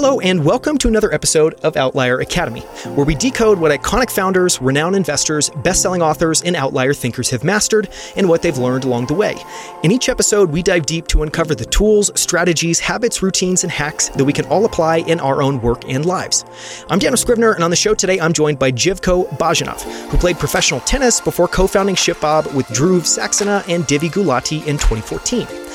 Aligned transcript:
Hello, 0.00 0.20
and 0.20 0.44
welcome 0.44 0.78
to 0.78 0.86
another 0.86 1.12
episode 1.12 1.54
of 1.64 1.76
Outlier 1.76 2.20
Academy, 2.20 2.60
where 2.94 3.04
we 3.04 3.16
decode 3.16 3.58
what 3.58 3.76
iconic 3.76 4.12
founders, 4.12 4.62
renowned 4.62 4.94
investors, 4.94 5.50
best 5.64 5.82
selling 5.82 6.02
authors, 6.02 6.40
and 6.40 6.54
outlier 6.54 6.94
thinkers 6.94 7.30
have 7.30 7.42
mastered 7.42 7.88
and 8.14 8.28
what 8.28 8.40
they've 8.40 8.58
learned 8.58 8.84
along 8.84 9.06
the 9.06 9.14
way. 9.14 9.34
In 9.82 9.90
each 9.90 10.08
episode, 10.08 10.52
we 10.52 10.62
dive 10.62 10.86
deep 10.86 11.08
to 11.08 11.24
uncover 11.24 11.52
the 11.52 11.64
tools, 11.64 12.12
strategies, 12.14 12.78
habits, 12.78 13.24
routines, 13.24 13.64
and 13.64 13.72
hacks 13.72 14.08
that 14.10 14.24
we 14.24 14.32
can 14.32 14.44
all 14.44 14.64
apply 14.64 14.98
in 14.98 15.18
our 15.18 15.42
own 15.42 15.60
work 15.60 15.82
and 15.88 16.06
lives. 16.06 16.44
I'm 16.88 17.00
Daniel 17.00 17.18
Scrivner, 17.18 17.56
and 17.56 17.64
on 17.64 17.70
the 17.70 17.74
show 17.74 17.92
today, 17.92 18.20
I'm 18.20 18.32
joined 18.32 18.60
by 18.60 18.70
Jivko 18.70 19.28
Bojinov, 19.30 19.82
who 20.10 20.16
played 20.16 20.38
professional 20.38 20.78
tennis 20.82 21.20
before 21.20 21.48
co 21.48 21.66
founding 21.66 21.96
ShipBob 21.96 22.54
with 22.54 22.66
Dhruv 22.68 23.00
Saxena 23.00 23.68
and 23.68 23.82
Divey 23.82 24.12
Gulati 24.12 24.64
in 24.64 24.78
2014. 24.78 25.67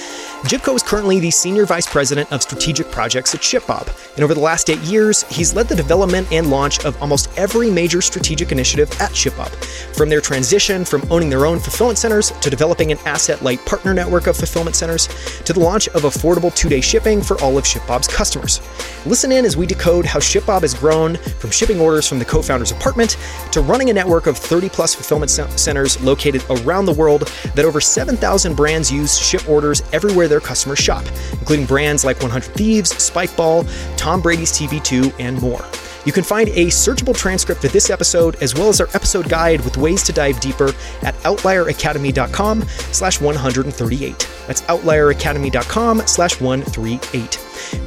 Jivko 0.43 0.75
is 0.75 0.83
currently 0.83 1.21
the 1.21 1.31
Senior 1.31 1.65
Vice 1.65 1.87
President 1.87 2.29
of 2.33 2.41
Strategic 2.41 2.91
Projects 2.91 3.33
at 3.33 3.39
ShipBob, 3.39 3.87
and 4.15 4.25
over 4.25 4.33
the 4.33 4.41
last 4.41 4.69
eight 4.69 4.81
years, 4.81 5.23
he's 5.29 5.53
led 5.53 5.69
the 5.69 5.75
development 5.75 6.29
and 6.33 6.49
launch 6.49 6.83
of 6.83 7.01
almost 7.01 7.29
every 7.37 7.71
major 7.71 8.01
strategic 8.01 8.51
initiative 8.51 8.91
at 8.99 9.11
ShipBob. 9.11 9.47
From 9.95 10.09
their 10.09 10.19
transition 10.19 10.83
from 10.83 11.01
owning 11.09 11.29
their 11.29 11.45
own 11.45 11.59
fulfillment 11.59 11.97
centers 11.97 12.31
to 12.31 12.49
developing 12.49 12.91
an 12.91 12.97
asset 13.05 13.41
light 13.41 13.65
partner 13.65 13.93
network 13.93 14.27
of 14.27 14.35
fulfillment 14.35 14.75
centers 14.75 15.07
to 15.45 15.53
the 15.53 15.61
launch 15.61 15.87
of 15.89 16.01
affordable 16.01 16.53
two 16.53 16.67
day 16.67 16.81
shipping 16.81 17.21
for 17.21 17.41
all 17.41 17.57
of 17.57 17.63
ShipBob's 17.63 18.09
customers. 18.09 18.59
Listen 19.05 19.31
in 19.31 19.45
as 19.45 19.55
we 19.55 19.65
decode 19.65 20.05
how 20.05 20.19
ShipBob 20.19 20.63
has 20.63 20.73
grown 20.73 21.15
from 21.15 21.51
shipping 21.51 21.79
orders 21.79 22.05
from 22.05 22.19
the 22.19 22.25
co 22.25 22.41
founder's 22.41 22.71
apartment 22.71 23.15
to 23.53 23.61
running 23.61 23.89
a 23.91 23.93
network 23.93 24.27
of 24.27 24.37
30 24.37 24.67
plus 24.67 24.93
fulfillment 24.93 25.31
centers 25.31 26.01
located 26.03 26.43
around 26.49 26.85
the 26.85 26.93
world 26.93 27.31
that 27.55 27.63
over 27.63 27.79
7,000 27.79 28.55
brands 28.55 28.91
use 28.91 29.17
ship 29.17 29.47
orders 29.47 29.81
everywhere 29.93 30.32
their 30.33 30.39
customers 30.39 30.79
shop, 30.79 31.05
including 31.33 31.67
brands 31.67 32.03
like 32.03 32.19
100 32.19 32.43
Thieves, 32.55 32.91
Spikeball, 32.93 33.69
Tom 33.97 34.19
Brady's 34.19 34.51
TB12, 34.51 35.13
and 35.19 35.39
more. 35.39 35.63
You 36.05 36.11
can 36.11 36.23
find 36.23 36.49
a 36.49 36.67
searchable 36.67 37.15
transcript 37.15 37.63
of 37.63 37.71
this 37.71 37.89
episode 37.89 38.35
as 38.41 38.55
well 38.55 38.67
as 38.67 38.81
our 38.81 38.87
episode 38.93 39.29
guide 39.29 39.61
with 39.61 39.77
ways 39.77 40.03
to 40.03 40.11
dive 40.11 40.39
deeper 40.39 40.73
at 41.03 41.15
outlieracademy.com 41.23 42.63
slash 42.91 43.21
138. 43.21 44.29
That's 44.47 44.61
outlieracademy.com 44.63 46.01
slash 46.07 46.41
138. 46.41 47.31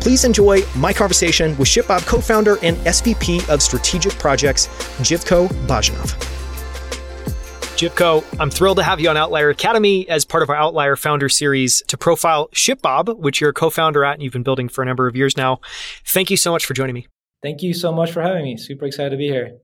Please 0.01 0.25
enjoy 0.25 0.63
my 0.77 0.93
conversation 0.93 1.57
with 1.59 1.69
ShipBob 1.69 2.07
co-founder 2.07 2.57
and 2.63 2.77
SVP 2.79 3.47
of 3.51 3.61
Strategic 3.61 4.13
Projects, 4.15 4.69
Jivko 4.99 5.49
Bojinov. 5.67 6.36
Jivko, 7.77 8.25
I'm 8.41 8.49
thrilled 8.49 8.79
to 8.79 8.83
have 8.83 9.01
you 9.01 9.11
on 9.11 9.19
Outlier 9.19 9.51
Academy 9.51 10.09
as 10.09 10.25
part 10.25 10.43
of 10.43 10.49
our 10.49 10.57
Outlier 10.57 10.97
Founder 10.97 11.29
Series 11.29 11.83
to 11.89 11.99
profile 11.99 12.49
ShipBob, 12.55 13.19
which 13.19 13.39
you're 13.39 13.51
a 13.51 13.53
co-founder 13.53 14.03
at 14.03 14.15
and 14.15 14.23
you've 14.23 14.33
been 14.33 14.43
building 14.43 14.71
for 14.71 14.81
a 14.81 14.87
number 14.87 15.07
of 15.07 15.15
years 15.15 15.37
now. 15.37 15.61
Thank 16.03 16.31
you 16.31 16.39
so 16.39 16.51
much 16.51 16.65
for 16.65 16.73
joining 16.73 16.95
me. 16.95 17.07
Thank 17.43 17.63
you 17.63 17.75
so 17.75 17.93
much 17.93 18.13
for 18.13 18.23
having 18.23 18.45
me. 18.45 18.57
Super 18.57 18.87
excited 18.87 19.11
to 19.11 19.19
be 19.19 19.29
here. 19.29 19.59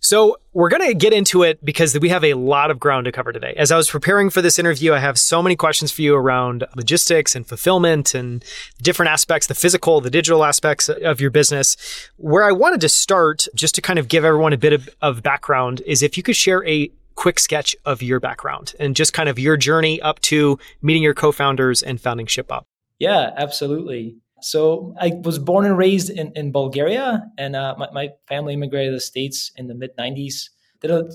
So, 0.00 0.38
we're 0.52 0.68
going 0.68 0.86
to 0.86 0.92
get 0.92 1.12
into 1.12 1.44
it 1.44 1.64
because 1.64 1.98
we 1.98 2.08
have 2.08 2.24
a 2.24 2.34
lot 2.34 2.70
of 2.70 2.80
ground 2.80 3.04
to 3.04 3.12
cover 3.12 3.32
today. 3.32 3.54
As 3.56 3.70
I 3.70 3.76
was 3.76 3.88
preparing 3.88 4.28
for 4.28 4.42
this 4.42 4.58
interview, 4.58 4.92
I 4.92 4.98
have 4.98 5.18
so 5.18 5.40
many 5.40 5.54
questions 5.54 5.92
for 5.92 6.02
you 6.02 6.16
around 6.16 6.64
logistics 6.74 7.36
and 7.36 7.46
fulfillment 7.46 8.12
and 8.12 8.44
different 8.82 9.10
aspects, 9.10 9.46
the 9.46 9.54
physical, 9.54 10.00
the 10.00 10.10
digital 10.10 10.44
aspects 10.44 10.88
of 10.88 11.20
your 11.20 11.30
business. 11.30 11.76
Where 12.16 12.44
I 12.44 12.52
wanted 12.52 12.80
to 12.82 12.88
start, 12.88 13.46
just 13.54 13.76
to 13.76 13.80
kind 13.80 14.00
of 14.00 14.08
give 14.08 14.24
everyone 14.24 14.52
a 14.52 14.58
bit 14.58 14.72
of, 14.72 14.88
of 15.00 15.22
background, 15.22 15.80
is 15.86 16.02
if 16.02 16.16
you 16.16 16.22
could 16.22 16.36
share 16.36 16.66
a 16.66 16.90
quick 17.14 17.38
sketch 17.38 17.76
of 17.84 18.02
your 18.02 18.20
background 18.20 18.74
and 18.78 18.96
just 18.96 19.12
kind 19.12 19.28
of 19.28 19.38
your 19.38 19.56
journey 19.56 20.00
up 20.02 20.20
to 20.20 20.58
meeting 20.82 21.02
your 21.02 21.14
co-founders 21.14 21.82
and 21.82 22.00
founding 22.00 22.26
ShipBob. 22.26 22.64
Yeah, 22.98 23.30
absolutely. 23.36 24.16
So 24.40 24.94
I 25.00 25.12
was 25.22 25.38
born 25.38 25.64
and 25.64 25.78
raised 25.78 26.10
in, 26.10 26.32
in 26.34 26.52
Bulgaria, 26.52 27.24
and 27.38 27.56
uh, 27.56 27.74
my, 27.78 27.88
my, 27.92 28.08
family 28.28 28.52
immigrated 28.52 28.90
to 28.90 28.96
the 28.96 29.00
States 29.00 29.50
in 29.56 29.68
the 29.68 29.74
mid 29.74 29.96
90s. 29.96 30.50
Did 30.80 30.90
a, 30.90 31.10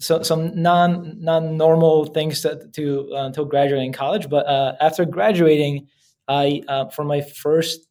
so, 0.00 0.22
some 0.22 0.60
non 0.60 1.16
non 1.20 1.56
normal 1.56 2.06
things 2.06 2.42
to, 2.42 2.68
to 2.72 3.10
uh, 3.12 3.26
until 3.26 3.44
graduating 3.44 3.92
college, 3.92 4.28
but 4.28 4.46
uh, 4.46 4.74
after 4.80 5.04
graduating, 5.04 5.86
I 6.26 6.62
uh, 6.66 6.88
for 6.88 7.04
my 7.04 7.20
first 7.20 7.86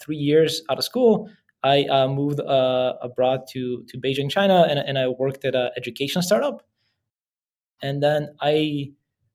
three 0.00 0.16
years 0.16 0.62
out 0.68 0.78
of 0.78 0.84
school, 0.84 1.30
I 1.62 1.84
uh, 1.84 2.08
moved 2.08 2.40
uh, 2.40 2.94
abroad 3.02 3.40
to 3.50 3.84
to 3.88 3.98
Beijing, 3.98 4.30
China, 4.30 4.66
and, 4.68 4.78
and 4.78 4.98
I 4.98 5.08
worked 5.08 5.44
at 5.44 5.54
an 5.54 5.70
education 5.76 6.22
startup. 6.22 6.62
And 7.82 8.02
then 8.02 8.34
I 8.40 8.92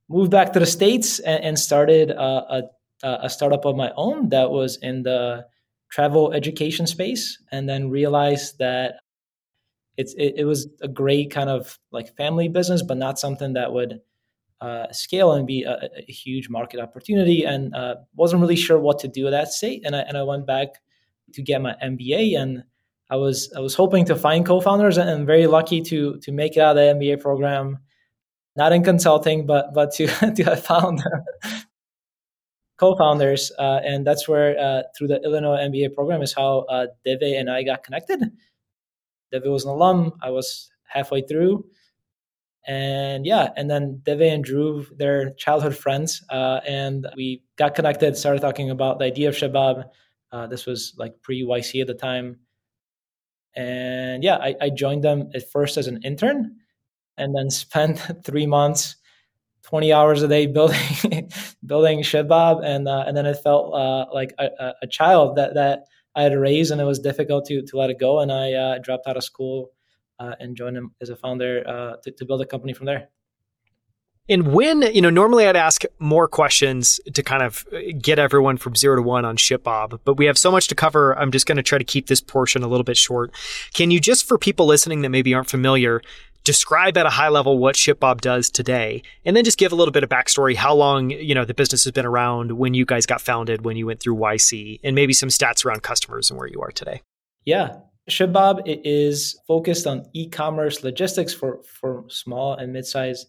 moved 0.09 0.31
back 0.31 0.53
to 0.53 0.59
the 0.59 0.65
states 0.65 1.19
and, 1.19 1.43
and 1.43 1.59
started 1.59 2.11
a, 2.11 2.63
a 3.03 3.29
startup 3.29 3.65
of 3.65 3.75
my 3.75 3.91
own 3.95 4.29
that 4.29 4.51
was 4.51 4.77
in 4.81 5.03
the 5.03 5.45
travel 5.89 6.33
education 6.33 6.87
space, 6.87 7.41
and 7.51 7.69
then 7.69 7.89
realized 7.89 8.57
that 8.59 8.95
it's 9.97 10.13
it, 10.15 10.33
it 10.37 10.45
was 10.45 10.67
a 10.81 10.87
great 10.87 11.31
kind 11.31 11.49
of 11.49 11.79
like 11.91 12.15
family 12.17 12.47
business, 12.47 12.81
but 12.81 12.97
not 12.97 13.19
something 13.19 13.53
that 13.53 13.71
would 13.71 14.01
uh, 14.61 14.91
scale 14.91 15.31
and 15.33 15.45
be 15.45 15.63
a, 15.63 15.89
a, 15.95 16.11
huge 16.11 16.49
market 16.49 16.79
opportunity. 16.79 17.43
And 17.43 17.75
uh, 17.75 17.95
wasn't 18.15 18.41
really 18.41 18.55
sure 18.55 18.79
what 18.79 18.99
to 18.99 19.07
do 19.07 19.27
at 19.27 19.31
that 19.31 19.49
state, 19.49 19.83
and 19.85 19.95
I 19.95 19.99
and 19.99 20.17
I 20.17 20.23
went 20.23 20.45
back 20.45 20.81
to 21.33 21.41
get 21.41 21.61
my 21.61 21.75
MBA, 21.83 22.39
and 22.39 22.63
I 23.09 23.17
was 23.17 23.51
I 23.55 23.59
was 23.59 23.75
hoping 23.75 24.05
to 24.05 24.15
find 24.15 24.45
co-founders, 24.45 24.97
and 24.97 25.27
very 25.27 25.47
lucky 25.47 25.81
to 25.81 26.19
to 26.19 26.31
make 26.31 26.57
it 26.57 26.61
out 26.61 26.77
of 26.77 26.99
the 26.99 27.05
MBA 27.05 27.21
program, 27.21 27.79
not 28.55 28.73
in 28.73 28.83
consulting, 28.83 29.45
but 29.45 29.73
but 29.73 29.91
to 29.93 30.07
to 30.35 30.43
have 30.43 30.63
found 30.63 31.03
co-founders, 32.77 33.51
uh, 33.59 33.79
and 33.83 34.05
that's 34.05 34.27
where 34.27 34.57
uh, 34.59 34.83
through 34.97 35.07
the 35.07 35.21
Illinois 35.23 35.57
MBA 35.57 35.93
program 35.93 36.21
is 36.21 36.33
how 36.33 36.59
uh, 36.69 36.87
Divey 37.05 37.39
and 37.39 37.49
I 37.49 37.63
got 37.63 37.83
connected. 37.83 38.21
Divey 39.33 39.51
was 39.51 39.65
an 39.65 39.71
alum. 39.71 40.13
I 40.21 40.31
was 40.31 40.69
halfway 40.83 41.21
through, 41.21 41.65
and 42.67 43.25
yeah, 43.25 43.49
and 43.55 43.69
then 43.69 44.01
Divey 44.03 44.33
and 44.33 44.43
Drew, 44.43 44.85
they're 44.97 45.31
childhood 45.33 45.77
friends, 45.77 46.23
uh, 46.29 46.61
and 46.67 47.07
we 47.15 47.43
got 47.57 47.75
connected. 47.75 48.17
Started 48.17 48.41
talking 48.41 48.71
about 48.71 48.99
the 48.99 49.05
idea 49.05 49.29
of 49.29 49.35
ShipBob 49.35 49.85
uh, 50.35 50.47
this 50.47 50.65
was 50.65 50.93
like 50.97 51.21
pre 51.21 51.43
YC 51.43 51.79
at 51.79 51.87
the 51.87 51.93
time. 51.93 52.39
And 53.55 54.21
yeah, 54.21 54.35
I, 54.35 54.55
I, 54.59 54.69
joined 54.69 55.01
them 55.01 55.29
at 55.33 55.49
first 55.49 55.77
as 55.77 55.87
an 55.87 56.01
intern 56.03 56.57
and 57.15 57.33
then 57.33 57.49
spent 57.63 57.99
three 58.25 58.45
months, 58.45 58.97
20 59.63 59.93
hours 59.93 60.23
a 60.23 60.27
day 60.27 60.45
building 60.45 61.31
building 61.65 61.99
ShipBob. 61.99 62.65
And, 62.65 62.85
uh, 62.89 63.05
and 63.07 63.15
then 63.15 63.25
it 63.25 63.37
felt 63.41 63.73
uh, 63.73 64.07
like 64.13 64.33
a, 64.37 64.73
a, 64.81 64.87
child 64.87 65.37
that, 65.37 65.53
that 65.53 65.85
I 66.15 66.23
had 66.23 66.33
to 66.33 66.39
raise 66.39 66.69
and 66.69 66.81
it 66.81 66.85
was 66.85 66.99
difficult 66.99 67.45
to, 67.45 67.61
to 67.61 67.77
let 67.77 67.89
it 67.89 67.97
go. 67.97 68.19
And 68.19 68.29
I 68.29 68.51
uh, 68.51 68.79
dropped 68.79 69.07
out 69.07 69.15
of 69.15 69.23
school 69.23 69.71
uh, 70.19 70.35
and 70.41 70.57
joined 70.57 70.75
them 70.75 70.93
as 70.99 71.09
a 71.09 71.15
founder 71.15 71.63
uh, 71.65 71.93
to, 72.03 72.11
to 72.11 72.25
build 72.25 72.41
a 72.41 72.45
company 72.45 72.73
from 72.73 72.87
there. 72.87 73.07
And 74.27 74.53
when, 74.53 74.81
you 74.81 75.01
know, 75.01 75.11
normally 75.11 75.45
I'd 75.45 75.55
ask 75.55 75.83
more 75.99 76.27
questions 76.27 76.99
to 77.13 77.21
kind 77.21 77.43
of 77.43 77.65
uh, 77.71 77.79
get 78.01 78.17
everyone 78.17 78.57
from 78.57 78.75
zero 78.75 78.95
to 78.95 79.01
one 79.01 79.23
on 79.23 79.37
ShipBob, 79.37 79.99
but 80.03 80.15
we 80.15 80.25
have 80.25 80.37
so 80.37 80.51
much 80.51 80.67
to 80.69 80.75
cover. 80.75 81.17
I'm 81.17 81.31
just 81.31 81.45
going 81.45 81.57
to 81.57 81.63
try 81.63 81.77
to 81.77 81.83
keep 81.83 82.07
this 82.07 82.21
portion 82.21 82.63
a 82.63 82.67
little 82.67 82.83
bit 82.83 82.97
short. 82.97 83.31
Can 83.73 83.91
you 83.91 83.99
just, 83.99 84.27
for 84.27 84.37
people 84.37 84.65
listening 84.65 85.01
that 85.01 85.09
maybe 85.09 85.33
aren't 85.33 85.49
familiar, 85.49 86.01
describe 86.43 86.97
at 86.97 87.05
a 87.05 87.09
high 87.09 87.29
level 87.29 87.59
what 87.59 87.75
ShipBob 87.75 88.21
does 88.21 88.49
today, 88.49 89.03
and 89.25 89.35
then 89.35 89.43
just 89.43 89.59
give 89.59 89.71
a 89.71 89.75
little 89.75 89.91
bit 89.91 90.03
of 90.03 90.09
backstory, 90.09 90.55
how 90.55 90.73
long, 90.73 91.11
you 91.11 91.35
know, 91.35 91.45
the 91.45 91.53
business 91.53 91.83
has 91.83 91.91
been 91.91 92.05
around, 92.05 92.53
when 92.53 92.73
you 92.73 92.85
guys 92.85 93.05
got 93.05 93.21
founded, 93.21 93.63
when 93.63 93.77
you 93.77 93.85
went 93.85 93.99
through 93.99 94.15
YC, 94.15 94.79
and 94.83 94.95
maybe 94.95 95.13
some 95.13 95.29
stats 95.29 95.65
around 95.65 95.83
customers 95.83 96.31
and 96.31 96.39
where 96.39 96.47
you 96.47 96.61
are 96.61 96.71
today. 96.71 97.01
Yeah. 97.45 97.77
ShipBob 98.09 98.61
is 98.65 99.39
focused 99.47 99.87
on 99.87 100.05
e-commerce 100.13 100.83
logistics 100.83 101.33
for, 101.33 101.61
for 101.63 102.05
small 102.07 102.53
and 102.53 102.71
mid-sized 102.71 103.27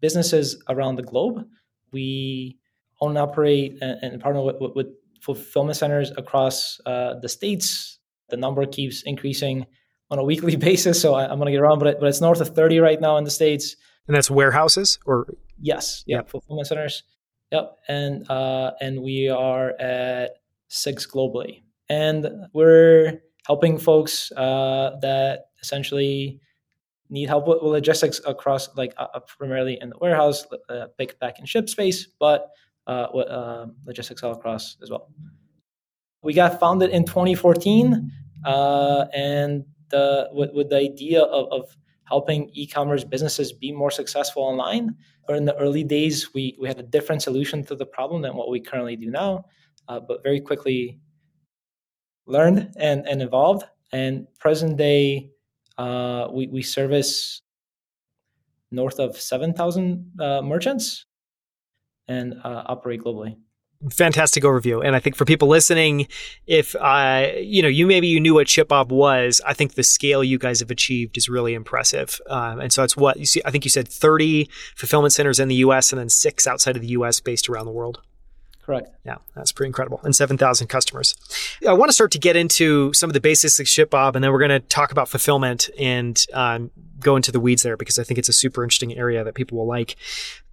businesses 0.00 0.62
around 0.68 0.96
the 0.96 1.02
globe. 1.02 1.46
We 1.92 2.58
own 3.00 3.10
and 3.10 3.18
operate 3.18 3.78
and, 3.80 3.98
and 4.02 4.20
partner 4.20 4.42
with, 4.42 4.56
with, 4.60 4.74
with, 4.74 4.86
fulfillment 5.22 5.76
centers 5.76 6.12
across 6.16 6.78
uh, 6.86 7.14
the 7.20 7.28
states. 7.28 7.98
The 8.28 8.36
number 8.36 8.64
keeps 8.64 9.02
increasing 9.02 9.66
on 10.10 10.18
a 10.18 10.22
weekly 10.22 10.54
basis, 10.68 11.00
so 11.00 11.14
I, 11.14 11.24
am 11.24 11.38
going 11.38 11.46
to 11.46 11.52
get 11.52 11.60
around, 11.60 11.80
but, 11.80 11.88
it, 11.88 11.96
but 11.98 12.06
it's 12.06 12.20
north 12.20 12.40
of 12.40 12.50
30 12.54 12.78
right 12.78 13.00
now 13.00 13.16
in 13.16 13.24
the 13.24 13.30
states. 13.30 13.74
And 14.06 14.14
that's 14.14 14.30
warehouses, 14.30 15.00
or 15.04 15.26
yes, 15.58 16.04
yeah, 16.06 16.18
yep. 16.18 16.28
fulfillment 16.28 16.68
centers. 16.68 17.02
Yep, 17.50 17.76
and 17.88 18.30
uh, 18.30 18.72
and 18.80 19.02
we 19.02 19.28
are 19.28 19.70
at 19.80 20.32
six 20.68 21.06
globally, 21.06 21.62
and 21.88 22.28
we're 22.52 23.20
helping 23.46 23.78
folks 23.78 24.30
uh, 24.32 24.96
that 25.02 25.46
essentially 25.62 26.40
need 27.10 27.28
help 27.28 27.46
with 27.46 27.62
logistics 27.62 28.20
across 28.26 28.74
like 28.76 28.92
uh, 28.96 29.06
uh, 29.14 29.20
primarily 29.20 29.78
in 29.80 29.90
the 29.90 29.98
warehouse, 30.00 30.46
uh, 30.68 30.86
pick, 30.98 31.18
pack, 31.20 31.38
and 31.38 31.48
ship 31.48 31.68
space, 31.68 32.06
but 32.18 32.50
uh, 32.86 32.90
uh, 32.90 33.66
logistics 33.84 34.22
all 34.22 34.32
across 34.32 34.76
as 34.82 34.90
well. 34.90 35.10
We 36.22 36.34
got 36.34 36.60
founded 36.60 36.90
in 36.90 37.04
2014, 37.04 38.10
uh, 38.44 39.06
and 39.14 39.64
the 39.90 40.28
with, 40.32 40.50
with, 40.52 40.70
the 40.70 40.76
idea 40.76 41.22
of, 41.22 41.52
of 41.52 41.76
helping 42.04 42.50
e-commerce 42.52 43.04
businesses 43.04 43.52
be 43.52 43.72
more 43.72 43.90
successful 43.90 44.42
online. 44.42 44.96
Or 45.28 45.34
in 45.34 45.44
the 45.44 45.56
early 45.56 45.84
days, 45.84 46.32
we 46.34 46.56
we 46.60 46.68
had 46.68 46.78
a 46.78 46.82
different 46.82 47.22
solution 47.22 47.64
to 47.64 47.74
the 47.74 47.86
problem 47.86 48.22
than 48.22 48.36
what 48.36 48.50
we 48.50 48.60
currently 48.60 48.96
do 48.96 49.10
now, 49.10 49.44
but 49.88 50.22
very 50.22 50.40
quickly 50.40 51.00
learned 52.26 52.72
and, 52.76 53.06
and 53.06 53.22
evolved. 53.22 53.64
And 53.92 54.26
present 54.38 54.76
day, 54.76 55.30
uh, 55.78 56.28
we, 56.32 56.46
we 56.48 56.62
service 56.62 57.42
north 58.70 58.98
of 58.98 59.16
7,000 59.16 60.12
uh, 60.20 60.42
merchants 60.42 61.06
and 62.08 62.34
uh, 62.44 62.62
operate 62.66 63.02
globally 63.02 63.36
fantastic 63.90 64.42
overview. 64.42 64.84
And 64.84 64.96
I 64.96 65.00
think 65.00 65.16
for 65.16 65.24
people 65.24 65.48
listening, 65.48 66.08
if 66.46 66.74
uh, 66.76 67.28
you 67.38 67.62
know, 67.62 67.68
you 67.68 67.86
maybe 67.86 68.06
you 68.06 68.20
knew 68.20 68.34
what 68.34 68.46
ShipBob 68.46 68.88
was, 68.88 69.40
I 69.46 69.54
think 69.54 69.74
the 69.74 69.82
scale 69.82 70.24
you 70.24 70.38
guys 70.38 70.60
have 70.60 70.70
achieved 70.70 71.16
is 71.16 71.28
really 71.28 71.54
impressive. 71.54 72.20
Um, 72.28 72.60
and 72.60 72.72
so 72.72 72.82
it's 72.82 72.96
what 72.96 73.18
you 73.18 73.26
see. 73.26 73.42
I 73.44 73.50
think 73.50 73.64
you 73.64 73.70
said 73.70 73.88
30 73.88 74.48
fulfillment 74.74 75.12
centers 75.12 75.40
in 75.40 75.48
the 75.48 75.56
U.S. 75.56 75.92
and 75.92 76.00
then 76.00 76.08
six 76.08 76.46
outside 76.46 76.76
of 76.76 76.82
the 76.82 76.88
U.S. 76.88 77.20
based 77.20 77.48
around 77.48 77.66
the 77.66 77.72
world. 77.72 78.00
Correct. 78.66 78.90
Yeah, 79.04 79.18
that's 79.36 79.52
pretty 79.52 79.68
incredible. 79.68 80.00
And 80.02 80.14
7,000 80.14 80.66
customers. 80.66 81.14
I 81.66 81.72
want 81.72 81.88
to 81.88 81.92
start 81.92 82.10
to 82.10 82.18
get 82.18 82.34
into 82.34 82.92
some 82.94 83.08
of 83.08 83.14
the 83.14 83.20
basics 83.20 83.60
of 83.60 83.66
ShipBob, 83.66 84.16
and 84.16 84.24
then 84.24 84.32
we're 84.32 84.40
going 84.40 84.50
to 84.50 84.58
talk 84.58 84.90
about 84.90 85.08
fulfillment 85.08 85.70
and 85.78 86.22
um, 86.34 86.72
go 86.98 87.14
into 87.14 87.30
the 87.30 87.38
weeds 87.38 87.62
there 87.62 87.76
because 87.76 87.96
I 87.96 88.02
think 88.02 88.18
it's 88.18 88.28
a 88.28 88.32
super 88.32 88.64
interesting 88.64 88.96
area 88.98 89.22
that 89.22 89.36
people 89.36 89.56
will 89.58 89.68
like 89.68 89.94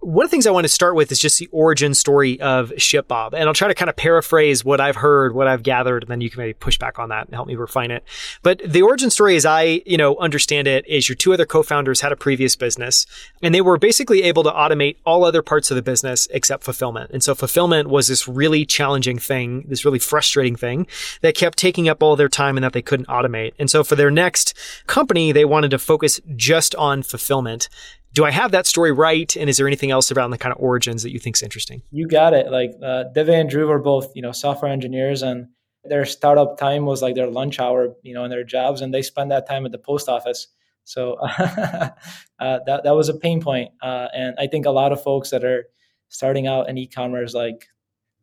one 0.04 0.24
of 0.24 0.30
the 0.30 0.34
things 0.34 0.46
I 0.46 0.50
want 0.50 0.64
to 0.64 0.68
start 0.68 0.94
with 0.94 1.10
is 1.10 1.18
just 1.18 1.38
the 1.38 1.48
origin 1.50 1.94
story 1.94 2.38
of 2.40 2.70
ShipBob. 2.76 3.32
And 3.32 3.48
I'll 3.48 3.54
try 3.54 3.68
to 3.68 3.74
kind 3.74 3.88
of 3.88 3.96
paraphrase 3.96 4.64
what 4.64 4.80
I've 4.80 4.96
heard, 4.96 5.34
what 5.34 5.48
I've 5.48 5.62
gathered, 5.62 6.04
and 6.04 6.10
then 6.10 6.20
you 6.20 6.28
can 6.28 6.40
maybe 6.40 6.52
push 6.52 6.78
back 6.78 6.98
on 6.98 7.08
that 7.08 7.26
and 7.26 7.34
help 7.34 7.48
me 7.48 7.54
refine 7.54 7.90
it. 7.90 8.04
But 8.42 8.60
the 8.64 8.82
origin 8.82 9.08
story, 9.08 9.34
as 9.36 9.46
I, 9.46 9.82
you 9.86 9.96
know, 9.96 10.16
understand 10.18 10.68
it, 10.68 10.86
is 10.86 11.08
your 11.08 11.16
two 11.16 11.32
other 11.32 11.46
co-founders 11.46 12.02
had 12.02 12.12
a 12.12 12.16
previous 12.16 12.54
business 12.54 13.06
and 13.42 13.54
they 13.54 13.62
were 13.62 13.78
basically 13.78 14.22
able 14.24 14.42
to 14.42 14.50
automate 14.50 14.96
all 15.06 15.24
other 15.24 15.42
parts 15.42 15.70
of 15.70 15.74
the 15.76 15.82
business 15.82 16.28
except 16.30 16.64
fulfillment. 16.64 17.10
And 17.10 17.22
so 17.22 17.34
fulfillment 17.34 17.88
was 17.88 18.08
this 18.08 18.28
really 18.28 18.66
challenging 18.66 19.18
thing, 19.18 19.64
this 19.68 19.84
really 19.84 19.98
frustrating 19.98 20.56
thing 20.56 20.86
that 21.22 21.34
kept 21.34 21.56
taking 21.56 21.88
up 21.88 22.02
all 22.02 22.16
their 22.16 22.28
time 22.28 22.56
and 22.56 22.64
that 22.64 22.74
they 22.74 22.82
couldn't 22.82 23.08
automate. 23.08 23.52
And 23.58 23.70
so 23.70 23.82
for 23.82 23.96
their 23.96 24.10
next 24.10 24.54
company, 24.86 25.32
they 25.32 25.44
wanted 25.44 25.70
to 25.70 25.78
focus 25.78 26.20
just 26.36 26.74
on 26.74 27.02
fulfillment 27.02 27.68
do 28.14 28.24
I 28.24 28.30
have 28.30 28.52
that 28.52 28.66
story 28.66 28.92
right? 28.92 29.34
And 29.36 29.50
is 29.50 29.56
there 29.56 29.66
anything 29.66 29.90
else 29.90 30.10
around 30.12 30.30
the 30.30 30.38
kind 30.38 30.54
of 30.54 30.60
origins 30.62 31.02
that 31.02 31.10
you 31.10 31.18
think 31.18 31.36
is 31.36 31.42
interesting? 31.42 31.82
You 31.90 32.06
got 32.06 32.32
it. 32.32 32.50
Like 32.50 32.70
uh, 32.80 33.04
Divey 33.14 33.40
and 33.40 33.50
Drew 33.50 33.66
were 33.66 33.80
both, 33.80 34.12
you 34.14 34.22
know, 34.22 34.32
software 34.32 34.70
engineers, 34.70 35.22
and 35.22 35.48
their 35.82 36.04
startup 36.04 36.56
time 36.56 36.86
was 36.86 37.02
like 37.02 37.16
their 37.16 37.26
lunch 37.26 37.58
hour, 37.58 37.94
you 38.02 38.14
know, 38.14 38.24
in 38.24 38.30
their 38.30 38.44
jobs, 38.44 38.80
and 38.80 38.94
they 38.94 39.02
spend 39.02 39.32
that 39.32 39.48
time 39.48 39.66
at 39.66 39.72
the 39.72 39.78
post 39.78 40.08
office. 40.08 40.46
So 40.84 41.14
uh, 41.38 41.90
that 42.38 42.82
that 42.84 42.94
was 42.94 43.08
a 43.08 43.14
pain 43.14 43.40
point, 43.40 43.72
uh, 43.82 44.08
and 44.14 44.36
I 44.38 44.46
think 44.46 44.64
a 44.64 44.70
lot 44.70 44.92
of 44.92 45.02
folks 45.02 45.30
that 45.30 45.44
are 45.44 45.66
starting 46.08 46.46
out 46.46 46.68
in 46.68 46.78
e-commerce 46.78 47.34
like 47.34 47.66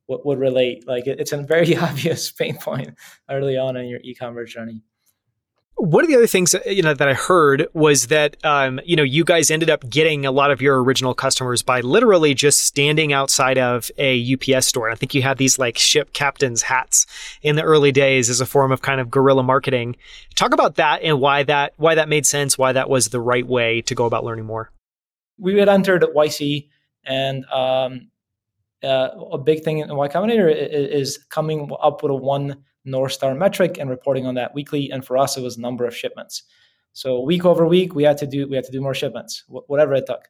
would, 0.07 0.39
relate. 0.39 0.87
Like 0.87 1.05
it, 1.05 1.19
it's 1.19 1.33
a 1.33 1.41
very 1.41 1.75
obvious 1.87 2.31
pain 2.31 2.57
point 2.57 2.91
early 3.29 3.57
on 3.57 3.75
in 3.75 3.87
your 3.87 3.99
e-commerce 4.03 4.53
journey 4.53 4.83
one 5.81 6.03
of 6.03 6.09
the 6.09 6.15
other 6.15 6.27
things 6.27 6.55
you 6.67 6.83
know 6.83 6.93
that 6.93 7.07
I 7.07 7.15
heard 7.15 7.67
was 7.73 8.07
that 8.07 8.37
um, 8.45 8.79
you 8.85 8.95
know 8.95 9.03
you 9.03 9.23
guys 9.23 9.49
ended 9.49 9.69
up 9.69 9.89
getting 9.89 10.27
a 10.27 10.31
lot 10.31 10.51
of 10.51 10.61
your 10.61 10.81
original 10.83 11.15
customers 11.15 11.63
by 11.63 11.81
literally 11.81 12.35
just 12.35 12.59
standing 12.59 13.13
outside 13.13 13.57
of 13.57 13.89
a 13.97 14.33
UPS 14.33 14.67
store. 14.67 14.87
And 14.87 14.93
I 14.93 14.95
think 14.95 15.15
you 15.15 15.23
had 15.23 15.39
these 15.39 15.57
like 15.57 15.79
ship 15.79 16.13
captains 16.13 16.61
hats 16.61 17.07
in 17.41 17.55
the 17.55 17.63
early 17.63 17.91
days 17.91 18.29
as 18.29 18.39
a 18.39 18.45
form 18.45 18.71
of 18.71 18.83
kind 18.83 19.01
of 19.01 19.09
guerrilla 19.09 19.41
marketing. 19.41 19.95
Talk 20.35 20.53
about 20.53 20.75
that 20.75 21.01
and 21.01 21.19
why 21.19 21.41
that 21.43 21.73
why 21.77 21.95
that 21.95 22.07
made 22.07 22.27
sense, 22.27 22.59
why 22.59 22.73
that 22.73 22.87
was 22.87 23.09
the 23.09 23.19
right 23.19 23.45
way 23.45 23.81
to 23.81 23.95
go 23.95 24.05
about 24.05 24.23
learning 24.23 24.45
more. 24.45 24.71
We 25.39 25.57
had 25.57 25.67
entered 25.67 26.03
YC, 26.03 26.69
and 27.05 27.43
um, 27.45 28.11
uh, 28.83 29.09
a 29.31 29.39
big 29.39 29.63
thing 29.63 29.79
in 29.79 29.95
Y 29.95 30.07
Combinator 30.09 30.55
is 30.55 31.17
coming 31.29 31.71
up 31.81 32.03
with 32.03 32.11
a 32.11 32.15
one 32.15 32.63
North 32.85 33.13
Star 33.13 33.35
metric 33.35 33.77
and 33.79 33.89
reporting 33.89 34.25
on 34.25 34.35
that 34.35 34.53
weekly. 34.53 34.89
And 34.91 35.05
for 35.05 35.17
us, 35.17 35.37
it 35.37 35.43
was 35.43 35.57
number 35.57 35.85
of 35.85 35.95
shipments. 35.95 36.43
So 36.93 37.21
week 37.21 37.45
over 37.45 37.65
week, 37.65 37.95
we 37.95 38.03
had 38.03 38.17
to 38.17 38.27
do 38.27 38.47
we 38.47 38.55
had 38.55 38.65
to 38.65 38.71
do 38.71 38.81
more 38.81 38.93
shipments, 38.93 39.43
whatever 39.47 39.93
it 39.93 40.05
took. 40.07 40.27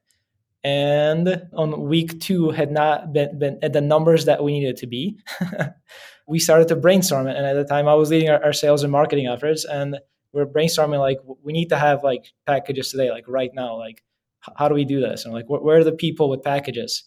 And 0.63 1.47
on 1.53 1.87
week 1.87 2.19
two 2.19 2.51
had 2.51 2.71
not 2.71 3.13
been, 3.13 3.39
been 3.39 3.57
at 3.63 3.73
the 3.73 3.81
numbers 3.81 4.25
that 4.25 4.43
we 4.43 4.51
needed 4.51 4.77
to 4.77 4.87
be. 4.87 5.17
we 6.27 6.37
started 6.37 6.67
to 6.67 6.75
brainstorm 6.75 7.27
it. 7.27 7.35
And 7.35 7.45
at 7.45 7.53
the 7.53 7.65
time, 7.65 7.87
I 7.87 7.95
was 7.95 8.11
leading 8.11 8.29
our, 8.29 8.43
our 8.43 8.53
sales 8.53 8.83
and 8.83 8.91
marketing 8.91 9.25
efforts, 9.25 9.65
and 9.65 9.97
we 10.33 10.41
are 10.41 10.45
brainstorming 10.45 10.99
like 10.99 11.17
we 11.43 11.51
need 11.51 11.69
to 11.69 11.77
have 11.77 12.03
like 12.03 12.31
packages 12.45 12.91
today, 12.91 13.09
like 13.09 13.27
right 13.27 13.51
now. 13.53 13.75
Like 13.75 14.03
how 14.55 14.67
do 14.67 14.75
we 14.75 14.85
do 14.85 14.99
this? 14.99 15.25
And 15.25 15.33
like 15.33 15.45
where 15.47 15.77
are 15.77 15.83
the 15.83 15.91
people 15.91 16.29
with 16.29 16.43
packages? 16.43 17.03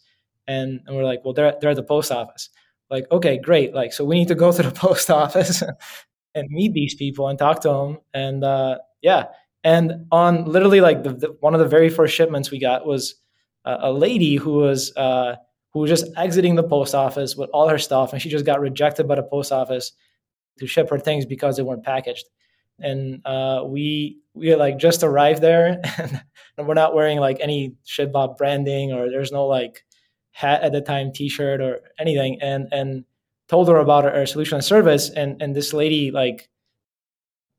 And, 0.47 0.81
and 0.87 0.97
we're 0.97 1.05
like, 1.05 1.21
well, 1.25 1.33
they're 1.33 1.55
they're 1.61 1.71
at 1.71 1.77
the 1.77 1.83
post 1.83 2.13
office 2.13 2.49
like 2.91 3.05
okay 3.11 3.39
great 3.39 3.75
like 3.75 3.93
so 3.93 4.05
we 4.05 4.17
need 4.17 4.29
to 4.29 4.35
go 4.35 4.53
to 4.57 4.63
the 4.63 4.71
post 4.71 5.11
office 5.11 5.63
and 6.35 6.49
meet 6.51 6.73
these 6.73 6.95
people 6.95 7.29
and 7.29 7.39
talk 7.39 7.61
to 7.61 7.69
them 7.69 7.99
and 8.13 8.45
uh, 8.45 8.79
yeah 9.03 9.27
and 9.63 10.07
on 10.13 10.45
literally 10.45 10.81
like 10.81 11.03
the, 11.03 11.11
the, 11.11 11.37
one 11.41 11.55
of 11.55 11.61
the 11.61 11.69
very 11.69 11.89
first 11.89 12.15
shipments 12.15 12.51
we 12.51 12.59
got 12.59 12.87
was 12.87 13.15
a, 13.65 13.77
a 13.83 13.93
lady 13.93 14.37
who 14.37 14.55
was 14.55 14.95
uh, 14.97 15.37
who 15.73 15.81
was 15.81 15.91
just 15.91 16.07
exiting 16.17 16.55
the 16.55 16.63
post 16.63 16.95
office 16.95 17.35
with 17.35 17.51
all 17.51 17.69
her 17.69 17.79
stuff 17.79 18.13
and 18.13 18.23
she 18.23 18.29
just 18.29 18.45
got 18.45 18.61
rejected 18.61 19.09
by 19.09 19.17
the 19.17 19.23
post 19.23 19.53
office 19.53 19.93
to 20.59 20.67
ship 20.67 20.89
her 20.91 20.99
things 20.99 21.27
because 21.27 21.57
they 21.57 21.63
weren't 21.63 21.83
packaged. 21.83 22.29
And 22.81 23.25
uh, 23.25 23.63
we 23.67 24.19
we 24.35 24.55
like 24.57 24.79
just 24.79 25.03
arrived 25.05 25.41
there 25.41 25.81
and 26.59 26.67
we're 26.67 26.75
not 26.75 26.95
wearing 26.95 27.21
like 27.21 27.39
any 27.41 27.77
ShipBob 27.87 28.37
branding 28.37 28.93
or 28.93 29.09
there's 29.09 29.31
no 29.31 29.47
like 29.47 29.84
hat 30.35 30.63
at 30.63 30.73
the 30.73 30.81
time, 30.81 31.13
T-shirt 31.13 31.61
or 31.61 31.81
anything, 31.99 32.39
and 32.43 32.69
and 32.73 33.05
told 33.49 33.69
her 33.69 33.77
about 33.77 34.05
our, 34.05 34.27
solution 34.27 34.57
and 34.57 34.65
service. 34.65 35.09
And 35.09 35.41
and 35.41 35.55
this 35.55 35.73
lady, 35.73 36.11
like, 36.11 36.51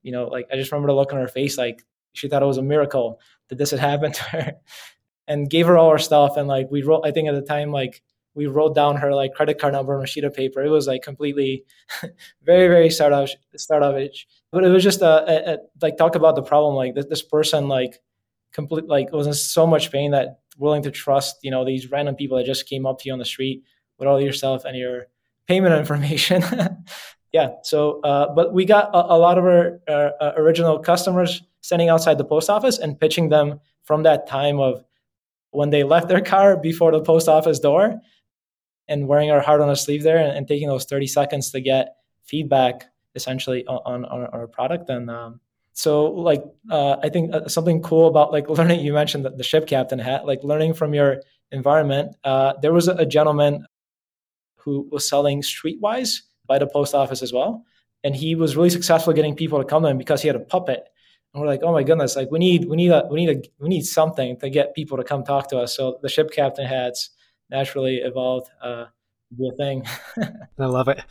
you 0.03 0.11
know, 0.11 0.27
like 0.27 0.47
I 0.51 0.57
just 0.57 0.71
remember 0.71 0.89
the 0.89 0.95
look 0.95 1.13
on 1.13 1.19
her 1.19 1.27
face, 1.27 1.57
like 1.57 1.81
she 2.13 2.27
thought 2.27 2.43
it 2.43 2.45
was 2.45 2.57
a 2.57 2.61
miracle 2.61 3.19
that 3.47 3.57
this 3.57 3.71
had 3.71 3.79
happened 3.79 4.15
to 4.15 4.23
her, 4.23 4.53
and 5.27 5.49
gave 5.49 5.67
her 5.67 5.77
all 5.77 5.91
her 5.91 5.97
stuff. 5.97 6.35
And 6.35 6.47
like 6.49 6.69
we 6.69 6.83
wrote, 6.83 7.03
I 7.05 7.11
think 7.11 7.29
at 7.29 7.35
the 7.35 7.41
time, 7.41 7.71
like 7.71 8.03
we 8.33 8.47
wrote 8.47 8.75
down 8.75 8.97
her 8.97 9.15
like 9.15 9.33
credit 9.33 9.57
card 9.57 9.73
number 9.73 9.95
on 9.95 10.03
a 10.03 10.07
sheet 10.07 10.25
of 10.25 10.33
paper. 10.33 10.61
It 10.61 10.69
was 10.69 10.85
like 10.85 11.01
completely, 11.01 11.63
very 12.43 12.67
very 12.67 12.89
startup 12.89 13.95
age. 13.95 14.27
But 14.51 14.65
it 14.65 14.69
was 14.69 14.83
just 14.83 15.01
a, 15.01 15.05
a, 15.05 15.53
a 15.53 15.57
like 15.81 15.95
talk 15.95 16.15
about 16.15 16.35
the 16.35 16.43
problem. 16.43 16.75
Like 16.75 16.93
this, 16.93 17.05
this 17.05 17.23
person 17.23 17.69
like 17.69 18.01
complete 18.51 18.85
like 18.85 19.13
was 19.13 19.27
in 19.27 19.33
so 19.33 19.65
much 19.65 19.93
pain 19.93 20.11
that 20.11 20.39
willing 20.57 20.83
to 20.83 20.91
trust, 20.91 21.37
you 21.41 21.51
know, 21.51 21.65
these 21.65 21.91
random 21.91 22.15
people 22.15 22.37
that 22.37 22.45
just 22.45 22.67
came 22.67 22.85
up 22.85 22.99
to 22.99 23.09
you 23.09 23.13
on 23.13 23.19
the 23.19 23.25
street 23.25 23.63
with 23.97 24.07
all 24.07 24.21
your 24.21 24.33
stuff 24.33 24.65
and 24.65 24.77
your 24.77 25.07
payment 25.47 25.75
information. 25.79 26.43
yeah. 27.33 27.49
So, 27.63 28.01
uh, 28.01 28.33
but 28.33 28.53
we 28.53 28.65
got 28.65 28.89
a, 28.93 29.15
a 29.15 29.17
lot 29.17 29.37
of 29.37 29.45
our 29.45 29.79
original 30.37 30.79
customers 30.79 31.43
standing 31.61 31.89
outside 31.89 32.17
the 32.17 32.25
post 32.25 32.49
office 32.49 32.77
and 32.77 32.99
pitching 32.99 33.29
them 33.29 33.59
from 33.83 34.03
that 34.03 34.27
time 34.27 34.59
of 34.59 34.83
when 35.51 35.69
they 35.69 35.83
left 35.83 36.09
their 36.09 36.21
car 36.21 36.57
before 36.57 36.91
the 36.91 37.01
post 37.01 37.27
office 37.27 37.59
door 37.59 37.99
and 38.87 39.07
wearing 39.07 39.31
our 39.31 39.41
heart 39.41 39.61
on 39.61 39.69
our 39.69 39.75
sleeve 39.75 40.03
there 40.03 40.17
and, 40.17 40.37
and 40.37 40.47
taking 40.47 40.67
those 40.67 40.85
30 40.85 41.07
seconds 41.07 41.51
to 41.51 41.61
get 41.61 41.95
feedback 42.23 42.85
essentially 43.15 43.65
on, 43.65 43.79
on, 43.85 44.05
on 44.05 44.27
our 44.27 44.47
product. 44.47 44.89
And 44.89 45.09
um, 45.09 45.39
so 45.75 46.05
like 46.05 46.43
uh, 46.71 46.97
i 47.03 47.09
think 47.09 47.33
uh, 47.33 47.47
something 47.47 47.81
cool 47.81 48.07
about 48.07 48.31
like 48.31 48.49
learning 48.57 48.79
you 48.79 48.93
mentioned 48.93 49.23
the, 49.23 49.29
the 49.29 49.43
ship 49.43 49.67
captain 49.67 49.99
hat 49.99 50.25
like 50.25 50.43
learning 50.43 50.73
from 50.73 50.93
your 50.93 51.21
environment 51.51 52.15
uh, 52.23 52.53
there 52.61 52.73
was 52.73 52.87
a, 52.87 53.05
gentleman 53.05 53.65
who 54.57 54.87
was 54.91 55.07
selling 55.07 55.43
streetwise 55.43 56.21
by 56.47 56.57
the 56.57 56.65
post 56.65 56.95
office 56.95 57.21
as 57.21 57.31
well 57.31 57.63
and 58.05 58.15
he 58.15 58.35
was 58.35 58.55
really 58.55 58.69
successful 58.69 59.13
getting 59.13 59.35
people 59.35 59.57
to 59.57 59.65
come 59.65 59.81
to 59.81 59.89
him 59.89 59.97
because 59.97 60.21
he 60.21 60.27
had 60.27 60.35
a 60.35 60.39
puppet. 60.39 60.87
And 61.33 61.41
we're 61.41 61.47
like 61.47 61.61
oh 61.63 61.73
my 61.73 61.83
goodness 61.83 62.15
like 62.15 62.31
we 62.31 62.39
need 62.39 62.65
we 62.65 62.77
need 62.77 62.91
a 62.91 63.05
we 63.11 63.25
need 63.25 63.37
a 63.37 63.49
we 63.59 63.67
need 63.67 63.85
something 63.85 64.37
to 64.37 64.49
get 64.49 64.73
people 64.73 64.95
to 64.97 65.03
come 65.03 65.23
talk 65.25 65.49
to 65.49 65.57
us. 65.57 65.75
So 65.75 65.99
the 66.01 66.07
ship 66.07 66.31
captain 66.31 66.65
hats 66.65 67.09
naturally 67.49 67.97
evolved 67.97 68.49
uh, 68.61 68.85
a 69.37 69.55
thing. 69.57 69.85
I 70.59 70.65
love 70.65 70.87
it. 70.87 71.01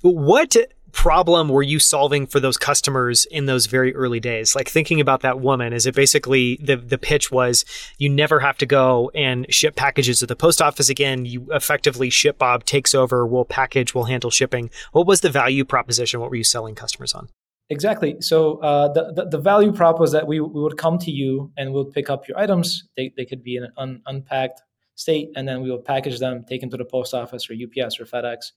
What 0.00 0.56
problem 0.94 1.48
were 1.48 1.62
you 1.62 1.78
solving 1.78 2.26
for 2.26 2.40
those 2.40 2.56
customers 2.56 3.26
in 3.26 3.46
those 3.46 3.66
very 3.66 3.94
early 3.94 4.20
days? 4.20 4.54
Like 4.54 4.68
thinking 4.68 5.00
about 5.00 5.20
that 5.20 5.40
woman, 5.40 5.72
is 5.72 5.84
it 5.84 5.94
basically 5.94 6.56
the 6.62 6.76
the 6.76 6.96
pitch 6.96 7.30
was 7.30 7.64
you 7.98 8.08
never 8.08 8.40
have 8.40 8.56
to 8.58 8.66
go 8.66 9.10
and 9.14 9.44
ship 9.52 9.76
packages 9.76 10.20
to 10.20 10.26
the 10.26 10.36
post 10.36 10.62
office 10.62 10.88
again. 10.88 11.26
You 11.26 11.46
effectively 11.50 12.08
ship 12.08 12.38
Bob 12.38 12.64
takes 12.64 12.94
over, 12.94 13.26
we'll 13.26 13.44
package, 13.44 13.94
we'll 13.94 14.04
handle 14.04 14.30
shipping. 14.30 14.70
What 14.92 15.06
was 15.06 15.20
the 15.20 15.30
value 15.30 15.64
proposition? 15.64 16.20
What 16.20 16.30
were 16.30 16.36
you 16.36 16.44
selling 16.44 16.74
customers 16.74 17.12
on? 17.12 17.28
Exactly. 17.70 18.16
So 18.20 18.58
uh, 18.58 18.92
the, 18.92 19.12
the, 19.12 19.28
the 19.30 19.38
value 19.38 19.72
prop 19.72 19.98
was 19.98 20.12
that 20.12 20.26
we 20.26 20.40
we 20.40 20.62
would 20.62 20.78
come 20.78 20.98
to 20.98 21.10
you 21.10 21.52
and 21.56 21.72
we'll 21.72 21.86
pick 21.86 22.08
up 22.08 22.28
your 22.28 22.38
items. 22.38 22.88
They 22.96 23.12
they 23.16 23.24
could 23.24 23.42
be 23.42 23.56
in 23.56 23.64
an 23.64 23.72
un, 23.76 24.02
unpacked 24.06 24.62
state, 24.94 25.30
and 25.34 25.48
then 25.48 25.60
we 25.60 25.70
will 25.70 25.82
package 25.82 26.20
them, 26.20 26.44
take 26.48 26.60
them 26.60 26.70
to 26.70 26.76
the 26.76 26.84
post 26.84 27.14
office 27.14 27.50
or 27.50 27.54
UPS 27.54 27.98
or 27.98 28.04
FedEx 28.04 28.52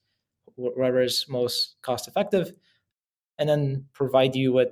wherever 0.56 1.02
is 1.02 1.26
most 1.28 1.76
cost 1.82 2.08
effective, 2.08 2.52
and 3.38 3.48
then 3.48 3.86
provide 3.92 4.34
you 4.34 4.52
with 4.52 4.68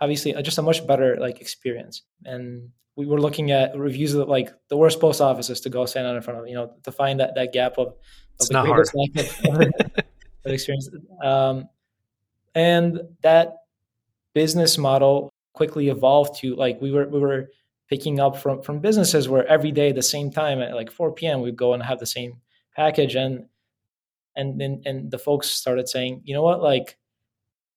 obviously 0.00 0.32
just 0.42 0.58
a 0.58 0.62
much 0.62 0.86
better 0.86 1.16
like 1.18 1.40
experience. 1.40 2.02
And 2.24 2.70
we 2.96 3.06
were 3.06 3.20
looking 3.20 3.50
at 3.50 3.76
reviews 3.76 4.14
of 4.14 4.28
like 4.28 4.50
the 4.68 4.76
worst 4.76 5.00
post 5.00 5.20
offices 5.20 5.60
to 5.62 5.70
go 5.70 5.86
stand 5.86 6.06
out 6.06 6.16
in 6.16 6.22
front 6.22 6.40
of, 6.40 6.48
you 6.48 6.54
know, 6.54 6.72
to 6.82 6.92
find 6.92 7.20
that 7.20 7.34
that 7.34 7.52
gap 7.52 7.78
of, 7.78 7.88
of 7.88 7.94
it's 8.38 8.50
not 8.50 8.66
hard. 8.66 8.88
of, 10.44 10.52
experience. 10.52 10.90
Um, 11.22 11.68
And 12.54 13.00
that 13.22 13.56
business 14.34 14.78
model 14.78 15.30
quickly 15.52 15.88
evolved 15.88 16.40
to 16.40 16.54
like 16.56 16.80
we 16.80 16.90
were 16.90 17.08
we 17.08 17.20
were 17.20 17.48
picking 17.88 18.20
up 18.20 18.36
from 18.36 18.62
from 18.62 18.80
businesses 18.80 19.28
where 19.28 19.46
every 19.46 19.72
day 19.72 19.90
at 19.90 19.94
the 19.94 20.02
same 20.02 20.30
time 20.30 20.60
at 20.60 20.74
like 20.74 20.90
4 20.90 21.12
p.m. 21.12 21.40
we'd 21.40 21.56
go 21.56 21.74
and 21.74 21.82
have 21.82 21.98
the 21.98 22.06
same 22.06 22.40
package 22.74 23.16
and 23.16 23.46
and 24.40 24.60
then 24.60 24.82
and 24.86 25.10
the 25.10 25.18
folks 25.18 25.50
started 25.50 25.88
saying, 25.88 26.22
you 26.24 26.34
know 26.34 26.42
what, 26.42 26.62
like 26.62 26.96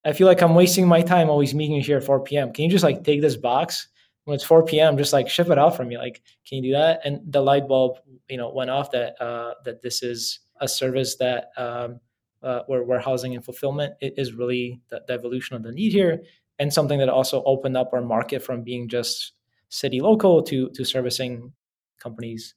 I 0.06 0.14
feel 0.14 0.28
like 0.28 0.42
I'm 0.42 0.56
wasting 0.56 0.88
my 0.88 1.02
time 1.02 1.30
always 1.30 1.54
meeting 1.54 1.76
you 1.76 1.82
here 1.82 1.98
at 1.98 2.04
4 2.04 2.22
p.m. 2.22 2.52
Can 2.52 2.66
you 2.66 2.72
just 2.72 2.84
like 2.84 3.04
take 3.04 3.22
this 3.22 3.38
box 3.38 3.88
when 4.26 4.36
it's 4.36 4.44
4 4.44 4.66
p.m. 4.66 4.98
just 4.98 5.14
like 5.14 5.30
ship 5.30 5.50
it 5.50 5.58
out 5.58 5.76
for 5.76 5.86
me? 5.86 5.98
Like, 5.98 6.22
can 6.48 6.58
you 6.58 6.64
do 6.64 6.72
that? 6.72 7.02
And 7.06 7.20
the 7.32 7.42
light 7.42 7.68
bulb, 7.68 7.98
you 8.30 8.38
know, 8.38 8.52
went 8.52 8.70
off 8.70 8.92
that 8.92 9.22
uh, 9.22 9.54
that 9.66 9.82
this 9.82 10.04
is 10.04 10.40
a 10.60 10.68
service 10.68 11.16
that 11.18 11.50
um, 11.58 12.00
uh, 12.42 12.62
where 12.68 12.84
warehousing 12.84 13.36
and 13.36 13.44
fulfillment 13.44 13.94
is 14.02 14.34
really 14.34 14.82
the, 14.90 15.02
the 15.08 15.14
evolution 15.14 15.56
of 15.56 15.64
the 15.64 15.72
need 15.72 15.94
here, 15.94 16.22
and 16.60 16.74
something 16.74 17.00
that 17.00 17.10
also 17.10 17.44
opened 17.44 17.78
up 17.78 17.92
our 17.94 18.02
market 18.02 18.42
from 18.42 18.64
being 18.64 18.90
just 18.90 19.34
city 19.70 20.02
local 20.02 20.44
to 20.44 20.70
to 20.72 20.84
servicing 20.84 21.52
companies 22.00 22.56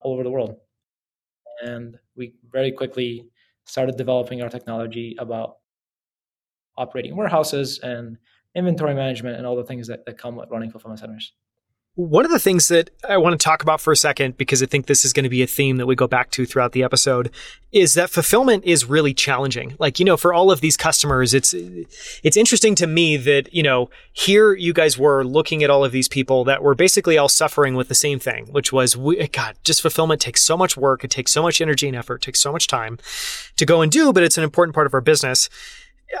all 0.00 0.12
over 0.12 0.22
the 0.22 0.30
world. 0.30 0.56
And 1.62 1.96
we 2.14 2.34
very 2.50 2.70
quickly 2.70 3.26
started 3.66 3.96
developing 3.96 4.42
our 4.42 4.48
technology 4.48 5.16
about 5.18 5.56
operating 6.76 7.16
warehouses 7.16 7.78
and 7.80 8.16
inventory 8.54 8.94
management 8.94 9.36
and 9.36 9.46
all 9.46 9.56
the 9.56 9.64
things 9.64 9.86
that, 9.86 10.04
that 10.06 10.16
come 10.18 10.36
with 10.36 10.50
running 10.50 10.70
fulfillment 10.70 11.00
centers. 11.00 11.32
One 11.96 12.26
of 12.26 12.30
the 12.30 12.38
things 12.38 12.68
that 12.68 12.90
I 13.08 13.16
want 13.16 13.40
to 13.40 13.42
talk 13.42 13.62
about 13.62 13.80
for 13.80 13.90
a 13.90 13.96
second, 13.96 14.36
because 14.36 14.62
I 14.62 14.66
think 14.66 14.84
this 14.84 15.02
is 15.02 15.14
going 15.14 15.24
to 15.24 15.30
be 15.30 15.42
a 15.42 15.46
theme 15.46 15.78
that 15.78 15.86
we 15.86 15.94
go 15.94 16.06
back 16.06 16.30
to 16.32 16.44
throughout 16.44 16.72
the 16.72 16.82
episode, 16.82 17.30
is 17.72 17.94
that 17.94 18.10
fulfillment 18.10 18.64
is 18.64 18.84
really 18.84 19.14
challenging. 19.14 19.76
Like, 19.78 19.98
you 19.98 20.04
know, 20.04 20.18
for 20.18 20.34
all 20.34 20.50
of 20.50 20.60
these 20.60 20.76
customers, 20.76 21.32
it's, 21.32 21.54
it's 22.22 22.36
interesting 22.36 22.74
to 22.74 22.86
me 22.86 23.16
that, 23.16 23.52
you 23.54 23.62
know, 23.62 23.88
here 24.12 24.52
you 24.52 24.74
guys 24.74 24.98
were 24.98 25.24
looking 25.24 25.62
at 25.62 25.70
all 25.70 25.86
of 25.86 25.92
these 25.92 26.06
people 26.06 26.44
that 26.44 26.62
were 26.62 26.74
basically 26.74 27.16
all 27.16 27.30
suffering 27.30 27.76
with 27.76 27.88
the 27.88 27.94
same 27.94 28.18
thing, 28.18 28.48
which 28.52 28.74
was, 28.74 28.94
we, 28.94 29.26
God, 29.28 29.56
just 29.64 29.80
fulfillment 29.80 30.20
takes 30.20 30.42
so 30.42 30.54
much 30.54 30.76
work. 30.76 31.02
It 31.02 31.10
takes 31.10 31.32
so 31.32 31.42
much 31.42 31.62
energy 31.62 31.88
and 31.88 31.96
effort, 31.96 32.20
takes 32.20 32.42
so 32.42 32.52
much 32.52 32.66
time 32.66 32.98
to 33.56 33.64
go 33.64 33.80
and 33.80 33.90
do, 33.90 34.12
but 34.12 34.22
it's 34.22 34.36
an 34.36 34.44
important 34.44 34.74
part 34.74 34.86
of 34.86 34.92
our 34.92 35.00
business. 35.00 35.48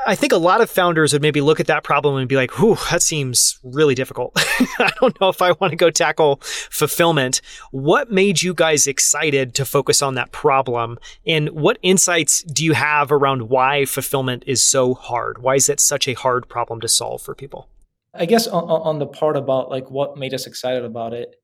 I 0.06 0.14
think 0.14 0.32
a 0.32 0.36
lot 0.36 0.60
of 0.60 0.68
founders 0.68 1.12
would 1.12 1.22
maybe 1.22 1.40
look 1.40 1.60
at 1.60 1.68
that 1.68 1.84
problem 1.84 2.16
and 2.16 2.28
be 2.28 2.36
like, 2.36 2.58
whew, 2.58 2.76
that 2.90 3.02
seems 3.02 3.58
really 3.62 3.94
difficult. 3.94 4.32
I 4.36 4.90
don't 5.00 5.18
know 5.20 5.28
if 5.28 5.40
I 5.40 5.52
want 5.52 5.70
to 5.70 5.76
go 5.76 5.90
tackle 5.90 6.40
fulfillment. 6.42 7.40
What 7.70 8.10
made 8.10 8.42
you 8.42 8.52
guys 8.52 8.86
excited 8.86 9.54
to 9.54 9.64
focus 9.64 10.02
on 10.02 10.14
that 10.14 10.32
problem? 10.32 10.98
And 11.24 11.50
what 11.50 11.78
insights 11.82 12.42
do 12.42 12.64
you 12.64 12.72
have 12.72 13.12
around 13.12 13.48
why 13.48 13.84
fulfillment 13.84 14.42
is 14.46 14.60
so 14.60 14.94
hard? 14.94 15.38
Why 15.38 15.54
is 15.54 15.68
it 15.68 15.78
such 15.78 16.08
a 16.08 16.14
hard 16.14 16.48
problem 16.48 16.80
to 16.80 16.88
solve 16.88 17.22
for 17.22 17.34
people? 17.34 17.68
I 18.12 18.26
guess 18.26 18.46
on, 18.48 18.64
on 18.64 18.98
the 18.98 19.06
part 19.06 19.36
about 19.36 19.70
like 19.70 19.90
what 19.90 20.16
made 20.16 20.34
us 20.34 20.46
excited 20.46 20.84
about 20.84 21.12
it, 21.12 21.36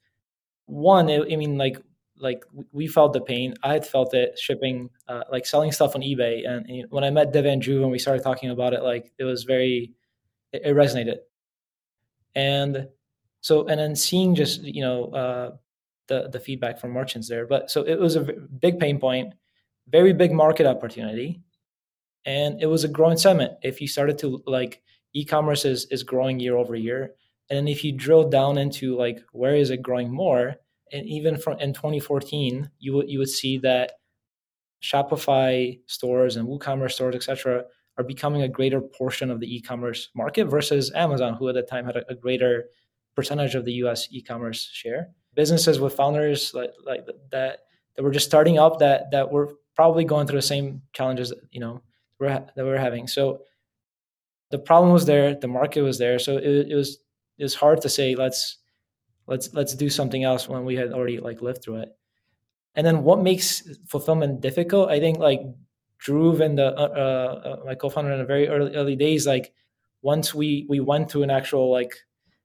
one, 0.67 1.11
I 1.11 1.37
mean, 1.37 1.59
like 1.59 1.79
like 2.23 2.45
we 2.71 2.87
felt 2.87 3.13
the 3.13 3.21
pain. 3.21 3.55
I 3.63 3.73
had 3.73 3.87
felt 3.87 4.15
it 4.15 4.39
shipping, 4.39 4.89
uh, 5.09 5.25
like 5.31 5.45
selling 5.45 5.73
stuff 5.73 5.97
on 5.97 6.03
eBay. 6.03 6.49
And, 6.49 6.65
and 6.67 6.87
when 6.91 7.05
I 7.05 7.11
met 7.11 7.33
Dev 7.33 7.45
and 7.45 7.61
Drew 7.61 7.83
and 7.83 7.91
we 7.91 7.99
started 7.99 8.23
talking 8.23 8.51
about 8.51 8.73
it, 8.73 8.83
like 8.83 9.13
it 9.19 9.25
was 9.25 9.43
very, 9.43 9.93
it, 10.53 10.63
it, 10.65 10.77
resonated. 10.77 11.17
And 12.35 12.89
so, 13.41 13.67
and 13.67 13.79
then 13.79 13.97
seeing 13.97 14.35
just 14.37 14.63
you 14.63 14.83
know 14.83 15.05
uh, 15.07 15.51
the 16.07 16.29
the 16.29 16.41
feedback 16.41 16.79
from 16.79 16.93
merchants 16.93 17.29
there. 17.29 17.47
But 17.47 17.71
so 17.71 17.83
it 17.83 17.99
was 17.99 18.17
a 18.17 18.23
big 18.23 18.79
pain 18.79 18.99
point, 18.99 19.35
very 19.89 20.13
big 20.13 20.33
market 20.33 20.67
opportunity, 20.67 21.43
and 22.25 22.63
it 22.63 22.67
was 22.67 22.85
a 22.85 22.89
growing 22.89 23.19
segment. 23.19 23.55
If 23.63 23.81
you 23.81 23.89
started 23.89 24.17
to 24.19 24.43
like 24.47 24.81
e-commerce 25.13 25.65
is 25.65 25.87
is 25.87 26.05
growing 26.05 26.39
year 26.39 26.57
over 26.57 26.77
year, 26.77 27.15
and 27.51 27.57
then 27.57 27.69
if 27.69 27.85
you 27.85 27.93
drill 27.93 28.31
down 28.31 28.59
into 28.59 28.97
like 28.97 29.23
where 29.33 29.57
is 29.57 29.71
it 29.71 29.83
growing 29.83 30.11
more 30.11 30.57
and 30.93 31.07
even 31.07 31.37
from 31.37 31.59
in 31.59 31.73
2014, 31.73 32.71
you 32.79 32.95
would 32.95 33.09
you 33.09 33.19
would 33.19 33.29
see 33.29 33.59
that 33.59 33.93
Shopify 34.83 35.79
stores 35.87 36.37
and 36.37 36.49
WooCommerce 36.49 36.93
stores, 36.93 37.15
etc., 37.15 37.65
are 37.99 38.05
becoming 38.05 38.43
a 38.43 38.49
greater 38.49 38.81
portion 38.81 39.31
of 39.31 39.39
the 39.39 39.55
e-commerce 39.55 40.09
market 40.15 40.47
versus 40.47 40.91
Amazon, 40.95 41.35
who 41.35 41.49
at 41.49 41.55
the 41.55 41.63
time 41.63 41.85
had 41.85 41.97
a, 41.97 42.11
a 42.11 42.15
greater 42.15 42.67
percentage 43.15 43.55
of 43.55 43.65
the 43.65 43.73
U.S. 43.75 44.09
e-commerce 44.11 44.71
share. 44.73 45.11
Businesses 45.35 45.81
with 45.81 45.95
founders 45.95 46.53
like 46.55 46.73
like 46.85 47.07
that 47.31 47.59
that 47.97 48.03
were 48.03 48.11
just 48.11 48.27
starting 48.27 48.59
up 48.59 48.79
that 48.81 49.11
that 49.13 49.31
were 49.31 49.55
probably 49.75 50.05
going 50.05 50.27
through 50.27 50.39
the 50.39 50.43
same 50.43 50.83
challenges 50.93 51.31
that, 51.31 51.41
you 51.51 51.61
know 51.61 51.83
we're, 52.19 52.29
that 52.29 52.65
we're 52.65 52.79
having. 52.79 53.07
So 53.09 53.41
the 54.51 54.59
problem 54.59 54.93
was 54.93 55.07
there, 55.07 55.35
the 55.35 55.49
market 55.49 55.83
was 55.83 55.99
there. 55.99 56.19
So 56.19 56.37
it, 56.37 56.71
it 56.71 56.75
was 56.75 56.99
it 57.39 57.43
was 57.43 57.55
hard 57.55 57.81
to 57.83 57.89
say 57.89 58.15
let's 58.15 58.59
let's 59.33 59.49
let's 59.55 59.75
do 59.75 59.89
something 59.89 60.25
else 60.25 60.49
when 60.49 60.65
we 60.65 60.77
had 60.77 60.93
already 60.93 61.19
like 61.19 61.43
lived 61.43 61.63
through 61.63 61.81
it. 61.85 61.91
And 62.75 62.87
then 62.87 63.03
what 63.03 63.21
makes 63.23 63.49
fulfillment 63.87 64.41
difficult 64.41 64.89
i 64.89 64.99
think 64.99 65.19
like 65.19 65.43
drew 65.99 66.41
and 66.43 66.57
the 66.59 66.69
uh, 66.85 66.89
uh, 67.05 67.49
uh, 67.49 67.57
my 67.67 67.75
co-founder 67.75 68.13
in 68.13 68.19
the 68.19 68.25
very 68.35 68.49
early 68.49 68.75
early 68.75 68.97
days 68.97 69.27
like 69.27 69.53
once 70.01 70.35
we 70.35 70.49
we 70.69 70.81
went 70.81 71.09
to 71.11 71.23
an 71.23 71.31
actual 71.31 71.71
like 71.71 71.93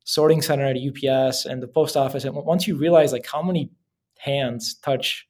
sorting 0.03 0.41
center 0.41 0.65
at 0.65 0.77
ups 0.89 1.45
and 1.45 1.63
the 1.63 1.67
post 1.67 1.95
office 1.95 2.23
and 2.25 2.35
once 2.35 2.67
you 2.67 2.75
realize 2.75 3.11
like 3.13 3.25
how 3.25 3.41
many 3.41 3.71
hands 4.17 4.75
touch 4.75 5.27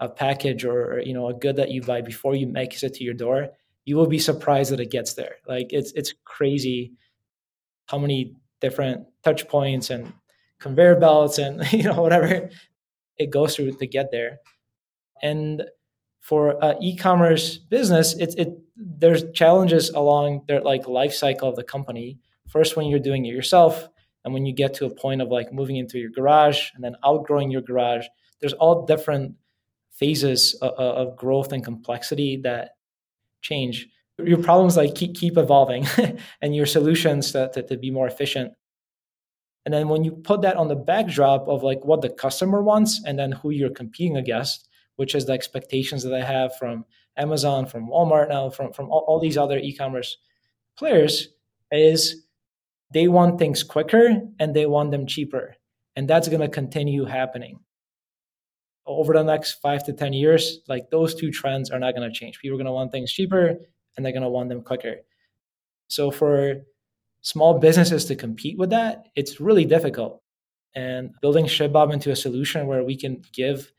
a 0.00 0.08
package 0.08 0.64
or 0.64 1.02
you 1.04 1.14
know 1.14 1.28
a 1.28 1.34
good 1.34 1.56
that 1.56 1.70
you 1.70 1.82
buy 1.82 2.00
before 2.00 2.34
you 2.34 2.46
make 2.46 2.70
it 2.82 2.94
to 2.94 3.04
your 3.04 3.14
door 3.14 3.50
you 3.86 3.96
will 3.96 4.08
be 4.08 4.18
surprised 4.18 4.72
that 4.72 4.80
it 4.80 4.90
gets 4.90 5.14
there. 5.14 5.36
Like 5.48 5.72
it's 5.72 5.92
it's 5.92 6.12
crazy 6.24 6.92
how 7.86 7.98
many 7.98 8.34
different 8.60 9.06
touch 9.22 9.48
points 9.48 9.90
and 9.90 10.12
conveyor 10.66 10.96
belts 10.96 11.38
and 11.38 11.72
you 11.72 11.84
know 11.84 12.02
whatever 12.02 12.50
it 13.16 13.30
goes 13.30 13.56
through 13.56 13.72
to 13.72 13.86
get 13.86 14.10
there. 14.10 14.38
And 15.22 15.62
for 16.20 16.62
uh, 16.62 16.74
e-commerce 16.80 17.56
business, 17.56 18.14
it's 18.18 18.34
it 18.34 18.58
there's 18.76 19.30
challenges 19.32 19.90
along 19.90 20.42
their 20.48 20.60
like 20.60 20.86
life 20.88 21.14
cycle 21.14 21.48
of 21.48 21.56
the 21.56 21.64
company. 21.64 22.18
First, 22.48 22.76
when 22.76 22.86
you're 22.86 23.00
doing 23.00 23.24
it 23.24 23.34
yourself, 23.34 23.88
and 24.24 24.34
when 24.34 24.44
you 24.44 24.52
get 24.52 24.74
to 24.74 24.86
a 24.86 24.90
point 24.90 25.22
of 25.22 25.28
like 25.28 25.52
moving 25.52 25.76
into 25.76 25.98
your 25.98 26.10
garage 26.10 26.70
and 26.74 26.82
then 26.82 26.96
outgrowing 27.04 27.50
your 27.50 27.62
garage, 27.62 28.06
there's 28.40 28.52
all 28.54 28.84
different 28.84 29.36
phases 29.92 30.54
of, 30.60 30.72
of 30.74 31.16
growth 31.16 31.52
and 31.52 31.64
complexity 31.64 32.40
that 32.42 32.70
change. 33.40 33.86
Your 34.18 34.42
problems 34.42 34.76
like 34.76 34.94
keep, 34.94 35.14
keep 35.14 35.36
evolving, 35.36 35.86
and 36.42 36.56
your 36.56 36.66
solutions 36.66 37.32
to, 37.32 37.50
to, 37.54 37.62
to 37.62 37.76
be 37.76 37.90
more 37.90 38.06
efficient 38.06 38.52
and 39.66 39.74
then 39.74 39.88
when 39.88 40.04
you 40.04 40.12
put 40.12 40.42
that 40.42 40.56
on 40.56 40.68
the 40.68 40.76
backdrop 40.76 41.48
of 41.48 41.64
like 41.64 41.84
what 41.84 42.00
the 42.00 42.08
customer 42.08 42.62
wants 42.62 43.02
and 43.04 43.18
then 43.18 43.32
who 43.32 43.50
you're 43.50 43.68
competing 43.68 44.16
against, 44.16 44.68
which 44.94 45.12
is 45.12 45.26
the 45.26 45.32
expectations 45.32 46.04
that 46.04 46.14
I 46.14 46.22
have 46.22 46.56
from 46.56 46.84
Amazon, 47.16 47.66
from 47.66 47.88
Walmart 47.88 48.28
now, 48.28 48.48
from, 48.48 48.72
from 48.72 48.88
all, 48.90 49.04
all 49.08 49.18
these 49.18 49.36
other 49.36 49.58
e-commerce 49.58 50.18
players, 50.78 51.30
is 51.72 52.26
they 52.94 53.08
want 53.08 53.40
things 53.40 53.64
quicker 53.64 54.20
and 54.38 54.54
they 54.54 54.66
want 54.66 54.92
them 54.92 55.04
cheaper. 55.04 55.56
And 55.96 56.06
that's 56.06 56.28
going 56.28 56.42
to 56.42 56.48
continue 56.48 57.04
happening. 57.04 57.58
Over 58.86 59.14
the 59.14 59.24
next 59.24 59.54
five 59.54 59.82
to 59.86 59.92
10 59.92 60.12
years, 60.12 60.60
like 60.68 60.90
those 60.90 61.12
two 61.12 61.32
trends 61.32 61.70
are 61.70 61.80
not 61.80 61.96
going 61.96 62.08
to 62.08 62.16
change. 62.16 62.38
People 62.38 62.54
are 62.54 62.62
going 62.62 62.66
to 62.66 62.72
want 62.72 62.92
things 62.92 63.12
cheaper 63.12 63.56
and 63.96 64.06
they're 64.06 64.12
going 64.12 64.22
to 64.22 64.28
want 64.28 64.48
them 64.48 64.62
quicker. 64.62 64.98
So 65.88 66.12
for 66.12 66.62
small 67.26 67.58
businesses 67.58 68.04
to 68.04 68.14
compete 68.14 68.56
with 68.56 68.70
that, 68.70 69.08
it's 69.16 69.40
really 69.40 69.64
difficult. 69.64 70.22
And 70.76 71.10
building 71.20 71.46
ShipBob 71.46 71.92
into 71.92 72.12
a 72.12 72.16
solution 72.16 72.68
where 72.68 72.84
we 72.84 72.96
can 72.96 73.20
give 73.32 73.72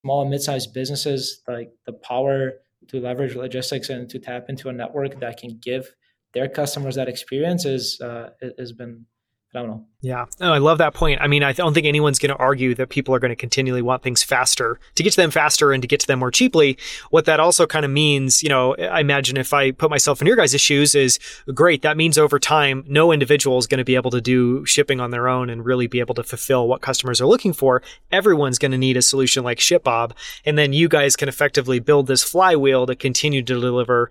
small 0.00 0.22
and 0.22 0.30
mid-sized 0.30 0.72
businesses 0.72 1.42
like 1.46 1.70
the 1.84 1.92
power 1.92 2.52
to 2.88 2.98
leverage 2.98 3.36
logistics 3.36 3.90
and 3.90 4.08
to 4.08 4.18
tap 4.18 4.46
into 4.48 4.70
a 4.70 4.72
network 4.72 5.20
that 5.20 5.36
can 5.36 5.58
give 5.60 5.94
their 6.32 6.48
customers 6.48 6.94
that 6.94 7.10
experience 7.10 7.66
is 7.66 8.00
uh, 8.00 8.30
has 8.58 8.72
been 8.72 9.04
phenomenal. 9.52 9.84
Yeah. 10.00 10.24
Oh, 10.40 10.50
I 10.50 10.58
love 10.58 10.78
that 10.78 10.94
point. 10.94 11.20
I 11.20 11.28
mean, 11.28 11.44
I 11.44 11.52
don't 11.52 11.74
think 11.74 11.86
anyone's 11.86 12.18
going 12.18 12.34
to 12.34 12.36
argue 12.36 12.74
that 12.74 12.88
people 12.88 13.14
are 13.14 13.20
going 13.20 13.30
to 13.30 13.36
continually 13.36 13.82
want 13.82 14.02
things 14.02 14.22
faster 14.22 14.80
to 14.96 15.02
get 15.02 15.12
to 15.12 15.16
them 15.16 15.30
faster 15.30 15.70
and 15.72 15.80
to 15.82 15.86
get 15.86 16.00
to 16.00 16.06
them 16.06 16.18
more 16.18 16.30
cheaply. 16.30 16.76
What 17.10 17.26
that 17.26 17.38
also 17.38 17.66
kind 17.66 17.84
of 17.84 17.90
means, 17.90 18.42
you 18.42 18.48
know, 18.48 18.74
I 18.76 19.00
imagine 19.00 19.36
if 19.36 19.52
I 19.52 19.70
put 19.70 19.90
myself 19.90 20.20
in 20.20 20.26
your 20.26 20.36
guys' 20.36 20.60
shoes 20.60 20.94
is 20.94 21.20
great. 21.54 21.82
That 21.82 21.96
means 21.96 22.18
over 22.18 22.40
time, 22.40 22.82
no 22.88 23.12
individual 23.12 23.58
is 23.58 23.66
going 23.66 23.78
to 23.78 23.84
be 23.84 23.94
able 23.94 24.10
to 24.10 24.20
do 24.20 24.64
shipping 24.64 25.00
on 25.00 25.10
their 25.10 25.28
own 25.28 25.50
and 25.50 25.64
really 25.64 25.86
be 25.86 26.00
able 26.00 26.14
to 26.16 26.24
fulfill 26.24 26.66
what 26.66 26.80
customers 26.80 27.20
are 27.20 27.26
looking 27.26 27.52
for. 27.52 27.82
Everyone's 28.10 28.58
going 28.58 28.72
to 28.72 28.78
need 28.78 28.96
a 28.96 29.02
solution 29.02 29.44
like 29.44 29.58
ShipBob. 29.58 30.12
And 30.44 30.58
then 30.58 30.72
you 30.72 30.88
guys 30.88 31.14
can 31.14 31.28
effectively 31.28 31.78
build 31.78 32.06
this 32.06 32.24
flywheel 32.24 32.86
to 32.86 32.96
continue 32.96 33.42
to 33.42 33.60
deliver 33.60 34.10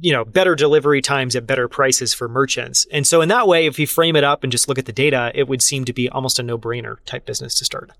you 0.00 0.12
know, 0.12 0.24
better 0.24 0.54
delivery 0.54 1.02
times 1.02 1.34
at 1.36 1.46
better 1.46 1.68
prices 1.68 2.14
for 2.14 2.28
merchants. 2.28 2.86
And 2.92 3.06
so 3.06 3.20
in 3.20 3.28
that 3.28 3.48
way, 3.48 3.66
if 3.66 3.78
you 3.78 3.86
frame 3.86 4.16
it 4.16 4.24
up 4.24 4.42
and 4.42 4.52
just 4.52 4.68
look 4.68 4.78
at 4.78 4.86
the 4.86 4.92
data, 4.92 5.32
it 5.34 5.48
would 5.48 5.62
seem 5.62 5.84
to 5.86 5.92
be 5.92 6.08
almost 6.08 6.38
a 6.38 6.42
no-brainer 6.42 6.96
type 7.04 7.26
business 7.26 7.54
to 7.54 7.64
start. 7.64 7.90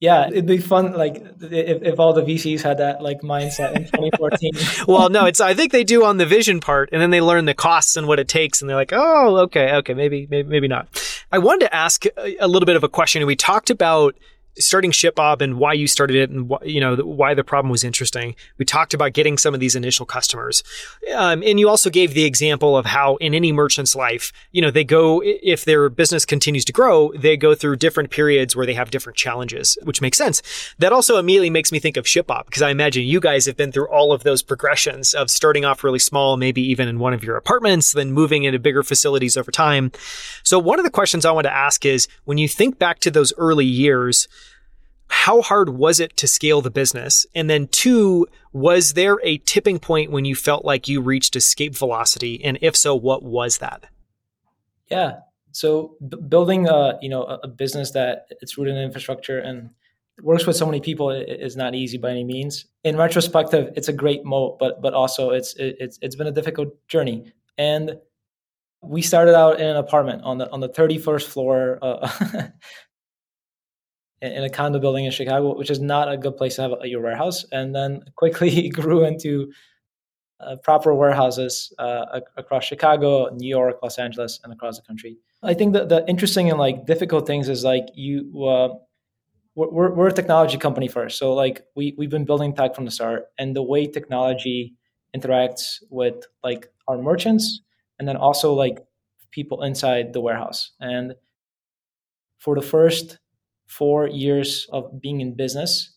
yeah, 0.00 0.28
it'd 0.28 0.46
be 0.46 0.58
fun. 0.58 0.92
Like 0.92 1.16
if, 1.40 1.82
if 1.82 2.00
all 2.00 2.12
the 2.12 2.22
VCs 2.22 2.60
had 2.62 2.78
that 2.78 3.02
like 3.02 3.20
mindset 3.22 3.74
in 3.74 3.84
2014. 3.84 4.52
well, 4.86 5.08
no, 5.08 5.24
it's 5.24 5.40
I 5.40 5.54
think 5.54 5.72
they 5.72 5.84
do 5.84 6.04
on 6.04 6.18
the 6.18 6.26
vision 6.26 6.60
part, 6.60 6.90
and 6.92 7.00
then 7.00 7.10
they 7.10 7.20
learn 7.20 7.46
the 7.46 7.54
costs 7.54 7.96
and 7.96 8.06
what 8.06 8.18
it 8.18 8.28
takes, 8.28 8.60
and 8.60 8.68
they're 8.68 8.76
like, 8.76 8.92
oh, 8.92 9.38
okay, 9.44 9.72
okay, 9.76 9.94
maybe, 9.94 10.26
maybe, 10.30 10.48
maybe 10.48 10.68
not. 10.68 10.88
I 11.32 11.38
wanted 11.38 11.66
to 11.66 11.74
ask 11.74 12.04
a, 12.04 12.36
a 12.40 12.48
little 12.48 12.66
bit 12.66 12.76
of 12.76 12.84
a 12.84 12.88
question. 12.88 13.24
We 13.26 13.36
talked 13.36 13.70
about 13.70 14.14
starting 14.58 14.90
ShipBob 14.90 15.40
and 15.40 15.58
why 15.58 15.72
you 15.72 15.86
started 15.86 16.16
it 16.16 16.30
and 16.30 16.50
wh- 16.50 16.66
you 16.66 16.80
know 16.80 16.96
why 16.96 17.34
the 17.34 17.44
problem 17.44 17.70
was 17.70 17.84
interesting. 17.84 18.34
We 18.58 18.64
talked 18.64 18.94
about 18.94 19.12
getting 19.12 19.38
some 19.38 19.54
of 19.54 19.60
these 19.60 19.74
initial 19.76 20.06
customers, 20.06 20.62
um, 21.14 21.42
and 21.42 21.58
you 21.58 21.68
also 21.68 21.90
gave 21.90 22.14
the 22.14 22.24
example 22.24 22.76
of 22.76 22.86
how 22.86 23.16
in 23.16 23.34
any 23.34 23.52
merchant's 23.52 23.96
life, 23.96 24.32
you 24.52 24.62
know, 24.62 24.70
they 24.70 24.84
go 24.84 25.22
if 25.24 25.64
their 25.64 25.88
business 25.88 26.24
continues 26.24 26.64
to 26.66 26.72
grow, 26.72 27.12
they 27.16 27.36
go 27.36 27.54
through 27.54 27.76
different 27.76 28.10
periods 28.10 28.54
where 28.54 28.66
they 28.66 28.74
have 28.74 28.90
different 28.90 29.16
challenges, 29.16 29.76
which 29.82 30.00
makes 30.00 30.18
sense. 30.18 30.42
That 30.78 30.92
also 30.92 31.18
immediately 31.18 31.50
makes 31.50 31.72
me 31.72 31.78
think 31.78 31.96
of 31.96 32.04
ShipBob 32.04 32.46
because 32.46 32.62
I 32.62 32.70
imagine 32.70 33.04
you 33.04 33.20
guys 33.20 33.46
have 33.46 33.56
been 33.56 33.72
through 33.72 33.88
all 33.88 34.12
of 34.12 34.22
those 34.22 34.42
progressions 34.42 35.14
of 35.14 35.30
starting 35.30 35.64
off 35.64 35.84
really 35.84 35.98
small, 35.98 36.36
maybe 36.36 36.62
even 36.62 36.88
in 36.88 36.98
one 36.98 37.14
of 37.14 37.24
your 37.24 37.36
apartments, 37.36 37.92
then 37.92 38.12
moving 38.12 38.44
into 38.44 38.58
bigger 38.58 38.82
facilities 38.82 39.36
over 39.36 39.50
time. 39.50 39.92
So 40.42 40.58
one 40.58 40.78
of 40.78 40.84
the 40.84 40.90
questions 40.90 41.24
I 41.24 41.32
want 41.32 41.44
to 41.44 41.52
ask 41.52 41.84
is 41.84 42.08
when 42.24 42.38
you 42.38 42.48
think 42.48 42.78
back 42.78 43.00
to 43.00 43.10
those 43.10 43.32
early 43.36 43.66
years 43.66 44.28
how 45.08 45.42
hard 45.42 45.70
was 45.70 46.00
it 46.00 46.16
to 46.18 46.26
scale 46.26 46.60
the 46.60 46.70
business? 46.70 47.26
And 47.34 47.48
then 47.48 47.68
two, 47.68 48.26
was 48.52 48.94
there 48.94 49.18
a 49.22 49.38
tipping 49.38 49.78
point 49.78 50.10
when 50.10 50.24
you 50.24 50.34
felt 50.34 50.64
like 50.64 50.88
you 50.88 51.00
reached 51.00 51.36
escape 51.36 51.74
velocity? 51.76 52.42
And 52.44 52.58
if 52.60 52.76
so, 52.76 52.94
what 52.94 53.22
was 53.22 53.58
that? 53.58 53.86
Yeah. 54.90 55.20
So 55.52 55.96
b- 56.06 56.18
building 56.28 56.68
a, 56.68 56.98
you 57.00 57.08
know, 57.08 57.22
a 57.22 57.48
business 57.48 57.92
that 57.92 58.26
it's 58.40 58.58
rooted 58.58 58.76
in 58.76 58.82
infrastructure 58.82 59.38
and 59.38 59.70
works 60.22 60.46
with 60.46 60.56
so 60.56 60.66
many 60.66 60.80
people 60.80 61.10
is 61.10 61.56
not 61.56 61.74
easy 61.74 61.98
by 61.98 62.10
any 62.10 62.24
means. 62.24 62.66
In 62.82 62.96
retrospective, 62.96 63.72
it's 63.76 63.88
a 63.88 63.92
great 63.92 64.24
moat, 64.24 64.58
but, 64.58 64.82
but 64.82 64.94
also 64.94 65.30
it's, 65.30 65.54
it's, 65.58 65.98
it's 66.02 66.16
been 66.16 66.26
a 66.26 66.32
difficult 66.32 66.68
journey. 66.88 67.32
And 67.56 67.98
we 68.86 69.02
started 69.02 69.34
out 69.34 69.60
in 69.60 69.66
an 69.66 69.76
apartment 69.76 70.22
on 70.24 70.38
the 70.38 70.50
on 70.50 70.60
the 70.60 70.68
31st 70.68 71.24
floor 71.24 71.78
uh, 71.82 72.08
in 74.24 74.44
a 74.44 74.50
condo 74.50 74.78
building 74.78 75.04
in 75.04 75.10
Chicago, 75.10 75.56
which 75.56 75.70
is 75.70 75.80
not 75.80 76.10
a 76.10 76.16
good 76.16 76.36
place 76.36 76.56
to 76.56 76.62
have 76.62 76.72
a, 76.80 76.88
your 76.88 77.02
warehouse. 77.02 77.44
And 77.52 77.74
then 77.74 78.02
quickly 78.16 78.68
grew 78.68 79.04
into 79.04 79.52
uh, 80.40 80.56
proper 80.62 80.94
warehouses 80.94 81.72
uh, 81.78 82.20
across 82.36 82.64
Chicago, 82.64 83.28
New 83.34 83.48
York, 83.48 83.78
Los 83.82 83.98
Angeles, 83.98 84.40
and 84.44 84.52
across 84.52 84.78
the 84.78 84.86
country. 84.86 85.16
I 85.42 85.54
think 85.54 85.74
that 85.74 85.88
the 85.88 86.04
interesting 86.08 86.50
and 86.50 86.58
like 86.58 86.86
difficult 86.86 87.26
things 87.26 87.48
is 87.48 87.64
like 87.64 87.86
you, 87.94 88.30
uh, 88.44 88.74
we're, 89.54 89.94
we're 89.94 90.08
a 90.08 90.12
technology 90.12 90.58
company 90.58 90.88
first. 90.88 91.18
So 91.18 91.34
like 91.34 91.64
we, 91.76 91.94
we've 91.96 92.10
been 92.10 92.24
building 92.24 92.54
tech 92.54 92.74
from 92.74 92.86
the 92.86 92.90
start 92.90 93.26
and 93.38 93.54
the 93.54 93.62
way 93.62 93.86
technology 93.86 94.74
interacts 95.16 95.82
with 95.90 96.24
like 96.42 96.68
our 96.88 96.98
merchants 96.98 97.60
and 97.98 98.08
then 98.08 98.16
also 98.16 98.52
like 98.52 98.80
people 99.30 99.62
inside 99.62 100.12
the 100.12 100.20
warehouse. 100.20 100.72
And 100.80 101.14
for 102.38 102.54
the 102.54 102.62
first 102.62 103.18
four 103.66 104.08
years 104.08 104.66
of 104.72 105.00
being 105.00 105.20
in 105.20 105.34
business, 105.34 105.92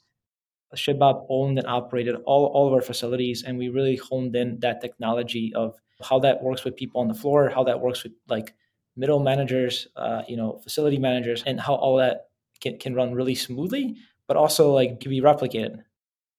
ShipBob 0.76 1.26
owned 1.30 1.58
and 1.58 1.68
operated 1.68 2.16
all, 2.26 2.48
all 2.48 2.68
of 2.68 2.74
our 2.74 2.82
facilities, 2.82 3.44
and 3.44 3.58
we 3.58 3.70
really 3.70 3.96
honed 3.96 4.36
in 4.36 4.60
that 4.60 4.82
technology 4.82 5.54
of 5.56 5.80
how 6.04 6.20
that 6.20 6.44
works 6.44 6.64
with 6.64 6.76
people 6.76 7.02
on 7.02 7.08
the 7.08 7.14
floor, 7.14 7.50
how 7.50 7.64
that 7.64 7.80
works 7.80 8.04
with 8.04 8.14
like 8.28 8.54
middle 8.96 9.20
managers, 9.20 9.88
uh, 9.96 10.24
you 10.28 10.36
know, 10.38 10.60
facility 10.64 10.98
managers, 10.98 11.44
and 11.46 11.60
how 11.60 11.76
all 11.76 11.98
that 11.98 12.30
can, 12.62 12.78
can 12.78 12.94
run 12.94 13.14
really 13.14 13.36
smoothly, 13.36 13.96
but 14.28 14.38
also 14.38 14.72
like 14.74 15.00
can 15.00 15.10
be 15.10 15.22
replicated 15.22 15.84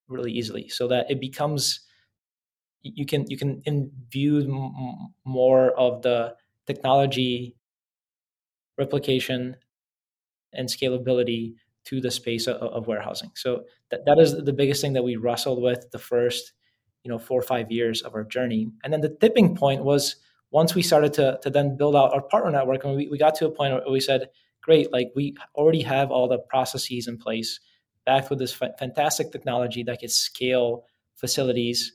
really 0.08 0.32
easily, 0.32 0.68
so 0.68 0.88
that 0.88 1.10
it 1.10 1.20
becomes 1.20 1.80
you 2.82 3.06
can 3.06 3.28
you 3.30 3.36
can 3.36 3.62
imbue 3.66 4.40
m- 4.42 5.12
more 5.24 5.70
of 5.78 6.02
the 6.02 6.34
technology 6.66 7.56
replication 8.76 9.56
and 10.58 10.68
scalability 10.68 11.54
to 11.84 12.00
the 12.00 12.10
space 12.10 12.46
of, 12.46 12.56
of 12.56 12.86
warehousing. 12.86 13.30
So 13.34 13.64
that, 13.90 14.04
that 14.04 14.18
is 14.18 14.36
the 14.44 14.52
biggest 14.52 14.82
thing 14.82 14.92
that 14.92 15.04
we 15.04 15.16
wrestled 15.16 15.62
with 15.62 15.90
the 15.90 15.98
first, 15.98 16.52
you 17.02 17.10
know, 17.10 17.18
four 17.18 17.38
or 17.38 17.42
five 17.42 17.70
years 17.72 18.02
of 18.02 18.14
our 18.14 18.24
journey. 18.24 18.70
And 18.84 18.92
then 18.92 19.00
the 19.00 19.16
tipping 19.20 19.56
point 19.56 19.84
was 19.84 20.16
once 20.50 20.74
we 20.74 20.82
started 20.82 21.14
to, 21.14 21.38
to 21.42 21.50
then 21.50 21.76
build 21.76 21.96
out 21.96 22.12
our 22.12 22.22
partner 22.22 22.50
network 22.50 22.84
and 22.84 22.94
we, 22.94 23.08
we 23.08 23.16
got 23.16 23.34
to 23.36 23.46
a 23.46 23.50
point 23.50 23.72
where 23.72 23.90
we 23.90 24.00
said, 24.00 24.28
great, 24.62 24.92
like 24.92 25.10
we 25.16 25.34
already 25.54 25.82
have 25.82 26.10
all 26.10 26.28
the 26.28 26.38
processes 26.38 27.08
in 27.08 27.16
place 27.16 27.60
backed 28.04 28.30
with 28.30 28.38
this 28.38 28.52
fantastic 28.78 29.32
technology 29.32 29.82
that 29.82 30.00
can 30.00 30.08
scale 30.08 30.84
facilities. 31.14 31.92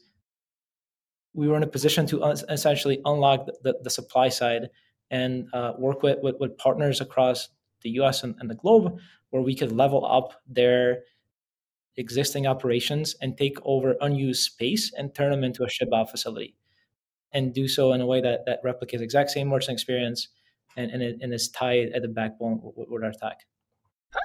We 1.34 1.48
were 1.48 1.58
in 1.58 1.64
a 1.64 1.68
position 1.68 2.06
to 2.08 2.24
un- 2.24 2.38
essentially 2.50 3.00
unlock 3.06 3.46
the, 3.46 3.54
the, 3.64 3.80
the, 3.84 3.90
supply 3.90 4.30
side 4.30 4.70
and 5.10 5.48
uh, 5.54 5.74
work 5.78 6.04
with, 6.04 6.20
with, 6.22 6.36
with 6.40 6.58
partners 6.58 7.02
across 7.02 7.50
the 7.84 7.92
US 8.02 8.24
and, 8.24 8.36
and 8.40 8.50
the 8.50 8.56
globe, 8.56 8.98
where 9.30 9.42
we 9.42 9.56
could 9.56 9.72
level 9.72 10.06
up 10.06 10.42
their 10.48 11.04
existing 11.98 12.48
operations 12.48 13.16
and 13.22 13.38
take 13.38 13.58
over 13.64 13.96
unused 14.02 14.44
space 14.44 14.92
and 14.98 15.14
turn 15.14 15.32
them 15.32 15.44
into 15.44 15.64
a 15.64 15.68
ShipBob 15.68 16.10
facility 16.10 16.56
and 17.34 17.54
do 17.54 17.68
so 17.68 17.94
in 17.94 18.02
a 18.02 18.06
way 18.06 18.22
that, 18.22 18.46
that 18.46 18.64
replicates 18.64 19.02
exact 19.02 19.32
same 19.32 19.48
merchant 19.48 19.74
experience 19.74 20.30
and, 20.78 20.92
and, 20.92 21.04
it, 21.04 21.18
and 21.22 21.34
is 21.34 21.50
tied 21.50 21.92
at 21.94 22.02
the 22.02 22.08
backbone 22.08 22.60
with, 22.64 22.88
with 22.90 23.04
our 23.04 23.12
tech. 23.12 23.42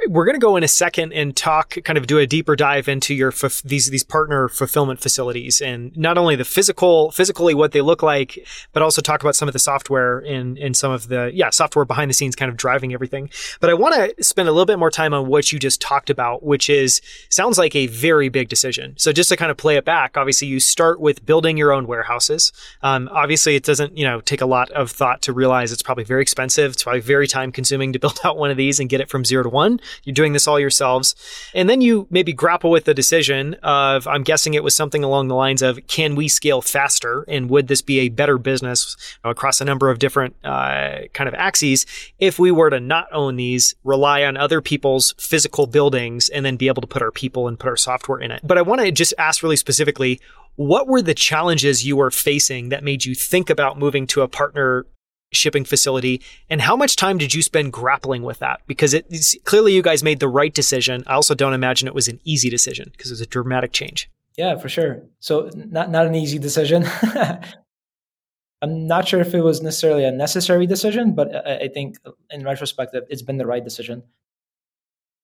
We're 0.07 0.25
going 0.25 0.35
to 0.35 0.41
go 0.41 0.57
in 0.57 0.63
a 0.63 0.69
second 0.69 1.13
and 1.13 1.35
talk, 1.35 1.77
kind 1.85 1.97
of 1.97 2.07
do 2.07 2.19
a 2.19 2.27
deeper 2.27 2.57
dive 2.57 2.89
into 2.89 3.15
your 3.15 3.33
these 3.65 3.91
these 3.91 4.05
partner 4.05 4.49
fulfillment 4.49 5.01
facilities, 5.01 5.61
and 5.61 5.97
not 5.97 6.19
only 6.19 6.37
the 6.37 6.45
physical, 6.45 7.11
physically 7.11 7.55
what 7.55 7.73
they 7.73 7.81
look 7.81 8.03
like, 8.03 8.47
but 8.73 8.83
also 8.83 9.01
talk 9.01 9.23
about 9.23 9.35
some 9.35 9.49
of 9.49 9.55
the 9.55 9.59
software 9.59 10.19
and 10.21 10.59
and 10.59 10.77
some 10.77 10.93
of 10.93 11.09
the 11.09 11.31
yeah 11.33 11.51
software 11.51 11.87
behind 11.87 12.11
the 12.11 12.15
scenes, 12.15 12.37
kind 12.37 12.51
of 12.51 12.57
driving 12.57 12.93
everything. 12.93 13.31
But 13.61 13.71
I 13.71 13.75
want 13.75 13.95
to 13.95 14.23
spend 14.23 14.49
a 14.49 14.53
little 14.53 14.67
bit 14.67 14.79
more 14.79 14.91
time 14.91 15.15
on 15.15 15.27
what 15.27 15.53
you 15.53 15.59
just 15.59 15.81
talked 15.81 16.11
about, 16.11 16.43
which 16.43 16.69
is 16.69 17.01
sounds 17.31 17.57
like 17.57 17.75
a 17.75 17.87
very 17.87 18.29
big 18.29 18.49
decision. 18.49 18.95
So 18.99 19.13
just 19.13 19.31
to 19.31 19.37
kind 19.37 19.51
of 19.51 19.57
play 19.57 19.77
it 19.77 19.87
back, 19.87 20.17
obviously 20.17 20.49
you 20.49 20.61
start 20.61 21.01
with 21.01 21.25
building 21.25 21.57
your 21.57 21.73
own 21.73 21.87
warehouses. 21.87 22.53
Um, 22.83 23.09
obviously, 23.11 23.57
it 23.57 23.65
doesn't 23.65 23.97
you 23.97 24.05
know 24.05 24.21
take 24.21 24.43
a 24.43 24.47
lot 24.47 24.71
of 24.73 24.91
thought 24.91 25.23
to 25.23 25.33
realize 25.33 25.73
it's 25.73 25.83
probably 25.83 26.05
very 26.05 26.21
expensive. 26.21 26.73
It's 26.73 26.83
probably 26.83 27.01
very 27.01 27.27
time 27.27 27.53
consuming 27.53 27.95
to 27.95 27.99
build 28.09 28.21
out 28.23 28.37
one 28.37 28.51
of 28.51 28.59
these 28.59 28.79
and 28.79 28.89
get 28.89 29.01
it 29.01 29.09
from 29.09 29.25
zero 29.25 29.43
to 29.43 29.49
one. 29.49 29.78
You're 30.05 30.15
doing 30.15 30.33
this 30.33 30.47
all 30.47 30.61
yourselves. 30.61 31.15
And 31.55 31.69
then 31.69 31.81
you 31.81 32.07
maybe 32.11 32.33
grapple 32.33 32.71
with 32.71 32.85
the 32.85 32.95
decision 32.95 33.55
of, 33.63 34.07
I'm 34.07 34.23
guessing 34.23 34.55
it 34.55 34.65
was 34.65 34.75
something 34.75 35.05
along 35.05 35.29
the 35.29 35.35
lines 35.35 35.63
of, 35.63 35.85
can 35.87 36.15
we 36.15 36.29
scale 36.29 36.61
faster? 36.61 37.25
And 37.29 37.51
would 37.51 37.69
this 37.69 37.83
be 37.83 38.01
a 38.01 38.09
better 38.09 38.39
business 38.39 38.97
across 39.25 39.61
a 39.61 39.65
number 39.65 39.91
of 39.91 39.99
different 39.99 40.37
uh, 40.45 41.01
kind 41.15 41.29
of 41.29 41.35
axes 41.35 41.87
if 42.19 42.39
we 42.39 42.51
were 42.51 42.71
to 42.71 42.81
not 42.81 43.07
own 43.13 43.37
these, 43.37 43.75
rely 43.85 44.25
on 44.25 44.37
other 44.37 44.61
people's 44.61 45.15
physical 45.19 45.67
buildings, 45.67 46.29
and 46.29 46.45
then 46.45 46.57
be 46.57 46.69
able 46.69 46.83
to 46.83 46.89
put 46.89 47.03
our 47.03 47.13
people 47.13 47.49
and 47.49 47.59
put 47.59 47.69
our 47.69 47.77
software 47.77 48.19
in 48.19 48.31
it? 48.31 48.41
But 48.45 48.59
I 48.59 48.63
want 48.63 48.81
to 48.81 48.91
just 48.91 49.15
ask 49.19 49.43
really 49.43 49.57
specifically, 49.57 50.21
what 50.57 50.89
were 50.89 51.01
the 51.01 51.15
challenges 51.15 51.87
you 51.87 51.97
were 51.97 52.11
facing 52.11 52.71
that 52.71 52.83
made 52.83 53.05
you 53.05 53.15
think 53.15 53.49
about 53.49 53.79
moving 53.79 54.07
to 54.09 54.23
a 54.23 54.29
partner 54.29 54.87
shipping 55.33 55.65
facility 55.65 56.21
and 56.49 56.61
how 56.63 56.77
much 56.77 56.97
time 56.97 57.19
did 57.19 57.35
you 57.35 57.43
spend 57.43 57.73
grappling 57.73 58.23
with 58.23 58.39
that? 58.39 58.61
Because 58.67 58.95
it 58.95 59.07
clearly 59.45 59.75
you 59.75 59.83
guys 59.83 60.03
made 60.03 60.21
the 60.21 60.29
right 60.29 60.55
decision. 60.55 61.03
I 61.07 61.15
also 61.15 61.35
don't 61.35 61.53
imagine 61.53 61.87
it 61.87 61.95
was 61.95 62.09
an 62.09 62.21
easy 62.25 62.49
decision 62.51 62.89
because 62.93 63.11
it 63.11 63.15
was 63.15 63.21
a 63.21 63.27
dramatic 63.27 63.73
change. 63.73 64.11
Yeah 64.37 64.57
for 64.57 64.69
sure. 64.69 65.03
So 65.21 65.51
not 65.55 65.91
not 65.91 66.07
an 66.07 66.15
easy 66.15 66.39
decision. 66.39 66.87
I'm 68.63 68.89
not 68.89 69.07
sure 69.07 69.21
if 69.21 69.35
it 69.35 69.43
was 69.43 69.63
necessarily 69.63 70.05
a 70.05 70.11
necessary 70.11 70.67
decision 70.67 71.15
but 71.15 71.47
i, 71.47 71.69
think 71.69 71.97
in 72.31 72.43
retrospective 72.45 73.05
it's 73.09 73.23
been 73.23 73.39
the 73.39 73.47
right 73.47 73.65
decision. 73.65 74.03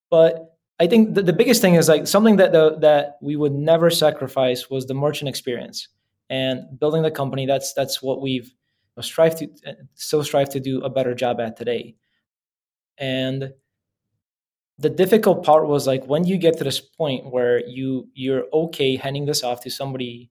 But 0.09 0.51
i 0.79 0.87
think 0.87 1.15
the, 1.15 1.23
the 1.23 1.33
biggest 1.33 1.61
thing 1.61 1.75
is 1.75 1.89
like 1.89 2.05
something 2.07 2.35
that 2.37 2.51
the, 2.51 2.77
that 2.79 3.17
we 3.21 3.35
would 3.35 3.53
never 3.53 3.89
sacrifice 3.89 4.69
was 4.69 4.85
the 4.85 4.93
merchant 4.93 5.29
experience 5.29 5.87
and 6.29 6.79
building 6.79 7.03
the 7.03 7.11
company. 7.11 7.45
That's 7.45 7.73
that's 7.73 8.01
what 8.01 8.21
we've 8.21 8.53
strive 9.03 9.35
to 9.37 9.47
uh, 9.67 9.73
still 9.93 10.23
strive 10.23 10.49
to 10.49 10.59
do 10.59 10.81
a 10.81 10.89
better 10.89 11.13
job 11.13 11.39
at 11.39 11.57
today. 11.57 11.95
And 12.97 13.53
the 14.77 14.89
difficult 14.89 15.45
part 15.45 15.67
was 15.67 15.87
like 15.87 16.05
when 16.05 16.25
you 16.25 16.37
get 16.37 16.57
to 16.57 16.63
this 16.63 16.79
point 16.79 17.31
where 17.31 17.65
you 17.67 18.07
you're 18.13 18.45
okay 18.53 18.95
handing 18.95 19.25
this 19.25 19.43
off 19.43 19.61
to 19.61 19.69
somebody 19.69 20.29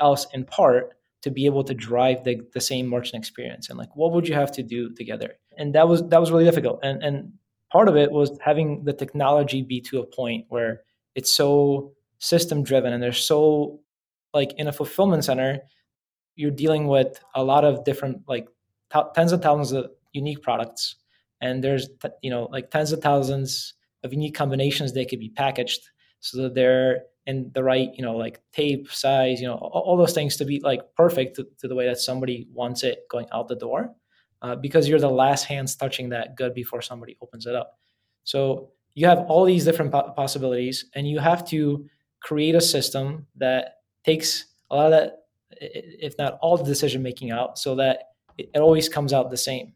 else 0.00 0.26
in 0.32 0.44
part 0.44 0.94
to 1.22 1.30
be 1.30 1.46
able 1.46 1.64
to 1.64 1.74
drive 1.74 2.22
the, 2.24 2.40
the 2.52 2.60
same 2.60 2.86
merchant 2.86 3.16
experience 3.16 3.68
and 3.68 3.78
like 3.78 3.94
what 3.96 4.12
would 4.12 4.28
you 4.28 4.34
have 4.34 4.52
to 4.52 4.62
do 4.62 4.92
together? 4.94 5.34
And 5.56 5.74
that 5.74 5.88
was 5.88 6.06
that 6.08 6.20
was 6.20 6.30
really 6.30 6.44
difficult. 6.44 6.80
And 6.82 7.02
and 7.02 7.32
part 7.72 7.88
of 7.88 7.96
it 7.96 8.10
was 8.10 8.38
having 8.40 8.84
the 8.84 8.92
technology 8.92 9.62
be 9.62 9.80
to 9.82 10.00
a 10.00 10.06
point 10.06 10.46
where 10.48 10.82
it's 11.14 11.32
so 11.32 11.92
system 12.18 12.62
driven 12.62 12.92
and 12.92 13.02
there's 13.02 13.18
so 13.18 13.80
like 14.32 14.52
in 14.54 14.68
a 14.68 14.72
fulfillment 14.72 15.24
center 15.24 15.60
you're 16.36 16.50
dealing 16.50 16.86
with 16.86 17.18
a 17.34 17.42
lot 17.42 17.64
of 17.64 17.84
different 17.84 18.22
like 18.28 18.46
t- 18.92 19.00
tens 19.14 19.32
of 19.32 19.42
thousands 19.42 19.72
of 19.72 19.90
unique 20.12 20.42
products 20.42 20.96
and 21.40 21.62
there's 21.62 21.88
t- 22.00 22.08
you 22.22 22.30
know 22.30 22.44
like 22.52 22.70
tens 22.70 22.92
of 22.92 23.00
thousands 23.00 23.74
of 24.04 24.12
unique 24.12 24.34
combinations 24.34 24.92
they 24.92 25.04
could 25.04 25.18
be 25.18 25.30
packaged 25.30 25.90
so 26.20 26.42
that 26.42 26.54
they're 26.54 27.02
in 27.26 27.50
the 27.54 27.62
right, 27.62 27.90
you 27.94 28.02
know, 28.02 28.16
like 28.16 28.40
tape 28.52 28.90
size, 28.90 29.40
you 29.40 29.46
know, 29.46 29.54
all, 29.54 29.82
all 29.82 29.96
those 29.96 30.12
things 30.12 30.36
to 30.36 30.44
be 30.44 30.60
like 30.60 30.80
perfect 30.96 31.36
to, 31.36 31.46
to, 31.58 31.68
the 31.68 31.74
way 31.74 31.86
that 31.86 31.98
somebody 31.98 32.46
wants 32.52 32.84
it 32.84 33.00
going 33.10 33.26
out 33.32 33.48
the 33.48 33.56
door, 33.56 33.94
uh, 34.42 34.54
because 34.54 34.88
you're 34.88 35.00
the 35.00 35.10
last 35.10 35.44
hands 35.44 35.74
touching 35.74 36.08
that 36.10 36.36
good 36.36 36.54
before 36.54 36.80
somebody 36.80 37.16
opens 37.20 37.46
it 37.46 37.54
up. 37.54 37.78
So 38.22 38.70
you 38.94 39.06
have 39.06 39.18
all 39.28 39.44
these 39.44 39.64
different 39.64 39.92
po- 39.92 40.12
possibilities, 40.16 40.86
and 40.94 41.08
you 41.08 41.18
have 41.18 41.44
to 41.48 41.86
create 42.20 42.54
a 42.54 42.60
system 42.60 43.26
that 43.36 43.78
takes 44.04 44.46
a 44.70 44.76
lot 44.76 44.86
of 44.86 44.92
that, 44.92 45.25
if 45.60 46.14
not 46.18 46.38
all 46.40 46.56
the 46.56 46.64
decision 46.64 47.02
making 47.02 47.30
out, 47.30 47.58
so 47.58 47.74
that 47.76 48.04
it, 48.38 48.50
always 48.56 48.88
comes 48.88 49.12
out 49.12 49.30
the 49.30 49.36
same 49.36 49.72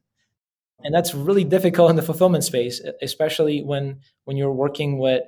and 0.83 0.95
that's 0.95 1.14
really 1.14 1.45
difficult 1.45 1.90
in 1.90 1.97
the 1.97 2.03
fulfillment 2.03 2.45
space 2.45 2.81
especially 3.01 3.62
when 3.62 4.01
when 4.25 4.37
you're 4.37 4.53
working 4.53 4.99
with 4.99 5.23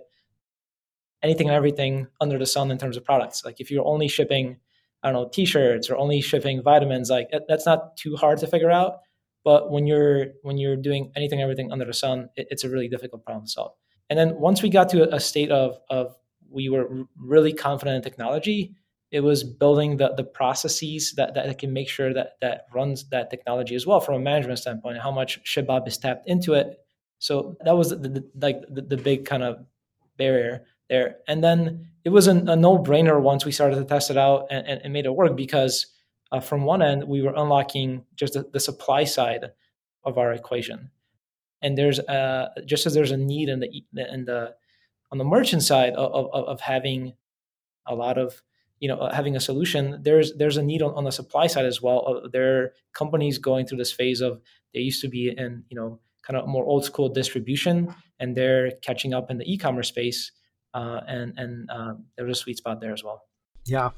anything 1.23 1.49
and 1.49 1.57
everything 1.57 2.07
under 2.21 2.39
the 2.39 2.47
sun 2.47 2.71
in 2.71 2.79
terms 2.79 2.97
of 2.97 3.05
products. 3.05 3.45
Like 3.45 3.61
if 3.61 3.71
you're 3.71 3.87
only 3.87 4.09
shipping, 4.09 4.59
I 5.03 5.11
don't 5.11 5.23
know, 5.23 5.29
t-shirts 5.29 5.89
or 5.89 5.97
only 5.97 6.21
shipping 6.21 6.63
vitamins, 6.63 7.11
like 7.11 7.31
that's 7.49 7.67
not 7.67 7.97
too 7.97 8.17
hard 8.17 8.39
to 8.39 8.47
figure 8.47 8.71
out. 8.71 9.01
But 9.45 9.71
when 9.71 9.87
you're 9.87 10.27
when 10.43 10.59
you're 10.59 10.77
doing 10.77 11.13
anything 11.17 11.41
and 11.41 11.45
everything 11.45 11.73
under 11.73 11.85
the 11.85 11.95
sun, 11.95 12.29
it, 12.37 12.49
it's 12.51 12.65
a 12.65 12.69
really 12.69 12.89
difficult 12.89 13.25
problem 13.25 13.47
to 13.47 13.51
solve. 13.51 13.73
And 14.09 14.19
then 14.19 14.39
once 14.39 14.63
we 14.63 14.69
got 14.69 14.89
to 14.91 15.13
a 15.15 15.19
state 15.19 15.51
of 15.51 15.79
of 15.91 16.15
we 16.49 16.69
were 16.69 17.07
really 17.17 17.53
confident 17.53 17.97
in 17.97 18.03
technology, 18.03 18.75
it 19.13 19.21
was 19.21 19.45
building 19.45 19.99
the 19.99 20.15
the 20.17 20.25
processes 20.25 21.13
that, 21.17 21.35
that 21.35 21.59
can 21.59 21.73
make 21.73 21.89
sure 21.89 22.13
that 22.15 22.39
that 22.41 22.67
runs 22.75 23.09
that 23.11 23.31
technology 23.31 23.75
as 23.75 23.87
well 23.87 24.01
from 24.01 24.15
a 24.15 24.19
management 24.19 24.59
standpoint, 24.59 24.99
how 24.99 25.13
much 25.13 25.43
ShipBob 25.45 25.87
is 25.87 25.99
tapped 25.99 26.27
into 26.27 26.55
it. 26.55 26.79
So 27.19 27.57
that 27.65 27.77
was 27.77 27.91
the, 27.91 27.97
the 27.97 28.31
like 28.41 28.63
the, 28.69 28.83
the 28.83 28.97
big 28.97 29.27
kind 29.27 29.43
of 29.43 29.65
barrier 30.17 30.65
there. 30.89 31.19
And 31.29 31.45
then 31.45 31.89
it 32.05 32.09
was 32.09 32.27
a, 32.27 32.33
a 32.33 32.57
no 32.57 32.79
brainer 32.79 33.21
once 33.21 33.45
we 33.45 33.53
started 33.53 33.77
to 33.77 33.85
test 33.85 34.11
it 34.11 34.17
out 34.17 34.47
and, 34.51 34.67
and, 34.67 34.81
and 34.83 34.93
made 34.93 35.05
it 35.07 35.15
work 35.15 35.37
because 35.37 35.87
uh, 36.33 36.41
from 36.41 36.65
one 36.65 36.83
end, 36.83 37.05
we 37.07 37.21
were 37.21 37.35
unlocking 37.37 38.05
just 38.17 38.33
the, 38.33 38.49
the, 38.53 38.59
supply 38.59 39.05
side 39.05 39.53
of 40.05 40.17
our 40.17 40.33
equation. 40.33 40.91
And 41.61 41.77
there's 41.77 42.01
uh, 42.01 42.49
just 42.65 42.87
as 42.87 42.95
there's 42.95 43.11
a 43.11 43.17
need 43.17 43.51
in 43.51 43.61
the, 43.61 43.69
in 43.95 44.25
the 44.25 44.55
on 45.13 45.19
the 45.19 45.25
merchant 45.25 45.63
side 45.63 45.93
of, 45.93 46.27
of, 46.33 46.49
of 46.49 46.61
having 46.63 47.13
a 47.87 47.95
lot 47.95 48.17
of 48.17 48.43
you 48.83 48.89
know 48.89 49.09
having 49.13 49.37
a 49.37 49.41
solution 49.41 50.01
there's 50.03 50.35
there's 50.35 50.57
a 50.57 50.63
need 50.63 50.83
on, 50.83 50.93
on 50.95 51.05
the 51.05 51.13
supply 51.13 51.47
side 51.47 51.65
as 51.65 51.81
well 51.81 52.01
uh, 52.09 52.29
there 52.33 52.49
are 52.59 52.73
companies 52.93 53.39
going 53.39 53.65
through 53.65 53.79
this 53.79 53.93
phase 53.93 54.21
of 54.21 54.41
they 54.75 54.81
used 54.81 55.01
to 55.01 55.09
be 55.09 55.33
in 55.43 55.63
you 55.69 55.77
know 55.79 56.01
kind 56.27 56.37
of 56.37 56.49
more 56.49 56.65
old 56.65 56.85
school 56.85 57.09
distribution 57.09 57.95
and 58.19 58.37
they're 58.37 58.73
catching 58.83 59.15
up 59.15 59.31
in 59.31 59.39
the 59.39 59.53
e-commerce 59.53 59.89
space 59.89 60.33
uh, 60.75 61.01
and 61.07 61.35
and 61.37 61.71
uh, 61.71 61.95
there's 62.17 62.39
a 62.39 62.41
sweet 62.41 62.57
spot 62.57 62.81
there 62.81 62.93
as 62.93 63.05
well. 63.05 63.23
Yeah. 63.67 63.91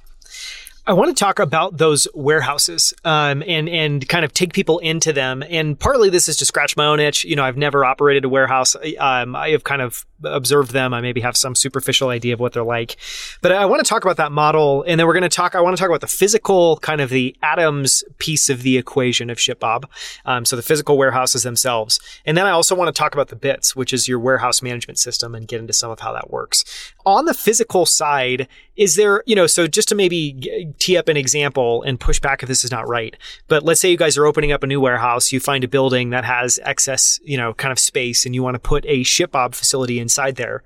I 0.87 0.93
want 0.93 1.17
to 1.17 1.19
talk 1.19 1.39
about 1.39 1.79
those 1.79 2.07
warehouses 2.15 2.93
um, 3.05 3.43
and 3.47 3.71
and 3.71 4.07
kind 4.07 4.25
of 4.25 4.35
take 4.35 4.53
people 4.53 4.81
into 4.81 5.15
them. 5.15 5.43
And 5.49 5.81
partly 5.81 6.11
this 6.11 6.29
is 6.29 6.37
to 6.39 6.45
scratch 6.45 6.77
my 6.77 6.85
own 6.85 7.01
itch. 7.01 7.25
You 7.25 7.37
know, 7.37 7.45
I've 7.45 7.57
never 7.57 7.87
operated 7.87 8.27
a 8.27 8.29
warehouse. 8.29 8.77
Um, 8.99 9.35
I 9.35 9.51
have 9.51 9.65
kind 9.65 9.81
of 9.81 10.05
observed 10.27 10.73
them. 10.73 10.95
I 10.95 11.01
maybe 11.01 11.21
have 11.21 11.37
some 11.37 11.55
superficial 11.55 12.09
idea 12.09 12.35
of 12.35 12.41
what 12.41 12.53
they're 12.53 12.63
like. 12.63 12.97
But 13.41 13.53
I 13.53 13.65
want 13.67 13.85
to 13.85 13.89
talk 13.89 14.05
about 14.05 14.17
that 14.17 14.33
model, 14.33 14.85
and 14.87 14.99
then 14.99 15.07
we're 15.07 15.13
going 15.13 15.23
to 15.23 15.29
talk. 15.29 15.55
I 15.55 15.61
want 15.61 15.77
to 15.77 15.81
talk 15.81 15.89
about 15.89 16.01
the 16.01 16.07
physical, 16.07 16.79
kind 16.79 17.01
of 17.01 17.11
the 17.11 17.37
atoms 17.43 18.05
piece 18.19 18.49
of 18.49 18.63
the 18.63 18.77
equation 18.77 19.31
of 19.31 19.39
ShipBob. 19.39 19.85
Um, 20.25 20.45
so 20.45 20.57
the 20.57 20.63
physical 20.63 20.99
warehouses 20.99 21.43
themselves, 21.43 22.01
and 22.25 22.37
then 22.37 22.47
I 22.47 22.51
also 22.51 22.75
want 22.75 22.95
to 22.95 22.99
talk 22.99 23.15
about 23.15 23.29
the 23.29 23.37
bits, 23.37 23.75
which 23.77 23.93
is 23.93 24.09
your 24.09 24.19
warehouse 24.19 24.63
management 24.63 24.99
system, 24.99 25.35
and 25.35 25.49
get 25.49 25.61
into 25.61 25.73
some 25.73 25.91
of 25.91 26.01
how 26.01 26.13
that 26.13 26.31
works. 26.31 26.65
On 27.07 27.25
the 27.25 27.35
physical 27.35 27.87
side, 27.87 28.49
is 28.77 28.97
there, 28.97 29.23
you 29.27 29.37
know, 29.37 29.47
so 29.47 29.67
just 29.67 29.89
to 29.89 29.95
maybe 29.95 30.75
tee 30.79 30.97
up 30.97 31.09
an 31.09 31.17
example 31.17 31.83
and 31.83 32.01
push 32.01 32.19
back 32.19 32.43
if 32.43 32.49
this 32.49 32.65
is 32.65 32.71
not 32.71 32.89
right. 32.89 33.17
But 33.47 33.63
let's 33.63 33.81
say 33.81 33.91
you 33.91 33.97
guys 33.97 34.19
are 34.19 34.27
opening 34.27 34.53
up 34.53 34.63
a 34.63 34.67
new 34.67 34.81
warehouse, 34.81 35.31
you 35.31 35.39
find 35.39 35.63
a 35.63 35.69
building 35.69 36.11
that 36.11 36.25
has 36.25 36.59
excess, 36.65 37.21
you 37.23 37.37
know, 37.37 37.55
kind 37.55 37.71
of 37.71 37.79
space 37.79 38.27
and 38.27 38.35
you 38.35 38.43
want 38.43 38.57
to 38.57 38.59
put 38.59 38.85
a 38.87 39.03
ShipBob 39.03 39.55
facility 39.55 40.01
inside 40.15 40.37
there. 40.37 40.63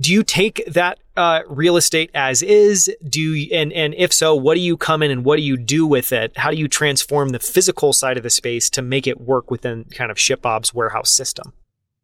Do 0.00 0.12
you 0.12 0.22
take 0.22 0.62
that 0.66 0.98
uh, 1.16 1.40
real 1.48 1.76
estate 1.76 2.10
as 2.14 2.42
is? 2.42 2.94
Do 3.08 3.20
you, 3.20 3.48
and 3.54 3.72
and 3.72 3.94
if 3.96 4.12
so, 4.12 4.34
what 4.34 4.54
do 4.54 4.60
you 4.60 4.76
come 4.76 5.02
in 5.02 5.10
and 5.10 5.24
what 5.24 5.36
do 5.36 5.42
you 5.42 5.56
do 5.56 5.86
with 5.86 6.12
it? 6.12 6.36
How 6.36 6.50
do 6.50 6.56
you 6.56 6.68
transform 6.68 7.30
the 7.30 7.38
physical 7.38 7.92
side 7.92 8.16
of 8.16 8.22
the 8.22 8.30
space 8.30 8.68
to 8.70 8.82
make 8.82 9.06
it 9.06 9.20
work 9.20 9.50
within 9.50 9.84
kind 9.84 10.10
of 10.10 10.18
ShipBob's 10.18 10.74
warehouse 10.74 11.10
system? 11.10 11.52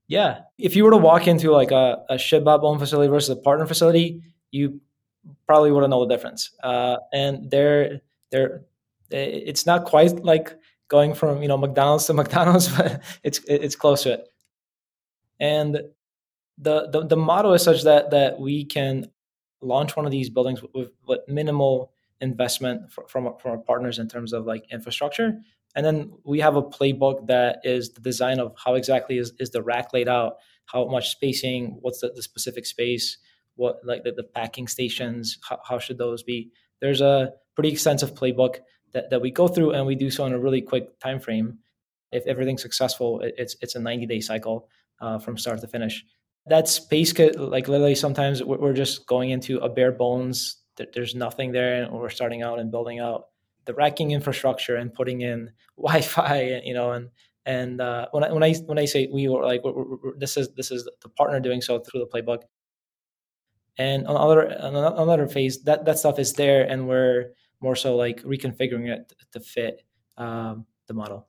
Yeah, 0.06 0.40
if 0.56 0.74
you 0.74 0.84
were 0.84 0.90
to 0.90 0.96
walk 0.96 1.28
into 1.28 1.50
like 1.50 1.70
a, 1.70 2.02
a 2.08 2.14
ShipBob 2.14 2.62
owned 2.62 2.80
facility 2.80 3.10
versus 3.10 3.30
a 3.30 3.36
partner 3.36 3.66
facility, 3.66 4.22
you 4.50 4.80
probably 5.46 5.70
wouldn't 5.70 5.90
know 5.90 6.06
the 6.06 6.14
difference. 6.14 6.50
Uh, 6.62 6.96
and 7.12 7.50
they're 7.50 8.00
they're 8.30 8.62
it's 9.10 9.66
not 9.66 9.84
quite 9.84 10.24
like 10.24 10.54
going 10.88 11.14
from 11.14 11.42
you 11.42 11.48
know 11.48 11.58
McDonald's 11.58 12.06
to 12.06 12.12
McDonald's, 12.14 12.68
but 12.74 13.02
it's 13.22 13.40
it's 13.46 13.76
close 13.76 14.04
to 14.04 14.14
it. 14.14 14.28
And 15.40 15.82
the 16.60 16.88
the, 16.90 17.06
the 17.06 17.16
model 17.16 17.52
is 17.54 17.62
such 17.62 17.84
that 17.84 18.10
that 18.10 18.38
we 18.38 18.64
can 18.64 19.10
launch 19.60 19.96
one 19.96 20.06
of 20.06 20.12
these 20.12 20.30
buildings 20.30 20.62
with, 20.74 20.90
with 21.06 21.20
minimal 21.28 21.92
investment 22.20 22.92
from 22.92 23.34
from 23.38 23.52
our 23.52 23.58
partners 23.58 23.98
in 23.98 24.08
terms 24.08 24.32
of 24.32 24.46
like 24.46 24.64
infrastructure. 24.70 25.40
And 25.74 25.84
then 25.84 26.12
we 26.24 26.40
have 26.40 26.56
a 26.56 26.62
playbook 26.62 27.26
that 27.28 27.60
is 27.62 27.90
the 27.90 28.00
design 28.00 28.40
of 28.40 28.54
how 28.56 28.74
exactly 28.74 29.18
is, 29.18 29.32
is 29.38 29.50
the 29.50 29.62
rack 29.62 29.92
laid 29.92 30.08
out, 30.08 30.38
how 30.64 30.86
much 30.88 31.10
spacing, 31.10 31.78
what's 31.82 32.00
the, 32.00 32.10
the 32.14 32.22
specific 32.22 32.66
space, 32.66 33.18
what 33.54 33.76
like 33.84 34.02
the, 34.02 34.12
the 34.12 34.24
packing 34.24 34.66
stations 34.66 35.38
how, 35.46 35.60
how, 35.68 35.78
should 35.78 35.98
those 35.98 36.22
be. 36.22 36.50
There's 36.80 37.00
a 37.00 37.32
pretty 37.54 37.70
extensive 37.70 38.14
playbook 38.14 38.56
that, 38.92 39.10
that 39.10 39.20
we 39.20 39.30
go 39.30 39.46
through 39.46 39.72
and 39.72 39.86
we 39.86 39.94
do 39.94 40.10
so 40.10 40.24
in 40.24 40.32
a 40.32 40.38
really 40.38 40.62
quick 40.62 40.98
time 41.00 41.20
frame 41.20 41.58
if 42.10 42.26
everything's 42.26 42.62
successful 42.62 43.20
it's 43.22 43.54
it's 43.60 43.74
a 43.74 43.80
90 43.80 44.06
day 44.06 44.20
cycle 44.20 44.68
uh, 45.00 45.18
from 45.18 45.36
start 45.36 45.60
to 45.60 45.68
finish 45.68 46.04
that 46.48 46.68
space 46.68 47.16
like 47.36 47.68
literally 47.68 47.94
sometimes 47.94 48.42
we're 48.42 48.72
just 48.72 49.06
going 49.06 49.30
into 49.30 49.58
a 49.58 49.68
bare 49.68 49.92
bones 49.92 50.56
there's 50.94 51.14
nothing 51.14 51.52
there 51.52 51.82
and 51.82 51.92
we're 51.92 52.08
starting 52.08 52.42
out 52.42 52.58
and 52.58 52.70
building 52.70 53.00
out 53.00 53.26
the 53.64 53.74
racking 53.74 54.12
infrastructure 54.12 54.76
and 54.76 54.94
putting 54.94 55.20
in 55.20 55.50
wi-fi 55.76 56.36
and 56.36 56.66
you 56.66 56.74
know 56.74 56.92
and 56.92 57.08
and 57.48 57.80
uh, 57.80 58.06
when 58.10 58.24
I 58.24 58.32
when 58.32 58.42
I 58.42 58.54
when 58.66 58.78
I 58.78 58.84
say 58.84 59.08
we 59.10 59.26
were 59.26 59.42
like 59.42 59.64
we're, 59.64 59.72
we're, 59.72 60.18
this 60.18 60.36
is 60.36 60.50
this 60.54 60.70
is 60.70 60.86
the 61.00 61.08
partner 61.08 61.40
doing 61.40 61.62
so 61.62 61.78
through 61.78 62.00
the 62.00 62.06
playbook, 62.06 62.42
and 63.78 64.06
on 64.06 64.16
other 64.16 64.52
on 64.60 64.76
another 64.76 65.26
phase, 65.26 65.62
that 65.62 65.86
that 65.86 65.98
stuff 65.98 66.18
is 66.18 66.34
there, 66.34 66.64
and 66.70 66.86
we're 66.86 67.30
more 67.62 67.74
so 67.74 67.96
like 67.96 68.22
reconfiguring 68.22 68.88
it 68.88 69.10
to 69.32 69.40
fit 69.40 69.80
um, 70.18 70.66
the 70.88 70.94
model. 70.94 71.26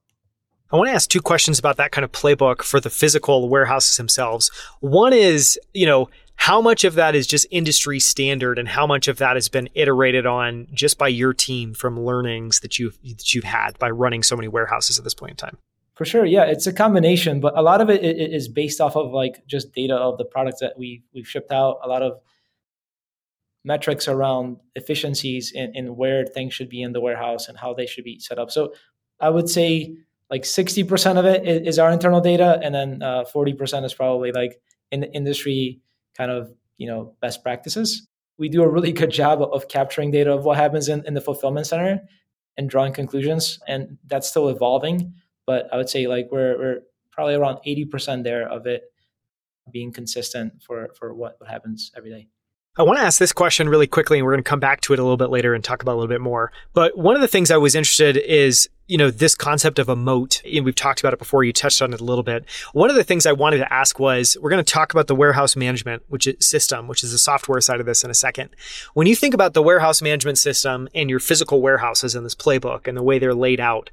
I 0.71 0.77
want 0.77 0.89
to 0.89 0.93
ask 0.93 1.09
two 1.09 1.21
questions 1.21 1.57
about 1.57 1.77
that 1.77 1.91
kind 1.91 2.05
of 2.05 2.11
playbook 2.11 2.61
for 2.61 2.79
the 2.79 2.91
physical 2.91 3.49
warehouses 3.49 3.97
themselves. 3.97 4.51
One 4.81 5.13
is, 5.13 5.59
you 5.73 5.87
know, 5.87 6.09
how 6.35 6.61
much 6.61 6.83
of 6.83 6.93
that 6.95 7.15
is 7.15 7.25
just 7.25 7.47
industry 7.49 7.99
standard 7.99 8.59
and 8.59 8.67
how 8.67 8.85
much 8.85 9.07
of 9.07 9.17
that 9.17 9.35
has 9.35 9.49
been 9.49 9.67
iterated 9.73 10.25
on 10.25 10.67
just 10.71 10.97
by 10.97 11.07
your 11.07 11.33
team 11.33 11.73
from 11.73 11.99
learnings 11.99 12.59
that 12.61 12.77
you've 12.77 12.97
that 13.03 13.33
you've 13.33 13.43
had 13.43 13.77
by 13.79 13.89
running 13.89 14.23
so 14.23 14.35
many 14.35 14.47
warehouses 14.47 14.97
at 14.97 15.03
this 15.03 15.13
point 15.13 15.31
in 15.31 15.35
time? 15.35 15.57
For 15.95 16.05
sure, 16.05 16.23
yeah, 16.23 16.43
it's 16.43 16.65
a 16.65 16.71
combination, 16.71 17.41
but 17.41 17.57
a 17.57 17.61
lot 17.61 17.81
of 17.81 17.89
it 17.89 18.01
is 18.03 18.47
based 18.47 18.79
off 18.79 18.95
of 18.95 19.11
like 19.11 19.45
just 19.47 19.73
data 19.73 19.95
of 19.95 20.17
the 20.17 20.23
products 20.23 20.61
that 20.61 20.77
we 20.77 21.03
we've 21.13 21.27
shipped 21.27 21.51
out. 21.51 21.79
A 21.83 21.89
lot 21.89 22.03
of 22.03 22.21
metrics 23.65 24.07
around 24.07 24.57
efficiencies 24.75 25.51
in, 25.51 25.75
in 25.75 25.95
where 25.97 26.25
things 26.25 26.53
should 26.53 26.69
be 26.69 26.81
in 26.81 26.93
the 26.93 27.01
warehouse 27.01 27.49
and 27.49 27.57
how 27.57 27.73
they 27.73 27.85
should 27.85 28.05
be 28.05 28.17
set 28.19 28.39
up. 28.39 28.49
So 28.49 28.73
I 29.19 29.29
would 29.29 29.49
say 29.49 29.97
like 30.29 30.43
60% 30.43 31.17
of 31.17 31.25
it 31.25 31.67
is, 31.67 31.79
our 31.79 31.91
internal 31.91 32.21
data 32.21 32.59
and 32.63 32.73
then 32.73 33.01
uh, 33.01 33.23
40% 33.23 33.83
is 33.83 33.93
probably 33.93 34.31
like 34.31 34.61
in 34.91 35.03
industry 35.03 35.81
kind 36.15 36.31
of 36.31 36.51
you 36.77 36.87
know 36.87 37.15
best 37.21 37.43
practices. 37.43 38.07
We 38.37 38.47
do 38.49 38.63
a 38.63 38.69
really 38.69 38.91
good 38.91 39.11
job 39.11 39.41
of 39.41 39.67
capturing 39.67 40.11
data 40.11 40.31
of 40.31 40.45
what 40.45 40.57
happens 40.57 40.87
in, 40.87 41.05
in 41.05 41.13
the 41.13 41.21
fulfillment 41.21 41.67
center 41.67 42.01
and 42.59 42.69
drawing 42.69 42.93
conclusions 42.93 43.57
and 43.67 43.97
that's 44.07 44.29
still 44.29 44.49
evolving 44.49 45.13
but 45.47 45.73
i 45.73 45.77
would 45.77 45.89
say 45.89 46.07
like 46.07 46.27
we're, 46.29 46.57
we're 46.59 46.79
probably 47.09 47.33
around 47.33 47.57
80% 47.65 48.23
there 48.23 48.47
of 48.47 48.67
it 48.67 48.83
being 49.71 49.91
consistent 49.91 50.61
for 50.61 50.89
for 50.93 51.13
what, 51.13 51.35
what 51.39 51.49
happens 51.49 51.91
every 51.95 52.11
day 52.11 52.27
I 52.79 52.83
want 52.83 52.97
to 52.97 53.03
ask 53.03 53.19
this 53.19 53.33
question 53.33 53.67
really 53.67 53.87
quickly, 53.87 54.19
and 54.19 54.25
we're 54.25 54.31
going 54.31 54.43
to 54.43 54.49
come 54.49 54.61
back 54.61 54.79
to 54.81 54.93
it 54.93 54.99
a 54.99 55.03
little 55.03 55.17
bit 55.17 55.29
later 55.29 55.53
and 55.53 55.61
talk 55.61 55.81
about 55.81 55.95
a 55.95 55.99
little 55.99 56.07
bit 56.07 56.21
more. 56.21 56.53
But 56.73 56.97
one 56.97 57.13
of 57.13 57.19
the 57.19 57.27
things 57.27 57.51
I 57.51 57.57
was 57.57 57.75
interested 57.75 58.15
is, 58.15 58.69
you 58.87 58.97
know, 58.97 59.11
this 59.11 59.35
concept 59.35 59.79
of 59.79 59.89
a 59.89 59.97
moat. 59.97 60.41
And 60.45 60.63
we've 60.63 60.73
talked 60.73 61.01
about 61.01 61.11
it 61.11 61.19
before. 61.19 61.43
You 61.43 61.51
touched 61.51 61.81
on 61.81 61.93
it 61.93 61.99
a 61.99 62.05
little 62.05 62.23
bit. 62.23 62.45
One 62.71 62.89
of 62.89 62.95
the 62.95 63.03
things 63.03 63.25
I 63.25 63.33
wanted 63.33 63.57
to 63.57 63.73
ask 63.73 63.99
was, 63.99 64.37
we're 64.39 64.49
going 64.49 64.63
to 64.63 64.73
talk 64.73 64.93
about 64.93 65.07
the 65.07 65.15
warehouse 65.15 65.57
management, 65.57 66.03
which 66.07 66.25
is 66.25 66.47
system, 66.47 66.87
which 66.87 67.03
is 67.03 67.11
the 67.11 67.17
software 67.17 67.59
side 67.59 67.81
of 67.81 67.85
this 67.85 68.05
in 68.05 68.11
a 68.11 68.13
second. 68.15 68.51
When 68.93 69.07
you 69.07 69.15
think 69.17 69.33
about 69.33 69.53
the 69.53 69.61
warehouse 69.61 70.01
management 70.01 70.37
system 70.37 70.87
and 70.95 71.09
your 71.09 71.19
physical 71.19 71.61
warehouses 71.61 72.15
in 72.15 72.23
this 72.23 72.33
playbook 72.33 72.87
and 72.87 72.95
the 72.95 73.03
way 73.03 73.19
they're 73.19 73.35
laid 73.35 73.59
out, 73.59 73.89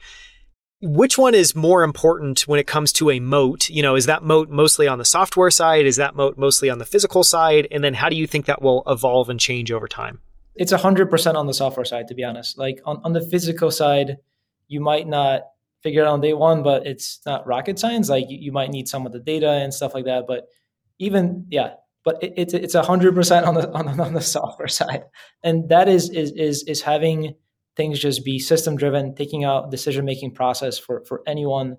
which 0.86 1.18
one 1.18 1.34
is 1.34 1.54
more 1.54 1.82
important 1.82 2.46
when 2.46 2.60
it 2.60 2.66
comes 2.66 2.92
to 2.94 3.10
a 3.10 3.20
moat? 3.20 3.68
You 3.68 3.82
know, 3.82 3.96
is 3.96 4.06
that 4.06 4.22
moat 4.22 4.48
mostly 4.48 4.86
on 4.86 4.98
the 4.98 5.04
software 5.04 5.50
side? 5.50 5.84
Is 5.84 5.96
that 5.96 6.14
moat 6.14 6.38
mostly 6.38 6.70
on 6.70 6.78
the 6.78 6.84
physical 6.84 7.24
side? 7.24 7.66
And 7.70 7.82
then 7.82 7.94
how 7.94 8.08
do 8.08 8.16
you 8.16 8.26
think 8.26 8.46
that 8.46 8.62
will 8.62 8.82
evolve 8.86 9.28
and 9.28 9.40
change 9.40 9.72
over 9.72 9.88
time? 9.88 10.20
It's 10.54 10.72
100% 10.72 11.34
on 11.34 11.46
the 11.46 11.54
software 11.54 11.84
side, 11.84 12.08
to 12.08 12.14
be 12.14 12.24
honest. 12.24 12.56
Like 12.56 12.80
on, 12.84 13.00
on 13.04 13.12
the 13.12 13.20
physical 13.20 13.70
side, 13.70 14.18
you 14.68 14.80
might 14.80 15.06
not 15.06 15.42
figure 15.82 16.02
it 16.02 16.06
out 16.06 16.14
on 16.14 16.20
day 16.20 16.32
one, 16.32 16.62
but 16.62 16.86
it's 16.86 17.20
not 17.26 17.46
rocket 17.46 17.78
science. 17.78 18.08
Like 18.08 18.26
you, 18.28 18.38
you 18.40 18.52
might 18.52 18.70
need 18.70 18.88
some 18.88 19.06
of 19.06 19.12
the 19.12 19.20
data 19.20 19.50
and 19.50 19.74
stuff 19.74 19.92
like 19.92 20.04
that. 20.06 20.24
But 20.26 20.46
even, 20.98 21.46
yeah, 21.50 21.74
but 22.04 22.22
it, 22.22 22.34
it's 22.36 22.54
it's 22.54 22.74
100% 22.74 23.46
on 23.46 23.54
the, 23.54 23.70
on 23.72 23.96
the, 23.96 24.02
on 24.02 24.14
the 24.14 24.20
software 24.36 24.68
side. 24.68 25.02
And 25.42 25.68
that 25.68 25.88
is, 25.88 26.08
is, 26.10 26.32
is, 26.32 26.62
is 26.64 26.80
having 26.82 27.34
things 27.76 27.98
just 27.98 28.24
be 28.24 28.38
system 28.38 28.76
driven, 28.76 29.14
taking 29.14 29.44
out 29.44 29.70
decision 29.70 30.04
making 30.04 30.32
process 30.32 30.78
for 30.78 31.04
for 31.04 31.22
anyone 31.26 31.76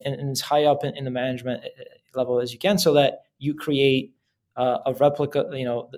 and, 0.00 0.14
and 0.14 0.30
as 0.30 0.40
high 0.40 0.64
up 0.64 0.84
in, 0.84 0.96
in, 0.96 1.04
the 1.04 1.10
management 1.10 1.64
uh, 1.64 2.18
level 2.18 2.40
as 2.40 2.52
you 2.52 2.58
can, 2.58 2.78
so 2.78 2.92
that 2.94 3.20
you 3.38 3.54
create 3.54 4.14
uh, 4.56 4.78
a 4.86 4.94
replica, 4.94 5.46
you 5.52 5.64
know, 5.64 5.90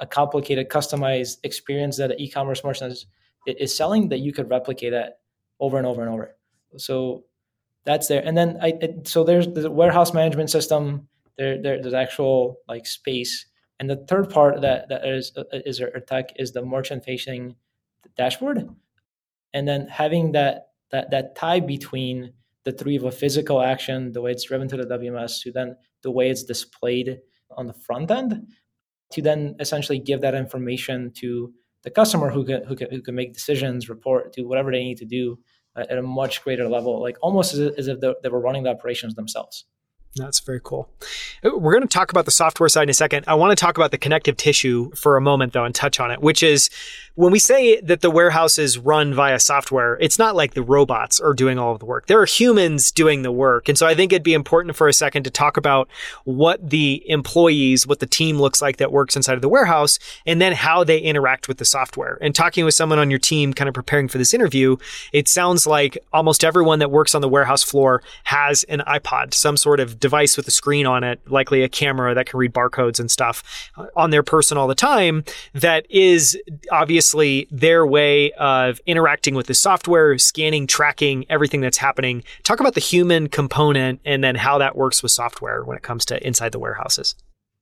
a 0.00 0.06
complicated, 0.06 0.68
customized 0.68 1.38
experience 1.44 1.96
that 1.98 2.10
an 2.10 2.20
e-commerce 2.20 2.62
merchant 2.64 2.92
is, 2.92 3.06
is 3.46 3.74
selling 3.74 4.08
that 4.08 4.18
you 4.18 4.32
could 4.32 4.50
replicate 4.50 4.92
that 4.92 5.20
over 5.60 5.78
and 5.78 5.86
over 5.86 6.02
and 6.02 6.10
over. 6.10 6.36
So 6.76 7.24
that's 7.84 8.08
there. 8.08 8.22
And 8.24 8.36
then 8.36 8.58
I 8.60 8.74
it, 8.80 9.08
so 9.08 9.24
there's 9.24 9.48
the 9.48 9.70
warehouse 9.70 10.12
management 10.12 10.50
system. 10.50 11.08
There, 11.36 11.60
there 11.60 11.80
there's 11.80 11.94
actual 11.94 12.56
like 12.68 12.86
space. 12.86 13.46
And 13.80 13.88
the 13.88 14.04
third 14.08 14.30
part 14.30 14.60
that 14.60 14.88
that 14.88 15.06
is 15.06 15.32
uh, 15.36 15.44
is 15.52 15.80
our 15.80 16.00
tech 16.00 16.32
is 16.36 16.52
the 16.52 16.62
merchant 16.64 17.04
facing 17.04 17.56
dashboard. 18.16 18.68
And 19.54 19.66
then 19.66 19.86
having 19.88 20.32
that 20.32 20.68
that 20.90 21.10
that 21.10 21.36
tie 21.36 21.60
between 21.60 22.32
the 22.64 22.72
three 22.72 22.96
of 22.96 23.04
a 23.04 23.12
physical 23.12 23.62
action 23.62 24.12
the 24.12 24.20
way 24.20 24.30
it's 24.30 24.44
driven 24.44 24.68
to 24.68 24.76
the 24.76 24.84
wms 24.84 25.42
to 25.42 25.52
then 25.52 25.76
the 26.02 26.10
way 26.10 26.28
it's 26.30 26.44
displayed 26.44 27.18
on 27.56 27.66
the 27.66 27.72
front 27.72 28.10
end 28.10 28.46
to 29.10 29.22
then 29.22 29.56
essentially 29.58 29.98
give 29.98 30.20
that 30.20 30.34
information 30.34 31.10
to 31.14 31.52
the 31.82 31.90
customer 31.90 32.28
who 32.30 32.44
can, 32.44 32.64
who 32.64 32.76
can, 32.76 32.90
who 32.90 33.00
can 33.00 33.14
make 33.14 33.32
decisions 33.32 33.88
report 33.88 34.32
do 34.32 34.46
whatever 34.46 34.70
they 34.70 34.82
need 34.82 34.98
to 34.98 35.06
do 35.06 35.38
uh, 35.76 35.84
at 35.88 35.98
a 35.98 36.02
much 36.02 36.42
greater 36.42 36.68
level 36.68 37.00
like 37.00 37.16
almost 37.22 37.54
as 37.54 37.88
if 37.88 37.98
they 38.00 38.28
were 38.28 38.40
running 38.40 38.64
the 38.64 38.70
operations 38.70 39.14
themselves 39.14 39.64
that's 40.16 40.40
very 40.40 40.60
cool. 40.62 40.88
Uh, 41.44 41.50
we're 41.56 41.72
going 41.72 41.86
to 41.86 41.88
talk 41.88 42.10
about 42.10 42.24
the 42.24 42.30
software 42.30 42.68
side 42.68 42.84
in 42.84 42.90
a 42.90 42.94
second. 42.94 43.24
I 43.26 43.34
want 43.34 43.56
to 43.56 43.60
talk 43.60 43.76
about 43.76 43.90
the 43.90 43.98
connective 43.98 44.36
tissue 44.36 44.90
for 44.92 45.16
a 45.16 45.20
moment, 45.20 45.52
though, 45.52 45.64
and 45.64 45.74
touch 45.74 46.00
on 46.00 46.10
it, 46.10 46.20
which 46.20 46.42
is 46.42 46.70
when 47.18 47.32
we 47.32 47.40
say 47.40 47.80
that 47.80 48.00
the 48.00 48.10
warehouse 48.10 48.58
is 48.58 48.78
run 48.78 49.12
via 49.12 49.40
software, 49.40 49.98
it's 50.00 50.20
not 50.20 50.36
like 50.36 50.54
the 50.54 50.62
robots 50.62 51.18
are 51.18 51.34
doing 51.34 51.58
all 51.58 51.72
of 51.72 51.80
the 51.80 51.84
work. 51.84 52.06
There 52.06 52.20
are 52.20 52.26
humans 52.26 52.92
doing 52.92 53.22
the 53.22 53.32
work. 53.32 53.68
And 53.68 53.76
so 53.76 53.88
I 53.88 53.94
think 53.96 54.12
it'd 54.12 54.22
be 54.22 54.34
important 54.34 54.76
for 54.76 54.86
a 54.86 54.92
second 54.92 55.24
to 55.24 55.30
talk 55.30 55.56
about 55.56 55.88
what 56.24 56.70
the 56.70 57.02
employees, 57.10 57.88
what 57.88 57.98
the 57.98 58.06
team 58.06 58.38
looks 58.38 58.62
like 58.62 58.76
that 58.76 58.92
works 58.92 59.16
inside 59.16 59.34
of 59.34 59.42
the 59.42 59.48
warehouse, 59.48 59.98
and 60.26 60.40
then 60.40 60.52
how 60.52 60.84
they 60.84 60.98
interact 60.98 61.48
with 61.48 61.58
the 61.58 61.64
software. 61.64 62.18
And 62.20 62.36
talking 62.36 62.64
with 62.64 62.74
someone 62.74 63.00
on 63.00 63.10
your 63.10 63.18
team, 63.18 63.52
kind 63.52 63.66
of 63.66 63.74
preparing 63.74 64.06
for 64.06 64.18
this 64.18 64.32
interview, 64.32 64.76
it 65.12 65.26
sounds 65.26 65.66
like 65.66 65.98
almost 66.12 66.44
everyone 66.44 66.78
that 66.78 66.92
works 66.92 67.16
on 67.16 67.20
the 67.20 67.28
warehouse 67.28 67.64
floor 67.64 68.00
has 68.24 68.62
an 68.64 68.80
iPod, 68.86 69.34
some 69.34 69.56
sort 69.56 69.80
of 69.80 69.97
device 69.98 70.36
with 70.36 70.46
a 70.48 70.50
screen 70.50 70.86
on 70.86 71.04
it, 71.04 71.20
likely 71.30 71.62
a 71.62 71.68
camera 71.68 72.14
that 72.14 72.26
can 72.26 72.38
read 72.38 72.52
barcodes 72.52 73.00
and 73.00 73.10
stuff 73.10 73.70
uh, 73.76 73.86
on 73.96 74.10
their 74.10 74.22
person 74.22 74.58
all 74.58 74.66
the 74.66 74.74
time 74.74 75.24
that 75.54 75.86
is 75.90 76.38
obviously 76.70 77.48
their 77.50 77.86
way 77.86 78.32
of 78.32 78.80
interacting 78.86 79.34
with 79.34 79.46
the 79.46 79.54
software, 79.54 80.18
scanning, 80.18 80.66
tracking 80.66 81.24
everything 81.28 81.60
that's 81.60 81.78
happening. 81.78 82.22
Talk 82.42 82.60
about 82.60 82.74
the 82.74 82.80
human 82.80 83.28
component 83.28 84.00
and 84.04 84.22
then 84.22 84.34
how 84.34 84.58
that 84.58 84.76
works 84.76 85.02
with 85.02 85.12
software 85.12 85.64
when 85.64 85.76
it 85.76 85.82
comes 85.82 86.04
to 86.06 86.26
inside 86.26 86.52
the 86.52 86.58
warehouses 86.58 87.14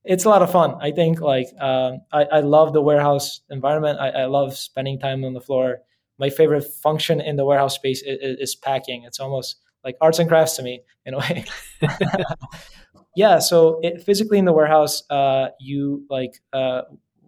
it's 0.06 0.24
a 0.24 0.28
lot 0.28 0.42
of 0.42 0.50
fun. 0.50 0.76
I 0.80 0.92
think 0.92 1.20
like 1.20 1.48
um, 1.60 2.00
I, 2.12 2.24
I, 2.24 2.40
love 2.40 2.72
the 2.72 2.80
warehouse 2.80 3.40
environment. 3.50 3.98
I, 3.98 4.10
I, 4.10 4.24
love 4.26 4.56
spending 4.56 5.00
time 5.00 5.24
on 5.24 5.34
the 5.34 5.40
floor. 5.40 5.78
My 6.18 6.30
favorite 6.30 6.62
function 6.62 7.20
in 7.20 7.36
the 7.36 7.44
warehouse 7.44 7.74
space 7.74 8.02
is, 8.02 8.38
is, 8.38 8.54
packing. 8.54 9.02
It's 9.02 9.18
almost 9.18 9.56
like 9.86 9.96
arts 10.00 10.18
and 10.18 10.28
crafts 10.28 10.56
to 10.56 10.62
me 10.62 10.82
in 11.06 11.14
a 11.14 11.18
way. 11.18 11.44
yeah. 13.16 13.38
So 13.38 13.80
it, 13.82 14.02
physically 14.02 14.38
in 14.38 14.44
the 14.44 14.52
warehouse, 14.52 15.02
uh, 15.08 15.48
you 15.60 16.04
like 16.10 16.42
uh, 16.52 16.82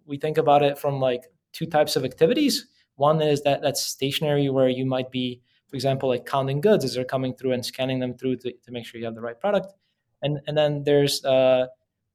we 0.04 0.18
think 0.18 0.36
about 0.36 0.62
it 0.62 0.76
from 0.76 1.00
like 1.00 1.22
two 1.52 1.66
types 1.66 1.96
of 1.96 2.04
activities. 2.04 2.66
One 2.96 3.22
is 3.22 3.42
that 3.44 3.62
that's 3.62 3.82
stationary 3.82 4.50
where 4.50 4.68
you 4.68 4.84
might 4.84 5.10
be, 5.10 5.40
for 5.68 5.76
example, 5.76 6.08
like 6.08 6.26
counting 6.26 6.60
goods 6.60 6.84
as 6.84 6.94
they're 6.94 7.04
coming 7.04 7.34
through 7.34 7.52
and 7.52 7.64
scanning 7.64 8.00
them 8.00 8.14
through 8.14 8.36
to, 8.38 8.52
to 8.52 8.72
make 8.72 8.84
sure 8.84 8.98
you 8.98 9.06
have 9.06 9.14
the 9.14 9.22
right 9.22 9.40
product. 9.40 9.72
And 10.20 10.40
and 10.48 10.58
then 10.58 10.82
there's 10.82 11.24
uh, 11.24 11.68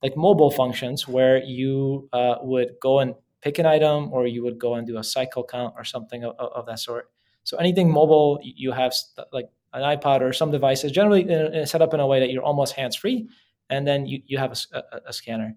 like 0.04 0.18
mobile 0.18 0.52
functions 0.52 1.08
where 1.08 1.42
you 1.42 2.10
uh, 2.12 2.36
would 2.42 2.76
go 2.82 3.00
and 3.00 3.16
pick 3.42 3.60
an 3.60 3.66
item 3.66 4.12
or 4.12 4.28
you 4.28 4.44
would 4.44 4.60
go 4.60 4.76
and 4.76 4.86
do 4.86 4.98
a 4.98 5.04
cycle 5.04 5.44
count 5.44 5.74
or 5.78 5.86
something 5.86 6.26
of, 6.26 6.36
of 6.38 6.66
that 6.66 6.80
sort. 6.80 7.10
So 7.46 7.58
anything 7.58 7.92
mobile, 7.92 8.40
you 8.42 8.72
have 8.72 8.94
st- 8.94 9.28
like 9.32 9.50
an 9.74 9.82
iPod 9.82 10.22
or 10.22 10.34
some 10.34 10.52
devices, 10.52 10.92
generally 10.92 11.66
set 11.66 11.82
up 11.82 11.94
in 11.94 12.00
a 12.00 12.08
way 12.08 12.20
that 12.20 12.32
you're 12.32 12.44
almost 12.44 12.74
hands 12.74 12.96
free, 12.96 13.28
and 13.70 13.88
then 13.88 14.06
you, 14.06 14.22
you 14.26 14.38
have 14.38 14.52
a, 14.52 14.78
a, 14.78 15.02
a, 15.08 15.14
scanner. 15.14 15.56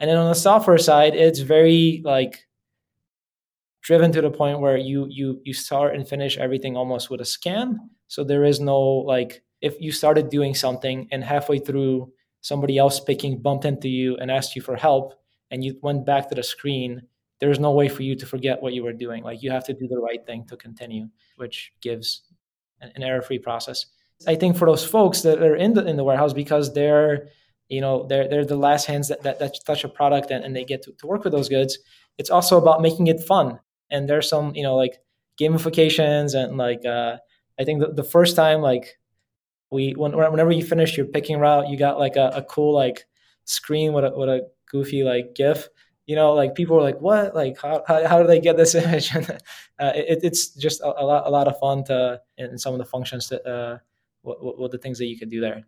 And 0.00 0.10
then 0.10 0.16
on 0.16 0.28
the 0.28 0.34
software 0.34 0.78
side, 0.78 1.14
it's 1.14 1.40
very 1.40 2.02
like 2.04 2.46
driven 3.82 4.12
to 4.12 4.20
the 4.20 4.30
point 4.30 4.60
where 4.60 4.76
you 4.76 5.06
you 5.08 5.40
you 5.44 5.54
start 5.54 5.94
and 5.94 6.06
finish 6.06 6.36
everything 6.36 6.76
almost 6.76 7.10
with 7.10 7.20
a 7.20 7.24
scan. 7.24 7.78
So 8.06 8.22
there 8.24 8.44
is 8.44 8.60
no 8.60 8.78
like 8.78 9.42
if 9.60 9.80
you 9.80 9.92
started 9.92 10.30
doing 10.30 10.54
something 10.54 11.08
and 11.10 11.24
halfway 11.24 11.58
through 11.58 12.12
somebody 12.40 12.78
else 12.78 13.00
picking 13.00 13.40
bumped 13.40 13.64
into 13.64 13.88
you 13.88 14.16
and 14.16 14.30
asked 14.30 14.54
you 14.54 14.62
for 14.62 14.76
help 14.76 15.14
and 15.50 15.64
you 15.64 15.78
went 15.82 16.06
back 16.06 16.28
to 16.28 16.34
the 16.34 16.42
screen 16.42 17.02
there's 17.40 17.58
no 17.58 17.72
way 17.72 17.88
for 17.88 18.02
you 18.02 18.16
to 18.16 18.26
forget 18.26 18.60
what 18.62 18.72
you 18.72 18.82
were 18.82 18.92
doing 18.92 19.24
like 19.24 19.42
you 19.42 19.50
have 19.50 19.64
to 19.64 19.74
do 19.74 19.88
the 19.88 19.98
right 19.98 20.24
thing 20.24 20.44
to 20.46 20.56
continue 20.56 21.08
which 21.36 21.72
gives 21.80 22.22
an 22.80 23.02
error-free 23.02 23.40
process. 23.40 23.86
I 24.26 24.34
think 24.34 24.56
for 24.56 24.66
those 24.66 24.84
folks 24.84 25.22
that 25.22 25.42
are 25.42 25.54
in 25.54 25.74
the 25.74 25.86
in 25.86 25.96
the 25.96 26.04
warehouse 26.04 26.32
because 26.32 26.74
they're 26.74 27.28
you 27.68 27.80
know 27.80 28.06
they're 28.08 28.28
they're 28.28 28.44
the 28.44 28.56
last 28.56 28.86
hands 28.86 29.08
that, 29.08 29.22
that, 29.22 29.38
that 29.38 29.56
touch 29.64 29.84
a 29.84 29.88
product 29.88 30.30
and, 30.30 30.44
and 30.44 30.56
they 30.56 30.64
get 30.64 30.82
to, 30.84 30.92
to 30.92 31.06
work 31.06 31.24
with 31.24 31.32
those 31.32 31.48
goods. 31.48 31.78
It's 32.16 32.30
also 32.30 32.58
about 32.58 32.82
making 32.82 33.06
it 33.06 33.20
fun. 33.20 33.60
And 33.90 34.08
there's 34.08 34.28
some 34.28 34.54
you 34.54 34.62
know 34.62 34.76
like 34.76 34.98
gamifications 35.40 36.34
and 36.34 36.56
like 36.56 36.84
uh, 36.84 37.18
I 37.58 37.64
think 37.64 37.80
the, 37.80 37.92
the 37.92 38.04
first 38.04 38.34
time 38.34 38.60
like 38.60 38.98
we 39.70 39.92
when, 39.92 40.16
whenever 40.16 40.50
you 40.50 40.64
finish 40.64 40.96
your 40.96 41.06
picking 41.06 41.38
route, 41.38 41.68
you 41.68 41.78
got 41.78 41.98
like 41.98 42.16
a, 42.16 42.32
a 42.34 42.42
cool 42.42 42.74
like 42.74 43.06
screen 43.44 43.92
with 43.92 44.04
a 44.04 44.10
with 44.16 44.28
a 44.28 44.48
goofy 44.70 45.04
like 45.04 45.34
GIF 45.34 45.68
you 46.08 46.16
know, 46.16 46.32
like 46.32 46.54
people 46.54 46.74
were 46.74 46.82
like, 46.82 47.00
"What? 47.00 47.34
Like, 47.34 47.60
how 47.60 47.84
how, 47.86 48.04
how 48.08 48.22
do 48.22 48.26
they 48.26 48.40
get 48.40 48.56
this 48.56 48.74
image?" 48.82 49.14
uh, 49.14 49.92
it, 49.94 50.20
it's 50.22 50.48
just 50.54 50.80
a, 50.80 50.86
a, 50.86 51.04
lot 51.04 51.26
a 51.26 51.30
lot 51.30 51.46
of 51.46 51.58
fun 51.58 51.84
to 51.84 52.20
in 52.38 52.56
some 52.56 52.72
of 52.72 52.78
the 52.78 52.86
functions 52.86 53.28
that 53.28 53.46
uh, 53.46 53.78
what, 54.22 54.58
what 54.58 54.70
the 54.70 54.78
things 54.78 54.98
that 54.98 55.06
you 55.06 55.18
can 55.18 55.28
do 55.28 55.40
there. 55.40 55.64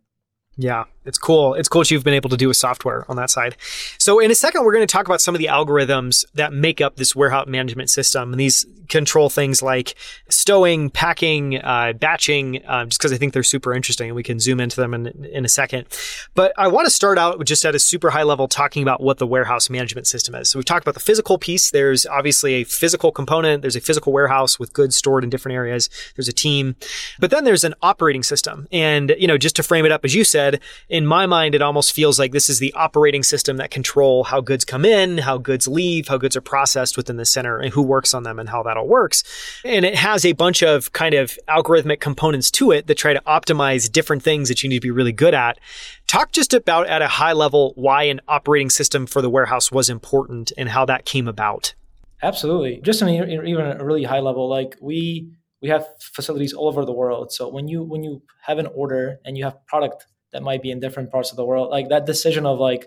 Yeah, 0.61 0.85
it's 1.07 1.17
cool. 1.17 1.55
It's 1.55 1.69
cool 1.69 1.81
that 1.81 1.91
you've 1.91 2.05
been 2.05 2.13
able 2.13 2.29
to 2.29 2.37
do 2.37 2.49
with 2.49 2.57
software 2.59 3.07
on 3.09 3.17
that 3.17 3.31
side. 3.31 3.57
So, 3.97 4.19
in 4.19 4.31
a 4.31 4.35
second, 4.35 4.63
we're 4.65 4.75
going 4.75 4.87
to 4.87 4.93
talk 4.93 5.07
about 5.07 5.23
some 5.23 5.35
of 5.35 5.39
the 5.39 5.47
algorithms 5.47 6.27
that 6.35 6.53
make 6.53 6.83
up 6.83 6.97
this 6.97 7.17
warehouse 7.17 7.47
management 7.47 7.89
system. 7.89 8.33
And 8.33 8.39
these 8.39 8.67
control 8.91 9.31
things 9.31 9.63
like 9.63 9.95
stowing, 10.29 10.91
packing, 10.91 11.57
uh, 11.63 11.95
batching, 11.95 12.63
uh, 12.67 12.85
just 12.85 12.99
because 12.99 13.13
I 13.13 13.17
think 13.17 13.33
they're 13.33 13.43
super 13.45 13.73
interesting 13.73 14.09
and 14.09 14.17
we 14.17 14.25
can 14.25 14.41
zoom 14.41 14.61
into 14.61 14.77
them 14.77 14.93
in, 14.93 15.07
in 15.27 15.45
a 15.45 15.49
second. 15.49 15.87
But 16.35 16.53
I 16.59 16.69
want 16.69 16.87
to 16.87 16.91
start 16.91 17.17
out 17.17 17.43
just 17.47 17.65
at 17.65 17.75
a 17.75 17.79
super 17.79 18.11
high 18.11 18.25
level 18.25 18.47
talking 18.47 18.83
about 18.83 19.01
what 19.01 19.17
the 19.17 19.27
warehouse 19.27 19.71
management 19.71 20.07
system 20.07 20.35
is. 20.35 20.51
So, 20.51 20.59
we've 20.59 20.67
talked 20.67 20.85
about 20.85 20.95
the 20.95 21.01
physical 21.01 21.39
piece. 21.39 21.71
There's 21.71 22.05
obviously 22.05 22.55
a 22.55 22.65
physical 22.65 23.13
component, 23.13 23.63
there's 23.63 23.77
a 23.77 23.81
physical 23.81 24.13
warehouse 24.13 24.59
with 24.59 24.75
goods 24.75 24.97
stored 24.97 25.25
in 25.25 25.31
different 25.31 25.57
areas, 25.57 25.89
there's 26.17 26.29
a 26.29 26.35
team. 26.35 26.77
But 27.19 27.31
then 27.31 27.45
there's 27.45 27.65
an 27.65 27.75
operating 27.81 28.23
system. 28.23 28.69
And, 28.71 29.15
you 29.19 29.27
know, 29.27 29.39
just 29.39 29.57
to 29.57 29.63
frame 29.63 29.87
it 29.87 29.93
up, 29.93 30.05
as 30.05 30.15
you 30.15 30.25
said, 30.25 30.50
said, 30.51 30.61
in 30.89 31.07
my 31.07 31.27
mind, 31.27 31.55
it 31.55 31.63
almost 31.63 31.93
feels 31.93 32.19
like 32.19 32.33
this 32.33 32.49
is 32.49 32.59
the 32.59 32.73
operating 32.75 33.23
system 33.23 33.57
that 33.59 33.71
control 33.71 34.25
how 34.25 34.41
goods 34.41 34.65
come 34.65 34.85
in, 34.85 35.19
how 35.19 35.39
goods 35.39 35.69
leave, 35.69 36.09
how 36.09 36.19
goods 36.19 36.37
are 36.37 36.41
processed 36.41 36.97
within 36.97 37.17
the 37.17 37.25
center, 37.25 37.59
and 37.59 37.73
who 37.73 37.83
works 37.83 38.15
on 38.15 38.23
them 38.23 38.39
and 38.39 38.49
how 38.49 38.63
that 38.63 38.77
all 38.77 38.87
works. 38.87 39.23
And 39.65 39.85
it 39.85 39.95
has 39.95 40.25
a 40.25 40.33
bunch 40.33 40.63
of 40.63 40.93
kind 40.93 41.15
of 41.15 41.39
algorithmic 41.49 42.01
components 42.01 42.51
to 42.53 42.73
it 42.73 42.87
that 42.87 42.97
try 42.97 43.13
to 43.13 43.23
optimize 43.27 43.91
different 43.91 44.23
things 44.23 44.49
that 44.49 44.63
you 44.63 44.69
need 44.69 44.77
to 44.77 44.87
be 44.87 44.91
really 44.91 45.13
good 45.13 45.35
at. 45.35 45.59
Talk 46.07 46.33
just 46.33 46.55
about 46.55 46.87
at 46.89 47.03
a 47.03 47.09
high 47.09 47.33
level 47.33 47.73
why 47.77 48.05
an 48.05 48.21
operating 48.29 48.71
system 48.71 49.07
for 49.07 49.23
the 49.23 49.31
warehouse 49.31 49.71
was 49.71 49.89
important 49.89 50.53
and 50.57 50.69
how 50.69 50.85
that 50.87 51.05
came 51.05 51.29
about. 51.29 51.75
Absolutely. 52.23 52.81
Just 52.83 53.03
mean, 53.03 53.23
even 53.31 53.81
a 53.81 53.85
really 53.85 54.05
high 54.05 54.21
level, 54.21 54.49
like 54.49 54.77
we 54.81 55.33
we 55.63 55.69
have 55.69 55.87
facilities 56.01 56.53
all 56.53 56.69
over 56.69 56.85
the 56.85 56.93
world. 56.93 57.33
So 57.33 57.49
when 57.49 57.69
you 57.69 57.83
when 57.83 58.03
you 58.03 58.23
have 58.43 58.59
an 58.59 58.67
order 58.67 59.19
and 59.25 59.39
you 59.39 59.45
have 59.45 59.65
product 59.67 60.07
that 60.33 60.43
might 60.43 60.63
be 60.63 60.71
in 60.71 60.81
different 60.81 61.11
parts 61.11 61.31
of 61.31 61.37
the 61.37 61.45
world. 61.45 61.71
Like 61.71 61.89
that 61.89 62.07
decision 62.07 62.47
of 62.47 62.59
like 62.59 62.87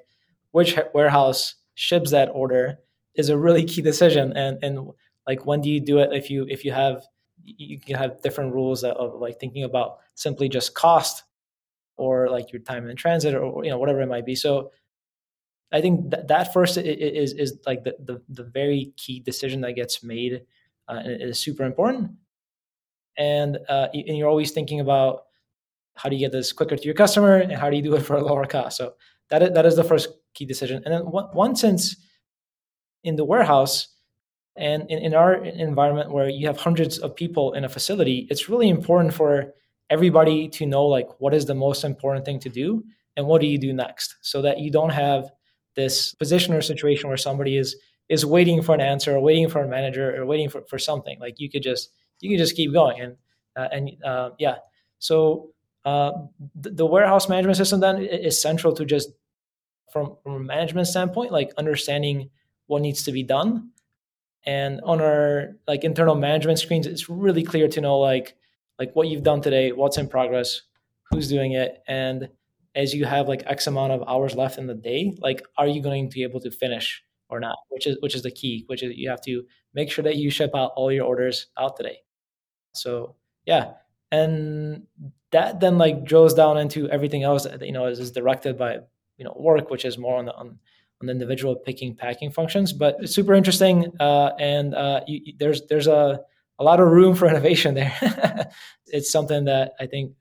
which 0.51 0.77
warehouse 0.93 1.55
ships 1.75 2.11
that 2.11 2.29
order 2.33 2.79
is 3.15 3.29
a 3.29 3.37
really 3.37 3.65
key 3.65 3.81
decision. 3.81 4.33
And 4.35 4.63
and 4.63 4.91
like 5.27 5.45
when 5.45 5.61
do 5.61 5.69
you 5.69 5.79
do 5.79 5.99
it 5.99 6.13
if 6.13 6.29
you 6.29 6.45
if 6.49 6.65
you 6.65 6.71
have 6.71 7.03
you 7.43 7.79
can 7.79 7.95
have 7.95 8.21
different 8.21 8.53
rules 8.53 8.83
of 8.83 9.19
like 9.19 9.39
thinking 9.39 9.63
about 9.63 9.97
simply 10.15 10.47
just 10.47 10.73
cost 10.73 11.23
or 11.97 12.29
like 12.29 12.51
your 12.51 12.61
time 12.61 12.89
in 12.89 12.95
transit 12.95 13.35
or 13.35 13.63
you 13.63 13.69
know 13.69 13.77
whatever 13.77 14.01
it 14.01 14.07
might 14.07 14.25
be 14.25 14.35
so 14.35 14.71
i 15.71 15.81
think 15.81 16.09
that, 16.09 16.27
that 16.27 16.53
first 16.53 16.77
is 16.77 17.33
is 17.33 17.59
like 17.65 17.83
the, 17.83 17.95
the, 17.99 18.21
the 18.29 18.43
very 18.43 18.93
key 18.97 19.19
decision 19.19 19.61
that 19.61 19.73
gets 19.73 20.03
made 20.03 20.41
uh, 20.87 21.01
and 21.03 21.11
it 21.11 21.21
is 21.21 21.39
super 21.39 21.63
important 21.63 22.11
and 23.17 23.57
uh, 23.69 23.87
and 23.93 24.17
you're 24.17 24.29
always 24.29 24.51
thinking 24.51 24.79
about 24.79 25.23
how 25.95 26.09
do 26.09 26.15
you 26.15 26.19
get 26.19 26.31
this 26.31 26.51
quicker 26.51 26.75
to 26.75 26.83
your 26.83 26.93
customer 26.93 27.35
and 27.35 27.51
how 27.51 27.69
do 27.69 27.75
you 27.75 27.81
do 27.81 27.95
it 27.95 28.01
for 28.01 28.15
a 28.15 28.23
lower 28.23 28.45
cost? 28.45 28.77
So 28.77 28.93
that 29.29 29.43
is, 29.43 29.51
that 29.51 29.65
is 29.65 29.75
the 29.75 29.83
first 29.83 30.09
key 30.33 30.45
decision. 30.45 30.81
And 30.85 30.93
then 30.93 31.01
one, 31.01 31.25
one 31.33 31.55
sense 31.55 31.95
in 33.03 33.15
the 33.15 33.25
warehouse 33.25 33.87
and 34.55 34.89
in, 34.89 34.99
in 34.99 35.13
our 35.13 35.35
environment 35.45 36.11
where 36.11 36.29
you 36.29 36.47
have 36.47 36.57
hundreds 36.57 36.97
of 36.99 37.15
people 37.15 37.53
in 37.53 37.65
a 37.65 37.69
facility 37.69 38.27
it's 38.29 38.49
really 38.49 38.69
important 38.69 39.11
for 39.13 39.51
everybody 39.89 40.47
to 40.47 40.65
know 40.65 40.85
like 40.85 41.07
what 41.19 41.33
is 41.33 41.45
the 41.45 41.55
most 41.55 41.83
important 41.83 42.23
thing 42.23 42.39
to 42.39 42.49
do 42.49 42.83
and 43.15 43.25
what 43.25 43.41
do 43.41 43.47
you 43.47 43.57
do 43.57 43.73
next? 43.73 44.15
So 44.21 44.41
that 44.41 44.59
you 44.59 44.71
don't 44.71 44.91
have 44.91 45.31
this 45.75 46.13
position 46.15 46.53
or 46.53 46.61
situation 46.61 47.09
where 47.09 47.17
somebody 47.17 47.57
is 47.57 47.75
is 48.09 48.25
waiting 48.25 48.61
for 48.61 48.75
an 48.75 48.81
answer 48.81 49.15
or 49.15 49.21
waiting 49.21 49.49
for 49.49 49.63
a 49.63 49.67
manager 49.67 50.15
or 50.15 50.25
waiting 50.25 50.49
for, 50.49 50.63
for 50.69 50.77
something. 50.77 51.19
Like 51.19 51.35
you 51.37 51.49
could 51.49 51.63
just 51.63 51.89
you 52.19 52.29
can 52.29 52.37
just 52.37 52.55
keep 52.55 52.73
going 52.73 53.01
and 53.01 53.17
uh, 53.55 53.67
and 53.71 53.91
uh, 54.03 54.31
yeah. 54.39 54.55
So 54.99 55.52
uh, 55.85 56.11
the, 56.55 56.69
the, 56.71 56.85
warehouse 56.85 57.27
management 57.27 57.57
system 57.57 57.81
then 57.81 58.01
is 58.01 58.41
central 58.41 58.73
to 58.73 58.85
just 58.85 59.09
from, 59.91 60.15
from 60.23 60.35
a 60.35 60.39
management 60.39 60.87
standpoint 60.87 61.31
like 61.31 61.51
understanding 61.57 62.29
what 62.67 62.81
needs 62.81 63.03
to 63.03 63.11
be 63.11 63.23
done. 63.23 63.69
And 64.45 64.81
on 64.83 65.01
our 65.01 65.55
like 65.67 65.83
internal 65.83 66.15
management 66.15 66.59
screens 66.59 66.87
it's 66.87 67.09
really 67.09 67.43
clear 67.43 67.67
to 67.69 67.81
know 67.81 67.99
like 67.99 68.35
like 68.79 68.93
what 68.93 69.07
you've 69.07 69.23
done 69.23 69.41
today 69.41 69.71
what's 69.71 69.97
in 69.97 70.07
progress 70.09 70.61
who's 71.09 71.29
doing 71.29 71.53
it 71.53 71.81
and 71.87 72.27
as 72.75 72.93
you 72.93 73.05
have 73.05 73.27
like 73.29 73.43
x 73.45 73.67
amount 73.67 73.93
of 73.93 74.03
hours 74.07 74.35
left 74.35 74.57
in 74.57 74.67
the 74.67 74.73
day 74.73 75.15
like 75.19 75.43
are 75.57 75.67
you 75.67 75.81
going 75.81 76.09
to 76.09 76.13
be 76.13 76.23
able 76.23 76.41
to 76.41 76.51
finish 76.51 77.03
or 77.29 77.39
not? 77.39 77.57
Which 77.69 77.87
is 77.87 77.97
which 78.01 78.15
is 78.15 78.23
the 78.23 78.31
key 78.31 78.63
which 78.67 78.83
is 78.83 78.97
you 78.97 79.09
have 79.09 79.21
to 79.21 79.43
make 79.73 79.91
sure 79.91 80.03
that 80.03 80.17
you 80.17 80.29
ship 80.29 80.51
out 80.55 80.71
all 80.75 80.91
your 80.91 81.05
orders 81.05 81.47
out 81.57 81.77
today. 81.77 81.99
So 82.73 83.15
yeah 83.45 83.73
and 84.13 84.83
that 85.31 85.59
then 85.59 85.77
like 85.79 86.03
drills 86.03 86.35
down 86.35 86.57
into 86.57 86.87
everything 86.89 87.23
else 87.23 87.43
that 87.45 87.65
you 87.65 87.71
know 87.71 87.87
is, 87.87 87.99
is 87.99 88.11
directed 88.11 88.57
by 88.57 88.77
you 89.17 89.25
know 89.25 89.35
work 89.37 89.71
which 89.71 89.85
is 89.85 89.97
more 89.97 90.17
on 90.19 90.25
the 90.25 90.33
on 90.35 90.59
on 91.01 91.07
the 91.07 91.11
individual 91.11 91.55
picking 91.55 91.95
packing 91.95 92.31
functions. 92.31 92.71
But 92.71 92.97
it's 92.99 93.13
super 93.13 93.33
interesting, 93.33 93.91
uh, 93.99 94.31
and 94.39 94.75
uh, 94.75 95.01
you, 95.07 95.33
there's 95.39 95.65
there's 95.67 95.87
a 95.87 96.21
a 96.59 96.63
lot 96.63 96.79
of 96.79 96.87
room 96.87 97.15
for 97.15 97.27
innovation 97.31 97.73
there. 97.73 98.51
it's 98.87 99.11
something 99.11 99.45
that 99.45 99.73
I 99.79 99.87
think 99.87 100.13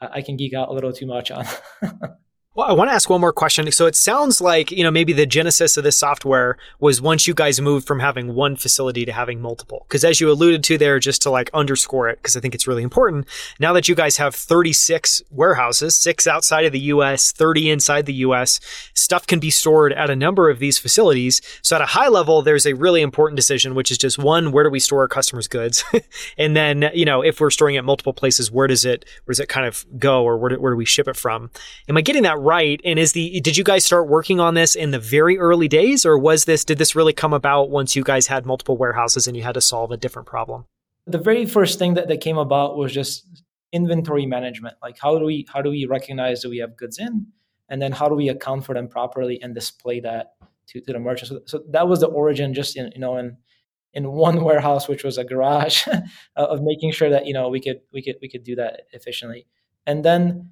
I 0.00 0.22
can 0.22 0.36
geek 0.36 0.54
out 0.54 0.68
a 0.68 0.72
little 0.72 0.92
too 0.92 1.06
much 1.06 1.30
on. 1.30 1.46
Well, 2.56 2.66
I 2.66 2.72
want 2.72 2.90
to 2.90 2.94
ask 2.94 3.08
one 3.08 3.20
more 3.20 3.32
question. 3.32 3.70
So 3.70 3.86
it 3.86 3.94
sounds 3.94 4.40
like, 4.40 4.72
you 4.72 4.82
know, 4.82 4.90
maybe 4.90 5.12
the 5.12 5.24
genesis 5.24 5.76
of 5.76 5.84
this 5.84 5.96
software 5.96 6.58
was 6.80 7.00
once 7.00 7.28
you 7.28 7.32
guys 7.32 7.60
moved 7.60 7.86
from 7.86 8.00
having 8.00 8.34
one 8.34 8.56
facility 8.56 9.04
to 9.04 9.12
having 9.12 9.40
multiple. 9.40 9.86
Because 9.86 10.04
as 10.04 10.20
you 10.20 10.28
alluded 10.28 10.64
to 10.64 10.76
there, 10.76 10.98
just 10.98 11.22
to 11.22 11.30
like 11.30 11.48
underscore 11.54 12.08
it, 12.08 12.18
because 12.18 12.36
I 12.36 12.40
think 12.40 12.56
it's 12.56 12.66
really 12.66 12.82
important, 12.82 13.28
now 13.60 13.72
that 13.74 13.88
you 13.88 13.94
guys 13.94 14.16
have 14.16 14.34
36 14.34 15.22
warehouses, 15.30 15.94
six 15.94 16.26
outside 16.26 16.64
of 16.64 16.72
the 16.72 16.80
US, 16.80 17.30
30 17.30 17.70
inside 17.70 18.06
the 18.06 18.14
US, 18.14 18.58
stuff 18.94 19.28
can 19.28 19.38
be 19.38 19.50
stored 19.50 19.92
at 19.92 20.10
a 20.10 20.16
number 20.16 20.50
of 20.50 20.58
these 20.58 20.76
facilities. 20.76 21.40
So 21.62 21.76
at 21.76 21.82
a 21.82 21.86
high 21.86 22.08
level, 22.08 22.42
there's 22.42 22.66
a 22.66 22.72
really 22.72 23.00
important 23.00 23.36
decision, 23.36 23.76
which 23.76 23.92
is 23.92 23.98
just 23.98 24.18
one, 24.18 24.50
where 24.50 24.64
do 24.64 24.70
we 24.70 24.80
store 24.80 25.02
our 25.02 25.08
customers' 25.08 25.46
goods? 25.46 25.84
and 26.36 26.56
then, 26.56 26.90
you 26.94 27.04
know, 27.04 27.22
if 27.22 27.40
we're 27.40 27.50
storing 27.50 27.76
it 27.76 27.84
multiple 27.84 28.12
places, 28.12 28.50
where 28.50 28.66
does 28.66 28.84
it, 28.84 29.04
where 29.24 29.34
does 29.34 29.38
it 29.38 29.48
kind 29.48 29.68
of 29.68 29.86
go 30.00 30.24
or 30.24 30.36
where 30.36 30.48
do, 30.48 30.60
where 30.60 30.72
do 30.72 30.76
we 30.76 30.84
ship 30.84 31.06
it 31.06 31.14
from? 31.14 31.48
Am 31.88 31.96
I 31.96 32.00
getting 32.00 32.24
that 32.24 32.40
right? 32.40 32.49
And 32.50 32.98
is 32.98 33.12
the 33.12 33.40
did 33.40 33.56
you 33.56 33.64
guys 33.64 33.84
start 33.84 34.08
working 34.08 34.40
on 34.40 34.54
this 34.54 34.74
in 34.74 34.90
the 34.90 34.98
very 34.98 35.38
early 35.38 35.68
days, 35.68 36.04
or 36.04 36.18
was 36.18 36.44
this 36.44 36.64
did 36.64 36.78
this 36.78 36.96
really 36.96 37.12
come 37.12 37.32
about 37.32 37.70
once 37.70 37.94
you 37.94 38.02
guys 38.02 38.26
had 38.26 38.44
multiple 38.44 38.76
warehouses 38.76 39.26
and 39.26 39.36
you 39.36 39.42
had 39.42 39.54
to 39.54 39.60
solve 39.60 39.90
a 39.92 39.96
different 39.96 40.26
problem? 40.26 40.64
The 41.06 41.18
very 41.18 41.46
first 41.46 41.78
thing 41.78 41.94
that, 41.94 42.08
that 42.08 42.20
came 42.20 42.38
about 42.38 42.76
was 42.76 42.92
just 42.92 43.42
inventory 43.72 44.26
management. 44.26 44.76
Like 44.82 44.98
how 45.00 45.18
do 45.18 45.24
we 45.24 45.46
how 45.52 45.62
do 45.62 45.70
we 45.70 45.86
recognize 45.86 46.42
that 46.42 46.50
we 46.50 46.58
have 46.58 46.76
goods 46.76 46.98
in, 46.98 47.26
and 47.68 47.80
then 47.80 47.92
how 47.92 48.08
do 48.08 48.14
we 48.14 48.28
account 48.28 48.64
for 48.64 48.74
them 48.74 48.88
properly 48.88 49.40
and 49.42 49.54
display 49.54 50.00
that 50.00 50.34
to, 50.68 50.80
to 50.80 50.92
the 50.92 50.98
merchant? 50.98 51.28
So, 51.28 51.40
so 51.46 51.64
that 51.70 51.88
was 51.88 52.00
the 52.00 52.08
origin, 52.08 52.52
just 52.54 52.76
in 52.76 52.90
you 52.94 53.00
know 53.00 53.16
in 53.16 53.36
in 53.92 54.10
one 54.10 54.44
warehouse, 54.48 54.88
which 54.88 55.04
was 55.04 55.18
a 55.18 55.24
garage, 55.24 55.86
of 56.36 56.62
making 56.62 56.92
sure 56.92 57.10
that 57.10 57.26
you 57.26 57.32
know 57.32 57.48
we 57.48 57.60
could 57.60 57.80
we 57.92 58.02
could 58.02 58.16
we 58.20 58.28
could 58.28 58.44
do 58.44 58.56
that 58.56 58.82
efficiently. 58.92 59.46
And 59.86 60.04
then 60.04 60.50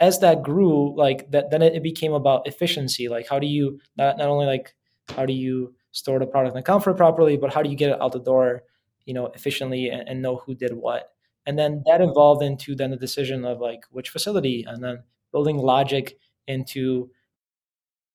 as 0.00 0.18
that 0.20 0.42
grew, 0.42 0.96
like 0.96 1.30
that, 1.30 1.50
then 1.50 1.62
it 1.62 1.82
became 1.82 2.14
about 2.14 2.46
efficiency. 2.46 3.08
Like 3.08 3.28
how 3.28 3.38
do 3.38 3.46
you 3.46 3.78
not, 3.96 4.16
not 4.18 4.28
only 4.28 4.46
like 4.46 4.74
how 5.10 5.26
do 5.26 5.32
you 5.32 5.74
store 5.92 6.18
the 6.18 6.26
product 6.26 6.56
and 6.56 6.62
account 6.62 6.82
for 6.82 6.90
it 6.90 6.96
properly, 6.96 7.36
but 7.36 7.52
how 7.52 7.62
do 7.62 7.68
you 7.68 7.76
get 7.76 7.90
it 7.90 8.00
out 8.00 8.12
the 8.12 8.20
door, 8.20 8.62
you 9.04 9.12
know, 9.12 9.26
efficiently 9.26 9.88
and, 9.88 10.08
and 10.08 10.22
know 10.22 10.36
who 10.36 10.54
did 10.54 10.72
what. 10.72 11.12
And 11.46 11.58
then 11.58 11.82
that 11.86 12.00
evolved 12.00 12.42
into 12.42 12.74
then 12.74 12.90
the 12.90 12.96
decision 12.96 13.44
of 13.44 13.60
like 13.60 13.84
which 13.90 14.10
facility, 14.10 14.64
and 14.66 14.82
then 14.82 15.02
building 15.32 15.58
logic 15.58 16.18
into 16.46 17.10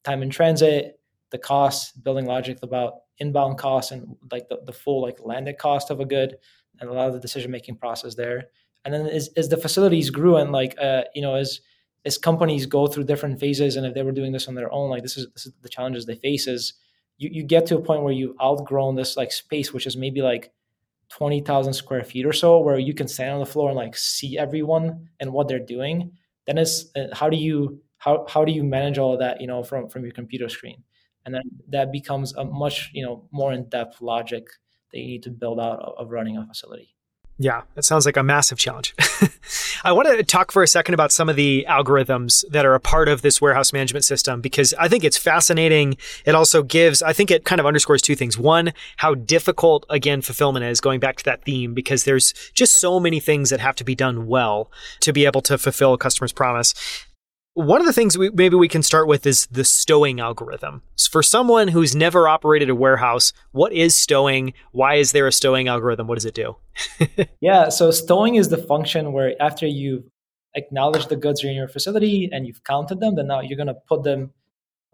time 0.04 0.22
in 0.22 0.30
transit, 0.30 1.00
the 1.32 1.38
cost, 1.38 2.04
building 2.04 2.26
logic 2.26 2.60
about 2.62 2.94
inbound 3.18 3.58
costs 3.58 3.92
and 3.92 4.16
like 4.32 4.48
the, 4.50 4.60
the 4.66 4.72
full 4.72 5.02
like 5.02 5.20
landed 5.24 5.58
cost 5.58 5.90
of 5.90 6.00
a 6.00 6.06
good, 6.06 6.38
and 6.80 6.90
a 6.90 6.94
lot 6.94 7.08
of 7.08 7.14
the 7.14 7.20
decision 7.20 7.52
making 7.52 7.76
process 7.76 8.16
there. 8.16 8.46
And 8.84 8.94
then 8.94 9.08
as, 9.08 9.30
as 9.36 9.50
the 9.50 9.58
facilities 9.58 10.10
grew 10.10 10.38
and 10.38 10.52
like 10.52 10.76
uh, 10.80 11.04
you 11.14 11.22
know 11.22 11.36
as 11.36 11.62
as 12.06 12.18
companies 12.18 12.66
go 12.66 12.88
through 12.88 13.04
different 13.04 13.40
phases 13.40 13.76
and 13.76 13.86
if 13.86 13.94
they 13.94 14.04
were 14.04 14.12
doing 14.12 14.32
this 14.32 14.48
on 14.48 14.56
their 14.56 14.72
own 14.72 14.90
like 14.90 15.04
this 15.04 15.18
is 15.18 15.28
this 15.34 15.46
is 15.46 15.54
the 15.62 15.70
challenges 15.70 16.06
they 16.06 16.16
face 16.16 16.48
is 16.48 16.74
you, 17.18 17.30
you 17.32 17.44
get 17.44 17.66
to 17.66 17.78
a 17.78 17.82
point 17.82 18.04
where 18.04 18.14
you've 18.14 18.36
outgrown 18.42 18.96
this 18.96 19.18
like 19.18 19.32
space 19.32 19.74
which 19.74 19.88
is 19.88 19.98
maybe 19.98 20.22
like 20.22 20.52
20,000 21.10 21.74
square 21.74 22.04
feet 22.04 22.26
or 22.26 22.34
so 22.34 22.60
where 22.60 22.80
you 22.80 22.94
can 22.94 23.08
stand 23.08 23.34
on 23.34 23.40
the 23.40 23.46
floor 23.46 23.70
and 23.70 23.78
like 23.78 23.96
see 23.96 24.38
everyone 24.38 25.10
and 25.20 25.32
what 25.32 25.48
they're 25.48 25.60
doing. 25.60 26.12
Then 26.46 26.58
it's 26.58 26.86
uh, 26.96 27.08
how 27.14 27.30
do 27.30 27.38
you 27.38 27.82
how, 27.98 28.26
how 28.30 28.46
do 28.46 28.52
you 28.52 28.64
manage 28.64 28.98
all 28.98 29.14
of 29.14 29.20
that 29.20 29.42
you 29.42 29.48
know 29.48 29.64
from 29.64 29.90
from 29.90 30.04
your 30.04 30.14
computer 30.14 30.50
screen? 30.50 30.84
And 31.26 31.34
then 31.34 31.44
that 31.70 31.92
becomes 31.92 32.34
a 32.34 32.46
much 32.46 32.92
you 32.94 33.06
know 33.06 33.28
more 33.32 33.54
in-depth 33.54 34.02
logic 34.02 34.48
that 34.92 35.00
you 35.00 35.08
need 35.08 35.24
to 35.24 35.32
build 35.32 35.60
out 35.60 35.80
of, 35.80 35.94
of 35.98 36.12
running 36.12 36.38
a 36.38 36.46
facility 36.46 36.95
yeah, 37.38 37.64
that 37.74 37.84
sounds 37.84 38.06
like 38.06 38.16
a 38.16 38.24
massive 38.24 38.58
challenge. 38.58 38.96
I 39.84 39.92
want 39.92 40.08
to 40.08 40.24
talk 40.24 40.54
for 40.54 40.64
a 40.64 40.68
second 40.68 40.94
about 40.94 41.12
some 41.12 41.28
of 41.28 41.36
the 41.36 41.66
algorithms 41.68 42.46
that 42.50 42.66
are 42.66 42.76
a 42.76 42.80
part 42.80 43.10
of 43.10 43.24
this 43.24 43.42
warehouse 43.42 43.74
management 43.74 44.06
system 44.06 44.40
because 44.40 44.74
I 44.80 44.88
think 44.88 45.04
it's 45.04 45.18
fascinating. 45.18 45.98
It 46.26 46.34
also 46.34 46.64
gives, 46.64 47.02
I 47.02 47.12
think 47.12 47.32
it 47.32 47.44
kind 47.44 47.60
of 47.60 47.66
underscores 47.66 48.02
two 48.02 48.16
things. 48.16 48.38
One, 48.38 48.72
how 48.98 49.16
difficult, 49.16 49.86
again, 49.90 50.22
fulfillment 50.22 50.64
is, 50.64 50.80
going 50.80 51.02
back 51.02 51.18
to 51.18 51.26
that 51.26 51.44
theme, 51.44 51.74
because 51.74 52.06
there's 52.06 52.34
just 52.54 52.74
so 52.74 53.02
many 53.02 53.20
things 53.20 53.50
that 53.50 53.60
have 53.60 53.76
to 53.76 53.84
be 53.84 53.96
done 53.96 54.28
well 54.28 54.72
to 55.02 55.12
be 55.12 55.26
able 55.26 55.42
to 55.42 55.58
fulfill 55.58 55.94
a 55.94 55.98
customer's 55.98 56.32
promise. 56.32 56.74
One 57.56 57.80
of 57.80 57.88
the 57.88 57.94
things 57.94 58.18
we, 58.18 58.30
maybe 58.32 58.58
we 58.58 58.68
can 58.68 58.84
start 58.84 59.08
with 59.08 59.26
is 59.26 59.46
the 59.46 59.64
stowing 59.64 60.20
algorithm. 60.20 60.82
For 61.10 61.24
someone 61.24 61.70
who's 61.70 61.96
never 61.96 62.28
operated 62.28 62.70
a 62.70 62.76
warehouse, 62.76 63.32
what 63.54 63.72
is 63.72 63.96
stowing? 63.96 64.54
Why 64.74 64.96
is 64.96 65.14
there 65.14 65.26
a 65.26 65.32
stowing 65.32 65.70
algorithm? 65.70 66.08
What 66.08 66.16
does 66.16 66.26
it 66.26 66.34
do? 66.34 66.58
yeah, 67.40 67.70
so 67.70 67.92
stowing 67.92 68.36
is 68.36 68.50
the 68.50 68.58
function 68.58 69.14
where 69.14 69.36
after 69.40 69.66
you've 69.66 70.04
acknowledged 70.54 71.08
the 71.08 71.16
goods 71.16 71.46
are 71.46 71.48
in 71.48 71.56
your 71.56 71.70
facility 71.70 72.30
and 72.30 72.46
you've 72.46 72.62
counted 72.66 73.00
them, 73.00 73.16
then 73.16 73.28
now 73.28 73.40
you're 73.40 73.56
going 73.56 73.68
to 73.68 73.78
put 73.88 74.04
them 74.04 74.32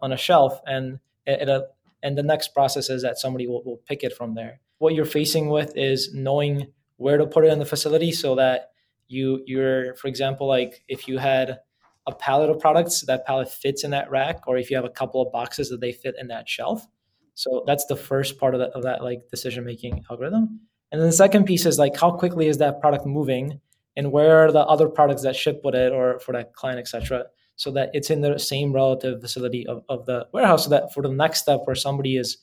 on 0.00 0.12
a 0.12 0.16
shelf 0.16 0.60
and 0.64 1.00
it, 1.26 1.48
it, 1.48 1.62
and 2.04 2.16
the 2.16 2.22
next 2.22 2.54
process 2.54 2.88
is 2.88 3.02
that 3.02 3.18
somebody 3.18 3.48
will, 3.48 3.64
will 3.64 3.80
pick 3.88 4.04
it 4.04 4.16
from 4.16 4.36
there. 4.36 4.60
What 4.78 4.94
you're 4.94 5.04
facing 5.04 5.48
with 5.48 5.76
is 5.76 6.14
knowing 6.14 6.68
where 6.94 7.18
to 7.18 7.26
put 7.26 7.44
it 7.44 7.52
in 7.52 7.58
the 7.58 7.66
facility 7.66 8.12
so 8.12 8.36
that 8.36 8.70
you 9.08 9.42
you're 9.46 9.94
for 9.96 10.06
example 10.06 10.46
like 10.46 10.82
if 10.88 11.08
you 11.08 11.18
had 11.18 11.58
a 12.06 12.14
pallet 12.14 12.50
of 12.50 12.58
products, 12.58 13.02
that 13.02 13.26
pallet 13.26 13.48
fits 13.48 13.84
in 13.84 13.90
that 13.92 14.10
rack, 14.10 14.46
or 14.46 14.56
if 14.56 14.70
you 14.70 14.76
have 14.76 14.84
a 14.84 14.90
couple 14.90 15.22
of 15.22 15.32
boxes 15.32 15.68
that 15.70 15.80
they 15.80 15.92
fit 15.92 16.14
in 16.18 16.28
that 16.28 16.48
shelf. 16.48 16.86
So 17.34 17.64
that's 17.66 17.86
the 17.86 17.96
first 17.96 18.38
part 18.38 18.54
of 18.54 18.60
that, 18.60 18.70
of 18.70 18.82
that 18.82 19.02
like 19.02 19.28
decision 19.30 19.64
making 19.64 20.04
algorithm. 20.10 20.60
And 20.90 21.00
then 21.00 21.08
the 21.08 21.12
second 21.12 21.44
piece 21.44 21.64
is 21.64 21.78
like 21.78 21.98
how 21.98 22.10
quickly 22.10 22.48
is 22.48 22.58
that 22.58 22.80
product 22.80 23.06
moving, 23.06 23.60
and 23.96 24.10
where 24.10 24.44
are 24.44 24.52
the 24.52 24.60
other 24.60 24.88
products 24.88 25.22
that 25.22 25.36
ship 25.36 25.60
with 25.64 25.74
it, 25.74 25.92
or 25.92 26.18
for 26.18 26.32
that 26.32 26.54
client, 26.54 26.78
etc. 26.78 27.24
So 27.56 27.70
that 27.72 27.90
it's 27.92 28.10
in 28.10 28.20
the 28.20 28.38
same 28.38 28.72
relative 28.72 29.20
facility 29.20 29.66
of, 29.66 29.82
of 29.88 30.06
the 30.06 30.26
warehouse, 30.32 30.64
so 30.64 30.70
that 30.70 30.92
for 30.92 31.02
the 31.02 31.12
next 31.12 31.42
step 31.42 31.60
where 31.64 31.76
somebody 31.76 32.16
is 32.16 32.38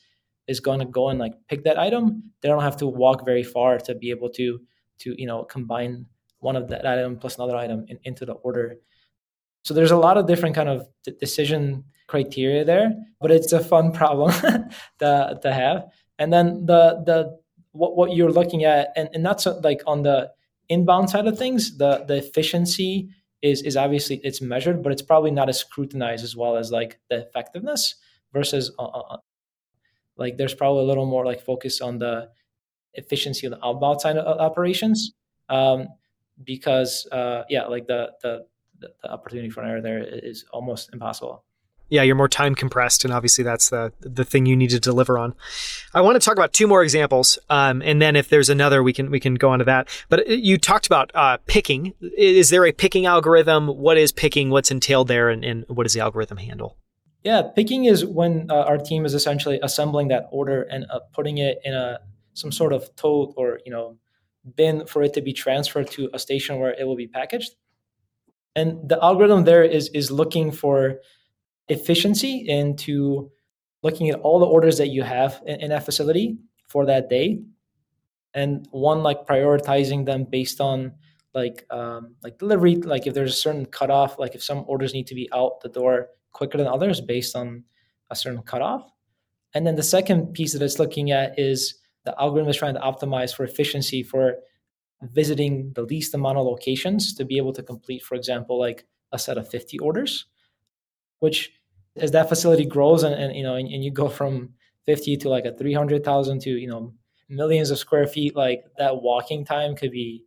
is 0.48 0.60
going 0.60 0.80
to 0.80 0.86
go 0.86 1.10
and 1.10 1.20
like 1.20 1.34
pick 1.48 1.64
that 1.64 1.78
item, 1.78 2.24
they 2.42 2.50
don't 2.50 2.64
have 2.64 2.78
to 2.78 2.88
walk 2.88 3.24
very 3.24 3.44
far 3.44 3.78
to 3.78 3.94
be 3.94 4.10
able 4.10 4.30
to 4.30 4.60
to 5.00 5.14
you 5.18 5.28
know 5.28 5.44
combine 5.44 6.06
one 6.40 6.56
of 6.56 6.70
that 6.70 6.86
item 6.86 7.18
plus 7.18 7.36
another 7.36 7.56
item 7.56 7.86
in, 7.88 8.00
into 8.04 8.26
the 8.26 8.34
order 8.34 8.78
so 9.64 9.74
there's 9.74 9.92
a 9.92 9.98
lot 9.98 10.18
of 10.18 10.28
different 10.28 10.56
kind 10.56 10.70
of 10.70 10.88
decision 11.20 11.84
criteria 12.08 12.66
there, 12.66 12.92
but 13.22 13.32
it's 13.32 13.52
a 13.52 13.64
fun 13.64 13.92
problem 14.02 14.32
to, 15.00 15.40
to 15.42 15.54
have. 15.54 15.86
And 16.18 16.34
then 16.34 16.66
the 16.66 17.02
the 17.06 17.40
what, 17.72 17.96
what 17.96 18.16
you're 18.16 18.32
looking 18.32 18.64
at, 18.64 18.90
and, 18.96 19.10
and 19.14 19.26
that's 19.26 19.46
like 19.46 19.82
on 19.86 20.04
the 20.04 20.32
inbound 20.70 21.10
side 21.10 21.28
of 21.28 21.38
things, 21.38 21.78
the 21.78 22.04
the 22.08 22.18
efficiency 22.18 23.10
is 23.42 23.62
is 23.62 23.78
obviously 23.78 24.20
it's 24.24 24.42
measured, 24.42 24.84
but 24.84 24.92
it's 24.92 25.02
probably 25.02 25.32
not 25.32 25.50
as 25.50 25.60
scrutinized 25.60 26.24
as 26.24 26.36
well 26.36 26.58
as 26.58 26.72
like 26.72 27.00
the 27.10 27.18
effectiveness 27.18 27.96
versus 28.34 28.72
uh, 28.80 28.84
uh, 28.84 29.00
uh 29.14 29.18
like 30.18 30.36
there's 30.38 30.54
probably 30.54 30.84
a 30.84 30.88
little 30.88 31.06
more 31.06 31.26
like 31.26 31.42
focus 31.42 31.80
on 31.80 31.98
the 31.98 32.30
efficiency 32.96 33.48
of 33.48 33.52
the 33.52 33.66
outbound 33.66 34.02
side 34.02 34.18
of 34.18 34.40
operations 34.40 35.14
um, 35.48 35.88
because 36.44 37.08
uh, 37.12 37.44
yeah, 37.50 37.66
like 37.66 37.88
the, 37.88 38.12
the 38.22 38.46
the 38.80 39.10
opportunity 39.10 39.50
for 39.50 39.62
an 39.62 39.70
error 39.70 39.82
there 39.82 40.04
is 40.04 40.46
almost 40.52 40.90
impossible 40.94 41.44
yeah, 41.90 42.04
you're 42.04 42.16
more 42.16 42.30
time 42.30 42.56
compressed, 42.56 43.04
and 43.04 43.14
obviously 43.14 43.44
that's 43.44 43.70
the 43.70 43.92
the 44.00 44.24
thing 44.24 44.46
you 44.46 44.56
need 44.56 44.70
to 44.70 44.80
deliver 44.80 45.18
on. 45.18 45.34
I 45.94 46.02
want 46.02 46.22
to 46.22 46.24
talk 46.24 46.38
about 46.38 46.54
two 46.54 46.68
more 46.68 46.84
examples, 46.84 47.40
um, 47.50 47.82
and 47.82 48.02
then 48.02 48.16
if 48.16 48.30
there's 48.30 48.50
another, 48.50 48.84
we 48.84 48.94
can 48.94 49.10
we 49.10 49.20
can 49.20 49.36
go 49.36 49.50
on 49.50 49.60
to 49.60 49.66
that. 49.66 49.90
But 50.08 50.30
uh, 50.30 50.34
you 50.34 50.58
talked 50.58 50.86
about 50.86 51.12
uh, 51.16 51.38
picking. 51.48 51.94
Is 52.16 52.52
there 52.52 52.66
a 52.66 52.72
picking 52.72 53.08
algorithm? 53.08 53.68
What 53.68 53.98
is 53.98 54.12
picking? 54.12 54.52
What's 54.52 54.72
entailed 54.72 55.08
there, 55.08 55.30
and, 55.30 55.44
and 55.44 55.66
what 55.68 55.84
does 55.84 55.94
the 55.94 56.00
algorithm 56.00 56.38
handle? 56.38 56.78
Yeah, 57.24 57.42
picking 57.42 57.86
is 57.86 58.06
when 58.06 58.50
uh, 58.50 58.56
our 58.56 58.78
team 58.78 59.06
is 59.06 59.14
essentially 59.14 59.60
assembling 59.62 60.10
that 60.10 60.28
order 60.32 60.62
and 60.62 60.86
uh, 60.90 61.00
putting 61.12 61.40
it 61.40 61.60
in 61.64 61.74
a 61.74 62.00
some 62.34 62.52
sort 62.52 62.72
of 62.72 62.96
tote 62.96 63.34
or 63.36 63.60
you 63.66 63.72
know 63.72 63.98
bin 64.56 64.86
for 64.86 65.02
it 65.02 65.14
to 65.16 65.22
be 65.22 65.34
transferred 65.34 65.90
to 65.92 66.10
a 66.14 66.20
station 66.20 66.60
where 66.60 66.72
it 66.80 66.86
will 66.86 66.96
be 66.96 67.08
packaged. 67.08 67.56
And 68.60 68.90
the 68.90 69.02
algorithm 69.02 69.46
there 69.46 69.64
is 69.64 69.88
is 69.94 70.12
looking 70.12 70.52
for 70.52 71.00
efficiency 71.70 72.34
into 72.60 73.32
looking 73.84 74.10
at 74.10 74.20
all 74.20 74.40
the 74.40 74.46
orders 74.46 74.78
that 74.80 74.90
you 74.90 75.02
have 75.02 75.42
in, 75.46 75.62
in 75.62 75.70
that 75.70 75.86
facility 75.86 76.38
for 76.68 76.86
that 76.86 77.10
day. 77.10 77.42
And 78.34 78.68
one 78.72 79.02
like 79.02 79.26
prioritizing 79.26 80.06
them 80.06 80.26
based 80.30 80.60
on 80.60 80.92
like 81.34 81.66
um, 81.70 82.16
like 82.22 82.38
delivery 82.38 82.76
like 82.76 83.08
if 83.08 83.14
there's 83.14 83.34
a 83.34 83.44
certain 83.48 83.66
cutoff 83.66 84.20
like 84.20 84.36
if 84.36 84.44
some 84.44 84.66
orders 84.68 84.94
need 84.94 85.08
to 85.08 85.16
be 85.16 85.30
out 85.34 85.62
the 85.62 85.70
door 85.70 86.10
quicker 86.32 86.58
than 86.58 86.68
others 86.68 87.00
based 87.00 87.36
on 87.38 87.64
a 88.12 88.16
certain 88.16 88.42
cutoff. 88.42 88.84
And 89.54 89.66
then 89.66 89.76
the 89.76 89.84
second 89.98 90.34
piece 90.34 90.52
that 90.52 90.62
it's 90.62 90.80
looking 90.80 91.12
at 91.12 91.40
is 91.40 91.76
the 92.04 92.14
algorithm 92.20 92.50
is 92.50 92.58
trying 92.58 92.76
to 92.76 92.82
optimize 92.82 93.34
for 93.34 93.46
efficiency 93.46 94.04
for 94.04 94.36
visiting 95.02 95.72
the 95.74 95.84
least 95.84 96.14
amount 96.14 96.38
of 96.38 96.46
locations 96.46 97.14
to 97.14 97.26
be 97.26 97.38
able 97.38 97.54
to 97.54 97.64
complete 97.64 98.04
for 98.04 98.16
example 98.16 98.60
like 98.60 98.86
a 99.12 99.20
set 99.20 99.38
of 99.38 99.48
50 99.48 99.80
orders 99.80 100.26
which 101.20 101.52
as 101.96 102.12
that 102.12 102.30
facility 102.30 102.66
grows 102.66 103.04
and, 103.04 103.16
and 103.16 103.36
you 103.36 103.44
know 103.44 103.56
and, 103.56 103.68
and 103.68 103.84
you 103.84 103.92
go 103.92 104.10
from 104.10 104.54
50 104.86 105.18
to 105.18 105.30
like 105.30 105.46
a 105.46 105.54
300,000 105.54 106.42
to 106.42 106.50
you 106.50 106.68
know 106.68 106.94
millions 107.30 107.70
of 107.72 107.78
square 107.78 108.08
feet 108.08 108.36
like 108.36 108.64
that 108.78 109.02
walking 109.02 109.46
time 109.46 109.76
could 109.76 109.92
be 109.92 110.26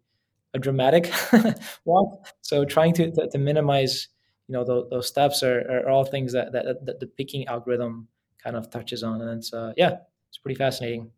a 0.55 0.59
dramatic 0.59 1.13
walk. 1.85 2.27
So 2.43 2.65
trying 2.65 2.95
to, 2.95 3.11
to, 3.11 3.29
to 3.29 3.39
minimize 3.39 4.09
you 4.49 4.53
know 4.53 4.65
those, 4.65 4.89
those 4.91 5.07
steps 5.07 5.43
are, 5.43 5.61
are, 5.71 5.89
all 5.89 6.05
things 6.05 6.33
that, 6.33 6.53
that, 6.53 6.85
that 6.85 7.01
the 7.01 7.07
picking 7.07 7.47
algorithm 7.47 8.09
kind 8.43 8.57
of 8.57 8.71
touches 8.71 9.03
on. 9.03 9.21
And 9.21 9.39
it's 9.39 9.53
uh, 9.53 9.73
yeah 9.77 9.97
it's 10.29 10.39
pretty 10.39 10.57
fascinating 10.57 11.11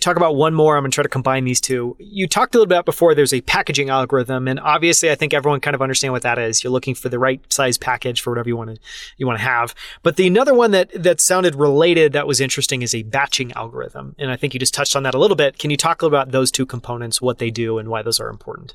talk 0.00 0.16
about 0.16 0.36
one 0.36 0.54
more. 0.54 0.76
I'm 0.76 0.82
going 0.82 0.90
to 0.90 0.94
try 0.94 1.02
to 1.02 1.08
combine 1.08 1.44
these 1.44 1.60
two. 1.60 1.96
You 1.98 2.26
talked 2.26 2.54
a 2.54 2.58
little 2.58 2.68
bit 2.68 2.84
before 2.84 3.14
there's 3.14 3.34
a 3.34 3.40
packaging 3.42 3.90
algorithm, 3.90 4.48
and 4.48 4.58
obviously 4.60 5.10
I 5.10 5.14
think 5.14 5.34
everyone 5.34 5.60
kind 5.60 5.74
of 5.74 5.82
understand 5.82 6.12
what 6.12 6.22
that 6.22 6.38
is. 6.38 6.64
You're 6.64 6.72
looking 6.72 6.94
for 6.94 7.08
the 7.08 7.18
right 7.18 7.40
size 7.52 7.76
package 7.76 8.20
for 8.20 8.30
whatever 8.30 8.48
you 8.48 8.56
want 8.56 8.74
to 8.74 8.80
you 9.18 9.26
want 9.26 9.38
to 9.38 9.44
have. 9.44 9.74
But 10.02 10.16
the 10.16 10.26
another 10.26 10.54
one 10.54 10.70
that 10.70 10.90
that 10.94 11.20
sounded 11.20 11.54
related 11.54 12.12
that 12.12 12.26
was 12.26 12.40
interesting 12.40 12.82
is 12.82 12.94
a 12.94 13.02
batching 13.02 13.52
algorithm, 13.52 14.14
and 14.18 14.30
I 14.30 14.36
think 14.36 14.54
you 14.54 14.60
just 14.60 14.74
touched 14.74 14.96
on 14.96 15.02
that 15.02 15.14
a 15.14 15.18
little 15.18 15.36
bit. 15.36 15.58
Can 15.58 15.70
you 15.70 15.76
talk 15.76 16.00
a 16.00 16.06
little 16.06 16.18
about 16.18 16.32
those 16.32 16.50
two 16.50 16.66
components, 16.66 17.20
what 17.20 17.38
they 17.38 17.50
do, 17.50 17.78
and 17.78 17.88
why 17.88 18.02
those 18.02 18.20
are 18.20 18.30
important? 18.30 18.74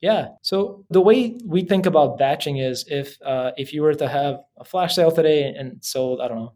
Yeah. 0.00 0.28
So 0.42 0.84
the 0.90 1.00
way 1.00 1.38
we 1.44 1.64
think 1.64 1.86
about 1.86 2.18
batching 2.18 2.58
is 2.58 2.84
if 2.88 3.16
uh, 3.24 3.52
if 3.56 3.72
you 3.72 3.82
were 3.82 3.94
to 3.94 4.08
have 4.08 4.40
a 4.56 4.64
flash 4.64 4.94
sale 4.94 5.10
today 5.10 5.44
and 5.44 5.84
sold 5.84 6.20
I 6.20 6.28
don't 6.28 6.38
know 6.38 6.54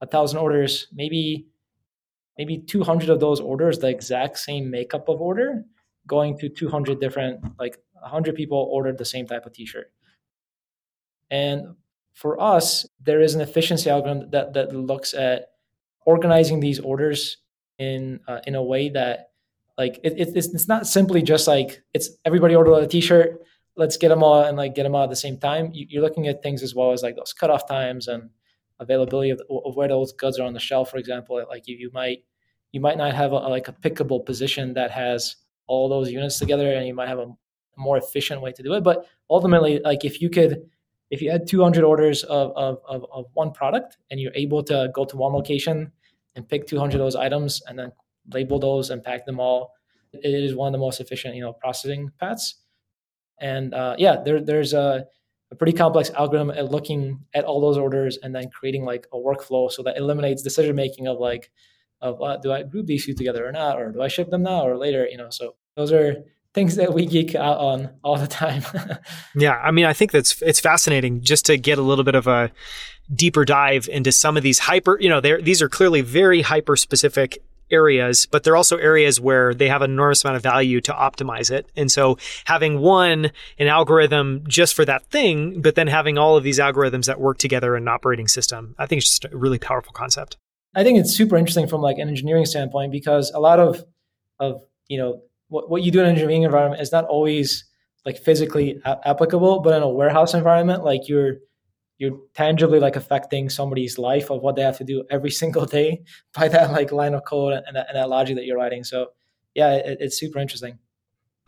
a 0.00 0.06
thousand 0.06 0.38
orders, 0.38 0.88
maybe 0.92 1.46
maybe 2.40 2.56
200 2.56 3.10
of 3.10 3.20
those 3.20 3.38
orders 3.38 3.78
the 3.78 3.88
exact 3.88 4.38
same 4.38 4.70
makeup 4.70 5.10
of 5.10 5.20
order 5.20 5.62
going 6.06 6.38
to 6.38 6.48
200 6.48 6.98
different 6.98 7.38
like 7.58 7.76
100 7.92 8.34
people 8.34 8.56
ordered 8.72 8.96
the 8.96 9.04
same 9.04 9.26
type 9.26 9.44
of 9.44 9.52
t-shirt. 9.52 9.92
And 11.30 11.76
for 12.14 12.40
us 12.40 12.86
there 12.98 13.20
is 13.20 13.34
an 13.34 13.42
efficiency 13.42 13.90
algorithm 13.90 14.30
that, 14.30 14.54
that 14.54 14.74
looks 14.74 15.12
at 15.12 15.48
organizing 16.06 16.60
these 16.60 16.80
orders 16.80 17.36
in 17.78 18.20
uh, 18.26 18.40
in 18.46 18.54
a 18.54 18.62
way 18.62 18.88
that 18.88 19.32
like 19.76 20.00
it, 20.02 20.14
it's, 20.16 20.48
it's 20.56 20.66
not 20.66 20.86
simply 20.86 21.20
just 21.20 21.46
like 21.46 21.82
it's 21.92 22.08
everybody 22.24 22.54
ordered 22.54 22.72
a 22.72 22.86
t-shirt 22.86 23.38
let's 23.76 23.98
get 23.98 24.08
them 24.08 24.22
all 24.22 24.44
and 24.44 24.56
like 24.56 24.74
get 24.74 24.84
them 24.84 24.94
all 24.94 25.04
at 25.04 25.10
the 25.10 25.24
same 25.26 25.38
time. 25.38 25.70
You, 25.72 26.00
are 26.00 26.02
looking 26.02 26.26
at 26.26 26.42
things 26.42 26.62
as 26.62 26.74
well 26.74 26.92
as 26.92 27.02
like 27.02 27.16
those 27.16 27.32
cutoff 27.32 27.68
times 27.68 28.08
and 28.08 28.30
availability 28.78 29.30
of, 29.30 29.40
of, 29.50 29.76
where 29.76 29.88
those 29.88 30.12
goods 30.12 30.38
are 30.38 30.46
on 30.46 30.54
the 30.54 30.60
shelf 30.60 30.90
for 30.90 30.96
example 30.96 31.42
like 31.48 31.68
you, 31.68 31.76
you 31.76 31.90
might 31.92 32.24
you 32.72 32.80
might 32.80 32.96
not 32.96 33.14
have 33.14 33.32
a, 33.32 33.36
like 33.36 33.68
a 33.68 33.72
pickable 33.72 34.24
position 34.24 34.74
that 34.74 34.90
has 34.90 35.36
all 35.66 35.88
those 35.88 36.10
units 36.10 36.38
together 36.38 36.72
and 36.72 36.86
you 36.86 36.94
might 36.94 37.08
have 37.08 37.18
a 37.18 37.32
more 37.76 37.96
efficient 37.96 38.40
way 38.40 38.52
to 38.52 38.62
do 38.62 38.74
it 38.74 38.82
but 38.82 39.06
ultimately 39.30 39.80
like 39.80 40.04
if 40.04 40.20
you 40.20 40.28
could 40.28 40.68
if 41.10 41.20
you 41.20 41.30
had 41.30 41.46
200 41.46 41.82
orders 41.82 42.22
of, 42.24 42.52
of, 42.56 42.78
of, 42.86 43.04
of 43.12 43.26
one 43.34 43.50
product 43.50 43.96
and 44.10 44.20
you're 44.20 44.34
able 44.34 44.62
to 44.62 44.90
go 44.94 45.04
to 45.04 45.16
one 45.16 45.32
location 45.32 45.90
and 46.36 46.48
pick 46.48 46.66
200 46.66 46.94
of 46.94 47.00
those 47.00 47.16
items 47.16 47.62
and 47.66 47.78
then 47.78 47.90
label 48.32 48.58
those 48.58 48.90
and 48.90 49.02
pack 49.02 49.26
them 49.26 49.40
all 49.40 49.72
it 50.12 50.34
is 50.34 50.54
one 50.54 50.68
of 50.68 50.72
the 50.72 50.78
most 50.78 51.00
efficient 51.00 51.34
you 51.34 51.42
know 51.42 51.52
processing 51.52 52.10
paths. 52.18 52.56
And 53.40 53.74
uh, 53.74 53.96
yeah 53.98 54.16
there, 54.22 54.40
there's 54.40 54.72
a, 54.72 55.06
a 55.50 55.54
pretty 55.54 55.72
complex 55.72 56.10
algorithm 56.10 56.50
at 56.50 56.70
looking 56.70 57.20
at 57.34 57.44
all 57.44 57.60
those 57.60 57.78
orders 57.78 58.18
and 58.22 58.34
then 58.34 58.50
creating 58.50 58.84
like 58.84 59.06
a 59.12 59.16
workflow 59.16 59.70
so 59.70 59.82
that 59.84 59.96
eliminates 59.96 60.42
decision 60.42 60.76
making 60.76 61.08
of 61.08 61.18
like 61.18 61.50
of 62.00 62.20
uh, 62.22 62.36
do 62.38 62.52
I 62.52 62.62
group 62.62 62.86
these 62.86 63.04
two 63.04 63.14
together 63.14 63.46
or 63.46 63.52
not, 63.52 63.78
or 63.78 63.92
do 63.92 64.02
I 64.02 64.08
ship 64.08 64.30
them 64.30 64.42
now 64.42 64.66
or 64.66 64.76
later? 64.76 65.06
You 65.08 65.18
know, 65.18 65.30
so 65.30 65.54
those 65.76 65.92
are 65.92 66.16
things 66.52 66.76
that 66.76 66.92
we 66.92 67.06
geek 67.06 67.34
out 67.34 67.58
on 67.58 67.90
all 68.02 68.16
the 68.16 68.26
time. 68.26 68.62
yeah, 69.36 69.56
I 69.62 69.70
mean, 69.70 69.84
I 69.84 69.92
think 69.92 70.12
that's 70.12 70.40
it's 70.42 70.60
fascinating 70.60 71.22
just 71.22 71.46
to 71.46 71.56
get 71.56 71.78
a 71.78 71.82
little 71.82 72.04
bit 72.04 72.14
of 72.14 72.26
a 72.26 72.50
deeper 73.14 73.44
dive 73.44 73.88
into 73.88 74.12
some 74.12 74.36
of 74.36 74.42
these 74.42 74.60
hyper. 74.60 74.98
You 75.00 75.08
know, 75.08 75.20
these 75.20 75.62
are 75.62 75.68
clearly 75.68 76.00
very 76.00 76.42
hyper 76.42 76.76
specific 76.76 77.42
areas, 77.70 78.26
but 78.26 78.42
they're 78.42 78.56
also 78.56 78.76
areas 78.76 79.20
where 79.20 79.54
they 79.54 79.68
have 79.68 79.82
an 79.82 79.90
enormous 79.90 80.24
amount 80.24 80.36
of 80.36 80.42
value 80.42 80.80
to 80.80 80.92
optimize 80.92 81.50
it. 81.50 81.70
And 81.76 81.90
so 81.90 82.18
having 82.44 82.80
one, 82.80 83.30
an 83.58 83.68
algorithm 83.68 84.44
just 84.48 84.74
for 84.74 84.84
that 84.84 85.06
thing, 85.06 85.60
but 85.60 85.76
then 85.76 85.86
having 85.86 86.18
all 86.18 86.36
of 86.36 86.42
these 86.42 86.58
algorithms 86.58 87.06
that 87.06 87.20
work 87.20 87.38
together 87.38 87.76
in 87.76 87.84
an 87.84 87.88
operating 87.88 88.28
system, 88.28 88.74
I 88.78 88.86
think 88.86 89.02
it's 89.02 89.18
just 89.18 89.32
a 89.32 89.36
really 89.36 89.58
powerful 89.58 89.92
concept. 89.92 90.36
I 90.74 90.84
think 90.84 90.98
it's 90.98 91.14
super 91.14 91.36
interesting 91.36 91.66
from 91.66 91.80
like 91.80 91.98
an 91.98 92.08
engineering 92.08 92.46
standpoint 92.46 92.92
because 92.92 93.30
a 93.32 93.40
lot 93.40 93.58
of 93.58 93.84
of 94.38 94.62
you 94.88 94.98
know 94.98 95.22
what, 95.48 95.68
what 95.68 95.82
you 95.82 95.90
do 95.90 96.00
in 96.00 96.06
an 96.06 96.12
engineering 96.12 96.44
environment 96.44 96.80
is 96.80 96.92
not 96.92 97.04
always 97.06 97.64
like 98.06 98.18
physically 98.18 98.80
a- 98.84 99.08
applicable, 99.08 99.60
but 99.60 99.76
in 99.76 99.82
a 99.82 99.88
warehouse 99.88 100.34
environment, 100.34 100.84
like 100.84 101.08
you're 101.08 101.36
you're 101.98 102.18
tangibly 102.34 102.80
like 102.80 102.96
affecting 102.96 103.50
somebody's 103.50 103.98
life 103.98 104.30
of 104.30 104.40
what 104.40 104.56
they 104.56 104.62
have 104.62 104.78
to 104.78 104.84
do 104.84 105.04
every 105.10 105.30
single 105.42 105.66
day 105.66 106.02
by 106.34 106.48
that 106.48 106.72
like 106.72 106.92
line 106.92 107.14
of 107.14 107.24
code 107.24 107.52
and 107.66 107.76
that, 107.76 107.86
and 107.88 107.96
that 107.96 108.08
logic 108.08 108.36
that 108.36 108.44
you're 108.44 108.56
writing. 108.56 108.84
So 108.84 109.08
yeah, 109.54 109.74
it, 109.74 109.98
it's 110.00 110.18
super 110.18 110.38
interesting. 110.38 110.78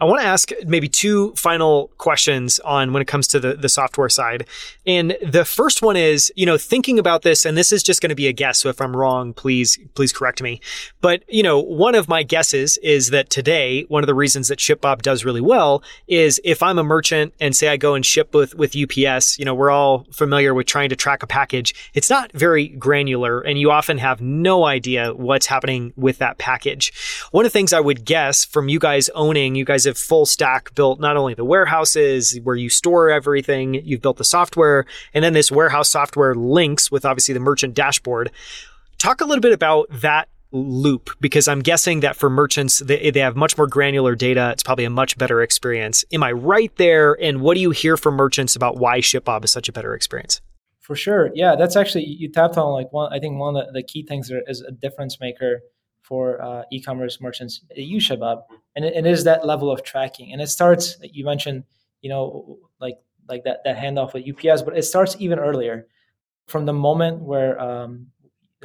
I 0.02 0.04
want 0.04 0.20
to 0.20 0.26
ask 0.26 0.50
maybe 0.66 0.88
two 0.88 1.32
final 1.36 1.86
questions 1.96 2.58
on 2.64 2.92
when 2.92 3.00
it 3.00 3.06
comes 3.06 3.28
to 3.28 3.38
the, 3.38 3.54
the 3.54 3.68
software 3.68 4.08
side. 4.08 4.48
And 4.84 5.16
the 5.24 5.44
first 5.44 5.80
one 5.80 5.96
is, 5.96 6.32
you 6.34 6.44
know, 6.44 6.58
thinking 6.58 6.98
about 6.98 7.22
this, 7.22 7.44
and 7.46 7.56
this 7.56 7.70
is 7.70 7.84
just 7.84 8.02
going 8.02 8.08
to 8.08 8.16
be 8.16 8.26
a 8.26 8.32
guess. 8.32 8.58
So 8.58 8.68
if 8.68 8.80
I'm 8.80 8.96
wrong, 8.96 9.32
please, 9.32 9.78
please 9.94 10.12
correct 10.12 10.42
me. 10.42 10.60
But, 11.02 11.22
you 11.28 11.44
know, 11.44 11.60
one 11.60 11.94
of 11.94 12.08
my 12.08 12.24
guesses 12.24 12.78
is 12.78 13.10
that 13.10 13.30
today, 13.30 13.82
one 13.82 14.02
of 14.02 14.08
the 14.08 14.14
reasons 14.14 14.48
that 14.48 14.58
ShipBob 14.58 15.02
does 15.02 15.24
really 15.24 15.40
well 15.40 15.84
is 16.08 16.40
if 16.42 16.64
I'm 16.64 16.80
a 16.80 16.82
merchant 16.82 17.32
and 17.38 17.54
say 17.54 17.68
I 17.68 17.76
go 17.76 17.94
and 17.94 18.04
ship 18.04 18.34
with, 18.34 18.56
with 18.56 18.74
UPS, 18.76 19.38
you 19.38 19.44
know, 19.44 19.54
we're 19.54 19.70
all 19.70 20.08
familiar 20.10 20.52
with 20.52 20.66
trying 20.66 20.88
to 20.88 20.96
track 20.96 21.22
a 21.22 21.28
package. 21.28 21.92
It's 21.94 22.10
not 22.10 22.32
very 22.32 22.66
granular 22.66 23.40
and 23.40 23.56
you 23.56 23.70
often 23.70 23.98
have 23.98 24.20
no 24.20 24.64
idea 24.64 25.14
what's 25.14 25.46
happening 25.46 25.92
with 25.94 26.18
that 26.18 26.38
package. 26.38 26.92
One 27.30 27.46
of 27.46 27.52
the 27.52 27.56
things 27.56 27.72
I 27.72 27.78
would 27.78 28.04
guess 28.04 28.44
from 28.44 28.68
you 28.68 28.80
guys 28.80 29.08
owning, 29.10 29.54
you 29.54 29.64
guys 29.64 29.84
have 29.84 29.91
full 29.94 30.26
stack 30.26 30.74
built 30.74 31.00
not 31.00 31.16
only 31.16 31.34
the 31.34 31.44
warehouses 31.44 32.38
where 32.42 32.56
you 32.56 32.68
store 32.68 33.10
everything, 33.10 33.74
you've 33.74 34.02
built 34.02 34.18
the 34.18 34.24
software, 34.24 34.86
and 35.14 35.24
then 35.24 35.32
this 35.32 35.50
warehouse 35.50 35.90
software 35.90 36.34
links 36.34 36.90
with 36.90 37.04
obviously 37.04 37.34
the 37.34 37.40
merchant 37.40 37.74
dashboard. 37.74 38.30
Talk 38.98 39.20
a 39.20 39.24
little 39.24 39.40
bit 39.40 39.52
about 39.52 39.88
that 39.90 40.28
loop 40.52 41.10
because 41.20 41.48
I'm 41.48 41.60
guessing 41.60 42.00
that 42.00 42.14
for 42.14 42.28
merchants, 42.28 42.80
they, 42.80 43.10
they 43.10 43.20
have 43.20 43.36
much 43.36 43.56
more 43.56 43.66
granular 43.66 44.14
data. 44.14 44.50
It's 44.52 44.62
probably 44.62 44.84
a 44.84 44.90
much 44.90 45.16
better 45.16 45.42
experience. 45.42 46.04
Am 46.12 46.22
I 46.22 46.32
right 46.32 46.74
there? 46.76 47.16
And 47.20 47.40
what 47.40 47.54
do 47.54 47.60
you 47.60 47.70
hear 47.70 47.96
from 47.96 48.14
merchants 48.14 48.54
about 48.54 48.76
why 48.76 49.00
ShipBob 49.00 49.44
is 49.44 49.50
such 49.50 49.68
a 49.68 49.72
better 49.72 49.94
experience? 49.94 50.40
For 50.80 50.94
sure. 50.94 51.30
Yeah, 51.34 51.56
that's 51.56 51.76
actually, 51.76 52.04
you 52.04 52.30
tapped 52.30 52.56
on 52.56 52.72
like 52.72 52.92
one, 52.92 53.12
I 53.12 53.18
think 53.18 53.38
one 53.38 53.56
of 53.56 53.72
the, 53.72 53.82
key 53.82 54.04
things 54.06 54.30
is 54.46 54.60
a 54.60 54.72
difference 54.72 55.18
maker 55.20 55.60
for 56.02 56.42
uh, 56.42 56.64
e-commerce 56.72 57.20
merchants 57.20 57.62
use 57.74 58.08
ShipBob, 58.08 58.42
and 58.76 58.84
it, 58.84 58.94
it 58.94 59.06
is 59.06 59.24
that 59.24 59.46
level 59.46 59.70
of 59.70 59.82
tracking. 59.82 60.32
And 60.32 60.42
it 60.42 60.48
starts. 60.48 60.96
You 61.02 61.24
mentioned, 61.24 61.64
you 62.00 62.10
know, 62.10 62.58
like 62.80 62.98
like 63.28 63.44
that 63.44 63.60
that 63.64 63.76
handoff 63.76 64.12
with 64.12 64.24
UPS, 64.28 64.62
but 64.62 64.76
it 64.76 64.82
starts 64.82 65.16
even 65.18 65.38
earlier, 65.38 65.86
from 66.48 66.66
the 66.66 66.72
moment 66.72 67.22
where 67.22 67.58
um, 67.60 68.08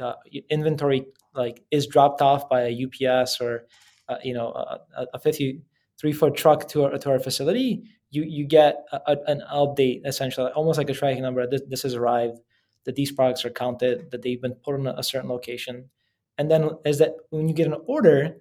uh, 0.00 0.14
inventory 0.50 1.06
like 1.34 1.62
is 1.70 1.86
dropped 1.86 2.20
off 2.20 2.48
by 2.48 2.62
a 2.62 2.86
UPS 2.86 3.40
or 3.40 3.66
uh, 4.08 4.16
you 4.22 4.34
know 4.34 4.48
a, 4.48 5.06
a 5.14 5.18
53 5.18 6.12
foot 6.12 6.36
truck 6.36 6.68
to 6.68 6.84
our, 6.84 6.98
to 6.98 7.10
our 7.10 7.20
facility. 7.20 7.84
You 8.10 8.24
you 8.24 8.46
get 8.46 8.84
a, 8.92 9.16
an 9.26 9.42
update 9.52 10.02
essentially, 10.06 10.50
almost 10.52 10.78
like 10.78 10.90
a 10.90 10.94
tracking 10.94 11.22
number. 11.22 11.46
This, 11.46 11.62
this 11.68 11.82
has 11.82 11.94
arrived. 11.94 12.38
That 12.84 12.94
these 12.94 13.12
products 13.12 13.44
are 13.44 13.50
counted. 13.50 14.10
That 14.10 14.22
they've 14.22 14.40
been 14.40 14.54
put 14.54 14.76
in 14.76 14.86
a 14.86 15.02
certain 15.02 15.28
location 15.28 15.90
and 16.38 16.50
then 16.50 16.70
is 16.84 16.98
that 16.98 17.16
when 17.30 17.48
you 17.48 17.54
get 17.54 17.66
an 17.66 17.76
order, 17.86 18.36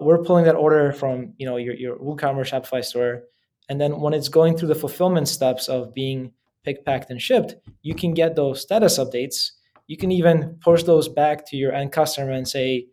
we're 0.00 0.22
pulling 0.22 0.44
that 0.44 0.56
order 0.56 0.92
from 0.92 1.34
you 1.38 1.46
know 1.46 1.56
your 1.56 1.74
your 1.74 1.96
WooCommerce 1.96 2.50
Shopify 2.50 2.84
store, 2.84 3.22
and 3.68 3.80
then 3.80 4.00
when 4.00 4.12
it's 4.12 4.28
going 4.28 4.56
through 4.56 4.68
the 4.68 4.74
fulfillment 4.74 5.28
steps 5.28 5.68
of 5.68 5.94
being 5.94 6.32
picked, 6.64 6.84
packed, 6.84 7.10
and 7.10 7.22
shipped, 7.22 7.54
you 7.82 7.94
can 7.94 8.12
get 8.12 8.36
those 8.36 8.60
status 8.60 8.98
updates. 8.98 9.52
You 9.86 9.96
can 9.96 10.12
even 10.12 10.58
push 10.60 10.82
those 10.82 11.08
back 11.08 11.46
to 11.48 11.56
your 11.56 11.72
end 11.72 11.92
customer 11.92 12.32
and 12.32 12.46
say, 12.46 12.86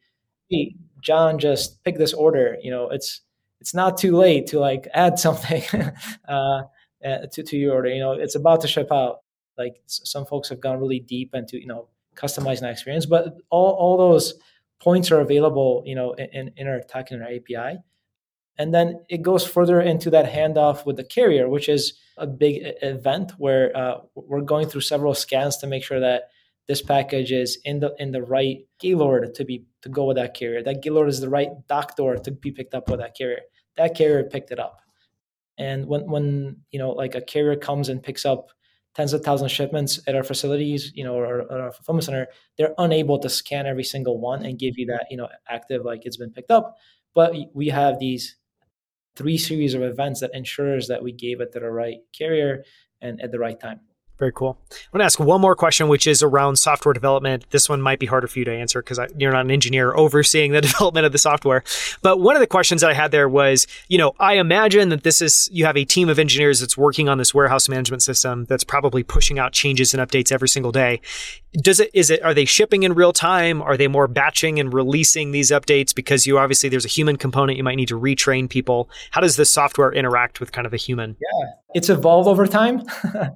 "Hey, 0.50 0.76
John 1.02 1.40
just 1.40 1.84
picked 1.84 1.98
this 1.98 2.14
order. 2.14 2.58
You 2.62 2.72
know, 2.72 2.90
it's 2.90 3.22
it's 3.60 3.74
not 3.74 3.98
too 3.98 4.16
late 4.16 4.48
to 4.48 4.60
like 4.60 4.88
add 4.94 5.18
something 5.20 5.64
uh, 6.28 6.62
uh, 7.04 7.18
to 7.32 7.44
to 7.44 7.58
your 7.58 7.74
order. 7.74 7.90
You 7.90 8.00
know, 8.00 8.14
it's 8.14 8.36
about 8.36 8.62
to 8.62 8.68
ship 8.68 8.92
out." 8.92 9.22
Like 9.58 9.82
some 9.88 10.26
folks 10.26 10.50
have 10.50 10.60
gone 10.60 10.80
really 10.80 11.00
deep 11.00 11.34
into 11.34 11.60
you 11.60 11.68
know 11.68 11.88
customizing 12.16 12.62
that 12.62 12.72
experience. 12.72 13.06
But 13.06 13.36
all, 13.50 13.72
all 13.74 13.98
those 13.98 14.36
points 14.82 15.12
are 15.12 15.22
available, 15.22 15.84
you 15.86 15.96
know, 15.96 16.14
in, 16.14 16.52
in 16.58 16.68
our 16.68 16.82
tech 16.82 17.12
and 17.12 17.22
our 17.22 17.30
API. 17.30 17.80
And 18.58 18.74
then 18.74 19.04
it 19.10 19.22
goes 19.22 19.46
further 19.46 19.82
into 19.82 20.10
that 20.12 20.32
handoff 20.32 20.86
with 20.86 20.96
the 20.96 21.04
carrier, 21.04 21.50
which 21.50 21.68
is 21.68 21.94
a 22.18 22.26
big 22.26 22.62
event 22.82 23.34
where 23.38 23.76
uh, 23.76 23.98
we're 24.16 24.42
going 24.42 24.68
through 24.68 24.82
several 24.82 25.14
scans 25.14 25.58
to 25.58 25.68
make 25.68 25.84
sure 25.84 26.00
that 26.00 26.30
this 26.68 26.82
package 26.82 27.32
is 27.32 27.60
in 27.64 27.80
the 27.80 27.94
in 28.00 28.12
the 28.12 28.24
right 28.24 28.66
gaylord 28.80 29.36
to 29.36 29.46
be 29.46 29.66
to 29.82 29.90
go 29.90 30.06
with 30.06 30.18
that 30.18 30.34
carrier. 30.34 30.64
That 30.64 30.82
gaylord 30.82 31.10
is 31.10 31.20
the 31.20 31.30
right 31.30 31.50
dock 31.68 31.96
door 31.96 32.16
to 32.18 32.32
be 32.32 32.52
picked 32.52 32.74
up 32.74 32.90
with 32.90 33.00
that 33.00 33.16
carrier. 33.16 33.42
That 33.78 33.96
carrier 33.96 34.24
picked 34.24 34.52
it 34.52 34.60
up. 34.60 34.82
And 35.58 35.86
when 35.86 36.10
when 36.10 36.58
you 36.72 36.80
know 36.80 36.92
like 36.92 37.14
a 37.14 37.22
carrier 37.22 37.56
comes 37.56 37.90
and 37.90 38.02
picks 38.02 38.26
up 38.26 38.50
tens 38.96 39.14
of 39.14 39.24
thousands 39.24 39.52
of 39.52 39.56
shipments 39.56 40.00
at 40.08 40.16
our 40.16 40.24
facilities, 40.24 40.92
you 40.96 41.04
know, 41.04 41.16
or, 41.16 41.42
or 41.42 41.62
our 41.62 41.72
fulfillment 41.72 42.06
center, 42.06 42.28
they're 42.58 42.74
unable 42.78 43.20
to 43.20 43.30
scan 43.30 43.66
every 43.66 43.84
single 43.84 44.20
one 44.20 44.46
and 44.46 44.58
give 44.58 44.78
you 44.78 44.86
that, 44.86 45.08
you 45.12 45.18
know, 45.18 45.28
active 45.50 45.84
like 45.84 46.06
it's 46.06 46.18
been 46.18 46.32
picked 46.32 46.52
up. 46.52 46.78
But 47.14 47.36
we 47.54 47.68
have 47.68 48.00
these 48.00 48.38
three 49.16 49.38
series 49.38 49.74
of 49.74 49.82
events 49.82 50.22
that 50.22 50.32
ensures 50.34 50.88
that 50.88 51.04
we 51.04 51.12
gave 51.12 51.42
it 51.42 51.52
to 51.54 51.60
the 51.60 51.72
right 51.72 52.00
carrier 52.18 52.64
and 53.02 53.22
at 53.22 53.32
the 53.32 53.40
right 53.40 53.60
time. 53.60 53.82
Very 54.18 54.32
cool. 54.32 54.58
I 54.72 54.76
want 54.94 55.02
to 55.02 55.06
ask 55.06 55.20
one 55.20 55.42
more 55.42 55.56
question, 55.56 55.90
which 55.90 56.08
is 56.08 56.24
around 56.24 56.56
software 56.56 56.94
development. 56.94 57.46
This 57.50 57.68
one 57.68 57.82
might 57.82 58.00
be 58.00 58.06
harder 58.06 58.28
for 58.28 58.40
you 58.40 58.46
to 58.46 58.52
answer 58.52 58.82
because 58.82 58.98
you're 59.18 59.34
not 59.34 59.44
an 59.44 59.52
engineer 59.52 59.94
overseeing 59.94 60.54
the 60.54 60.62
development 60.70 61.06
of 61.06 61.12
the 61.12 61.18
software. 61.18 61.64
But 62.02 62.22
one 62.22 62.36
of 62.36 62.40
the 62.40 62.48
questions 62.48 62.80
that 62.82 62.90
I 62.90 62.94
had 62.94 63.12
there 63.12 63.28
was, 63.28 63.68
you 63.90 63.98
know, 63.98 64.14
I 64.18 64.36
imagine 64.36 64.88
that 64.90 65.04
this 65.04 65.22
is, 65.22 65.50
you 65.52 65.66
have 65.66 65.76
a 65.76 65.84
team 65.84 66.08
of 66.08 66.18
engineers 66.18 66.62
that's 66.62 66.78
working 66.78 67.10
on 67.10 67.18
this 67.18 67.34
warehouse 67.34 67.68
management 67.68 68.04
system 68.04 68.46
that's 68.46 68.64
probably 68.64 69.04
pushing 69.04 69.38
out 69.38 69.52
changes 69.52 69.94
and 69.94 70.02
updates 70.02 70.32
every 70.32 70.48
single 70.48 70.72
day 70.72 71.02
does 71.62 71.80
it 71.80 71.90
is 71.94 72.10
it 72.10 72.22
are 72.24 72.34
they 72.34 72.46
shipping 72.46 72.84
in 72.84 72.94
real 72.94 73.14
time? 73.14 73.62
Are 73.62 73.78
they 73.78 73.88
more 73.88 74.08
batching 74.08 74.60
and 74.60 74.74
releasing 74.74 75.32
these 75.32 75.52
updates? 75.52 75.94
Because 75.94 76.26
you 76.26 76.38
obviously 76.38 76.70
there's 76.70 76.86
a 76.86 76.90
human 76.90 77.18
component. 77.18 77.58
You 77.58 77.64
might 77.64 77.76
need 77.76 77.88
to 77.90 78.00
retrain 78.00 78.50
people. 78.50 78.90
How 79.12 79.22
does 79.22 79.36
the 79.36 79.46
software 79.46 79.92
interact 79.92 80.40
with 80.40 80.52
kind 80.52 80.68
of 80.68 80.74
a 80.74 80.78
human? 80.78 81.16
Yeah. 81.20 81.48
It's 81.74 81.90
evolved 81.90 82.28
over 82.28 82.48
time. 82.48 82.84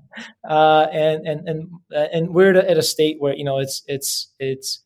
Uh, 0.49 0.87
and 0.91 1.27
and 1.27 1.47
and 1.47 1.69
and 1.93 2.29
we're 2.33 2.57
at 2.57 2.77
a 2.77 2.81
state 2.81 3.17
where 3.19 3.35
you 3.35 3.43
know 3.43 3.59
it's 3.59 3.83
it's 3.87 4.33
it's 4.39 4.83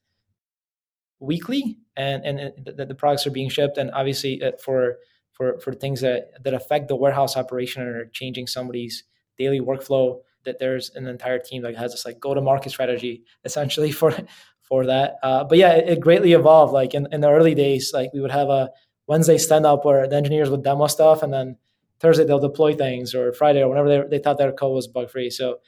weekly 1.19 1.77
and 1.95 2.23
and 2.25 2.51
the, 2.65 2.85
the 2.85 2.93
products 2.93 3.25
are 3.25 3.31
being 3.31 3.49
shipped. 3.49 3.77
And 3.77 3.89
obviously 3.91 4.43
uh, 4.43 4.51
for 4.63 4.97
for 5.31 5.59
for 5.59 5.73
things 5.73 6.01
that 6.01 6.31
that 6.43 6.53
affect 6.53 6.87
the 6.87 6.95
warehouse 6.95 7.35
operation 7.37 7.81
or 7.81 8.05
changing 8.13 8.45
somebody's 8.45 9.03
daily 9.37 9.59
workflow 9.59 10.19
that 10.45 10.59
there's 10.59 10.91
an 10.95 11.07
entire 11.07 11.39
team 11.39 11.61
that 11.63 11.75
has 11.75 11.91
this 11.91 12.05
like 12.05 12.19
go 12.19 12.33
to 12.33 12.41
market 12.41 12.69
strategy 12.69 13.23
essentially 13.45 13.91
for 13.99 14.15
for 14.61 14.85
that. 14.85 15.15
Uh, 15.21 15.43
but 15.43 15.57
yeah, 15.57 15.73
it, 15.73 15.89
it, 15.89 15.99
greatly 15.99 16.33
evolved. 16.33 16.73
Like 16.73 16.93
in, 16.93 17.07
in 17.11 17.21
the 17.21 17.29
early 17.29 17.53
days, 17.53 17.91
like 17.93 18.11
we 18.13 18.21
would 18.21 18.31
have 18.31 18.49
a 18.49 18.69
Wednesday 19.07 19.37
stand 19.37 19.65
up 19.65 19.83
where 19.85 20.07
the 20.07 20.15
engineers 20.15 20.49
would 20.49 20.63
demo 20.63 20.87
stuff, 20.87 21.21
and 21.23 21.33
then 21.33 21.57
Thursday 21.99 22.23
they'll 22.23 22.39
deploy 22.39 22.73
things, 22.75 23.13
or 23.13 23.33
Friday 23.33 23.61
or 23.61 23.69
whenever 23.69 23.89
they, 23.89 24.17
they 24.17 24.23
thought 24.23 24.37
their 24.37 24.51
code 24.51 24.75
was 24.75 24.87
bug 24.87 25.09
free. 25.09 25.29
So 25.29 25.59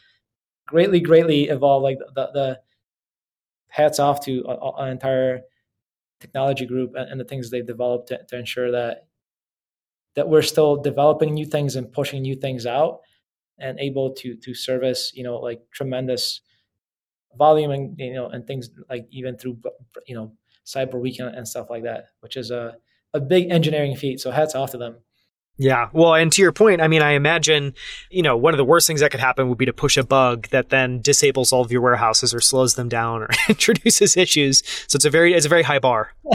greatly, 0.66 1.00
greatly 1.00 1.50
evolved. 1.50 1.84
Like 1.84 1.98
the, 2.00 2.30
the 2.34 2.60
hats 3.68 4.00
off 4.00 4.24
to 4.26 4.46
an 4.78 4.90
entire 4.90 5.42
technology 6.22 6.66
group 6.66 6.94
and, 6.96 7.10
and, 7.12 7.20
the 7.20 7.26
things 7.26 7.52
they've 7.52 7.68
developed 7.68 8.08
to, 8.08 8.20
to 8.30 8.38
ensure 8.38 8.72
that 8.72 9.08
that 10.16 10.30
we're 10.30 10.42
still 10.42 10.78
developing 10.78 11.34
new 11.34 11.46
things 11.46 11.76
and 11.76 11.92
pushing 11.92 12.22
new 12.22 12.36
things 12.36 12.66
out 12.66 13.02
and 13.60 13.80
able 13.80 14.14
to 14.14 14.36
to 14.36 14.54
service 14.54 15.12
you 15.16 15.24
know 15.24 15.38
like 15.38 15.62
tremendous 15.72 16.42
volume 17.38 17.72
and 17.72 18.00
you 18.00 18.14
know 18.14 18.28
and 18.28 18.46
things 18.48 18.70
like 18.90 19.08
even 19.12 19.38
through 19.38 19.58
you 20.08 20.16
know 20.16 20.32
cyber 20.66 21.00
weekend 21.00 21.36
and 21.36 21.48
stuff 21.48 21.70
like 21.70 21.84
that 21.84 22.08
which 22.22 22.38
is 22.38 22.52
a, 22.52 22.76
a 23.14 23.20
big 23.20 23.52
engineering 23.52 23.96
feat 23.96 24.20
so 24.20 24.32
hats 24.32 24.56
off 24.56 24.72
to 24.72 24.78
them 24.78 24.96
yeah. 25.58 25.90
Well, 25.94 26.16
and 26.16 26.32
to 26.34 26.42
your 26.42 26.52
point, 26.52 26.82
I 26.82 26.90
mean, 26.90 27.02
I 27.02 27.12
imagine, 27.12 27.76
you 28.10 28.22
know, 28.22 28.36
one 28.36 28.54
of 28.54 28.58
the 28.58 28.66
worst 28.66 28.88
things 28.88 29.00
that 29.00 29.12
could 29.12 29.22
happen 29.22 29.48
would 29.48 29.58
be 29.58 29.66
to 29.66 29.72
push 29.74 29.96
a 29.96 30.04
bug 30.04 30.50
that 30.50 30.70
then 30.70 31.00
disables 31.02 31.54
all 31.54 31.62
of 31.62 31.72
your 31.72 31.80
warehouses 31.82 32.34
or 32.34 32.42
slows 32.42 32.76
them 32.76 32.90
down 32.90 33.22
or 33.22 33.30
introduces 33.50 34.18
issues. 34.18 34.64
So 34.88 34.98
it's 34.98 35.06
a 35.06 35.10
very, 35.10 35.34
it's 35.34 35.46
a 35.46 35.50
very 35.50 35.64
high 35.64 35.80
bar. 35.80 36.12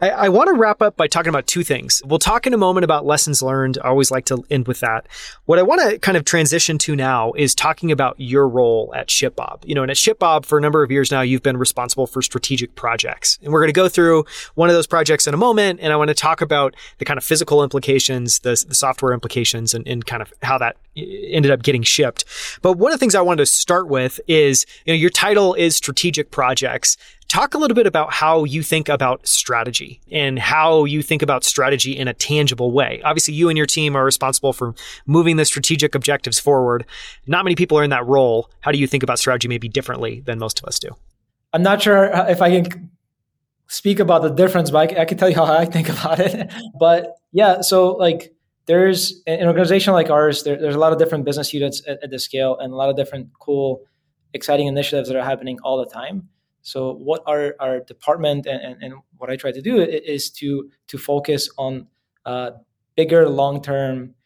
I, 0.00 0.10
I 0.10 0.28
want 0.28 0.48
to 0.48 0.54
wrap 0.54 0.82
up 0.82 0.96
by 0.96 1.06
talking 1.06 1.30
about 1.30 1.46
two 1.46 1.64
things. 1.64 2.02
We'll 2.04 2.18
talk 2.18 2.46
in 2.46 2.52
a 2.52 2.58
moment 2.58 2.84
about 2.84 3.06
lessons 3.06 3.42
learned. 3.42 3.78
I 3.82 3.88
always 3.88 4.10
like 4.10 4.26
to 4.26 4.44
end 4.50 4.68
with 4.68 4.80
that. 4.80 5.06
What 5.46 5.58
I 5.58 5.62
want 5.62 5.80
to 5.88 5.98
kind 5.98 6.18
of 6.18 6.24
transition 6.24 6.76
to 6.78 6.94
now 6.94 7.32
is 7.32 7.54
talking 7.54 7.90
about 7.90 8.14
your 8.18 8.46
role 8.46 8.92
at 8.94 9.08
ShipBob. 9.08 9.64
You 9.64 9.74
know, 9.74 9.82
and 9.82 9.90
at 9.90 9.96
ShipBob 9.96 10.44
for 10.44 10.58
a 10.58 10.60
number 10.60 10.82
of 10.82 10.90
years 10.90 11.10
now, 11.10 11.22
you've 11.22 11.42
been 11.42 11.56
responsible 11.56 12.06
for 12.06 12.20
strategic 12.20 12.74
projects. 12.74 13.38
And 13.42 13.52
we're 13.52 13.60
going 13.60 13.68
to 13.68 13.72
go 13.72 13.88
through 13.88 14.26
one 14.54 14.68
of 14.68 14.74
those 14.74 14.86
projects 14.86 15.26
in 15.26 15.32
a 15.32 15.38
moment. 15.38 15.80
And 15.80 15.92
I 15.92 15.96
want 15.96 16.08
to 16.08 16.14
talk 16.14 16.42
about 16.42 16.76
the 16.98 17.06
kind 17.06 17.16
of 17.16 17.24
physical 17.24 17.62
implications, 17.62 18.40
the, 18.40 18.62
the 18.68 18.74
software 18.74 19.14
implications, 19.14 19.72
and, 19.72 19.86
and 19.88 20.04
kind 20.04 20.22
of 20.22 20.32
how 20.42 20.58
that 20.58 20.76
ended 20.96 21.50
up 21.50 21.62
getting 21.62 21.82
shipped. 21.82 22.24
But 22.62 22.74
one 22.74 22.92
of 22.92 22.98
the 22.98 23.00
things 23.00 23.14
I 23.14 23.20
wanted 23.20 23.38
to 23.38 23.46
start 23.46 23.88
with 23.88 24.20
is, 24.26 24.66
you 24.84 24.92
know, 24.92 24.96
your 24.96 25.10
title 25.10 25.54
is 25.54 25.76
strategic 25.76 26.30
projects. 26.30 26.96
Talk 27.28 27.54
a 27.54 27.58
little 27.58 27.74
bit 27.74 27.86
about 27.86 28.12
how 28.12 28.44
you 28.44 28.62
think 28.62 28.88
about 28.88 29.26
strategy 29.26 30.00
and 30.12 30.38
how 30.38 30.84
you 30.84 31.02
think 31.02 31.22
about 31.22 31.42
strategy 31.42 31.96
in 31.96 32.06
a 32.06 32.14
tangible 32.14 32.70
way. 32.70 33.00
Obviously, 33.04 33.34
you 33.34 33.48
and 33.48 33.58
your 33.58 33.66
team 33.66 33.96
are 33.96 34.04
responsible 34.04 34.52
for 34.52 34.74
moving 35.06 35.36
the 35.36 35.44
strategic 35.44 35.94
objectives 35.94 36.38
forward. 36.38 36.86
Not 37.26 37.44
many 37.44 37.56
people 37.56 37.78
are 37.78 37.84
in 37.84 37.90
that 37.90 38.06
role. 38.06 38.50
How 38.60 38.70
do 38.70 38.78
you 38.78 38.86
think 38.86 39.02
about 39.02 39.18
strategy 39.18 39.48
maybe 39.48 39.68
differently 39.68 40.20
than 40.20 40.38
most 40.38 40.60
of 40.60 40.66
us 40.66 40.78
do? 40.78 40.90
I'm 41.52 41.62
not 41.62 41.82
sure 41.82 42.04
if 42.28 42.40
I 42.40 42.62
can 42.62 42.90
speak 43.68 43.98
about 43.98 44.22
the 44.22 44.30
difference, 44.30 44.70
but 44.70 44.96
I, 44.96 45.04
can 45.04 45.18
tell 45.18 45.28
you 45.28 45.36
how 45.36 45.44
I 45.44 45.64
think 45.64 45.88
about 45.98 46.20
it. 46.20 46.52
but 46.78 47.16
yeah, 47.32 47.60
so 47.60 47.92
like 47.92 48.32
there's 48.66 49.22
an 49.26 49.46
organization 49.46 49.92
like 49.92 50.10
ours, 50.10 50.44
there, 50.44 50.60
there's 50.60 50.74
a 50.74 50.78
lot 50.78 50.92
of 50.92 50.98
different 50.98 51.24
business 51.24 51.52
units 51.52 51.82
at, 51.88 52.02
at 52.02 52.10
this 52.10 52.24
scale 52.24 52.56
and 52.58 52.72
a 52.72 52.76
lot 52.76 52.88
of 52.88 52.96
different 52.96 53.28
cool, 53.40 53.82
exciting 54.32 54.66
initiatives 54.66 55.08
that 55.08 55.16
are 55.16 55.24
happening 55.24 55.58
all 55.62 55.78
the 55.78 55.90
time. 55.90 56.28
So 56.66 56.94
what 56.94 57.22
our, 57.26 57.54
our 57.60 57.78
department 57.78 58.44
and, 58.46 58.60
and, 58.60 58.82
and 58.82 58.94
what 59.18 59.30
I 59.30 59.36
try 59.36 59.52
to 59.52 59.62
do 59.62 59.78
is 59.80 60.30
to 60.30 60.68
to 60.88 60.98
focus 60.98 61.48
on 61.56 61.86
uh, 62.24 62.50
bigger 62.96 63.28
long 63.28 63.62
term 63.62 64.16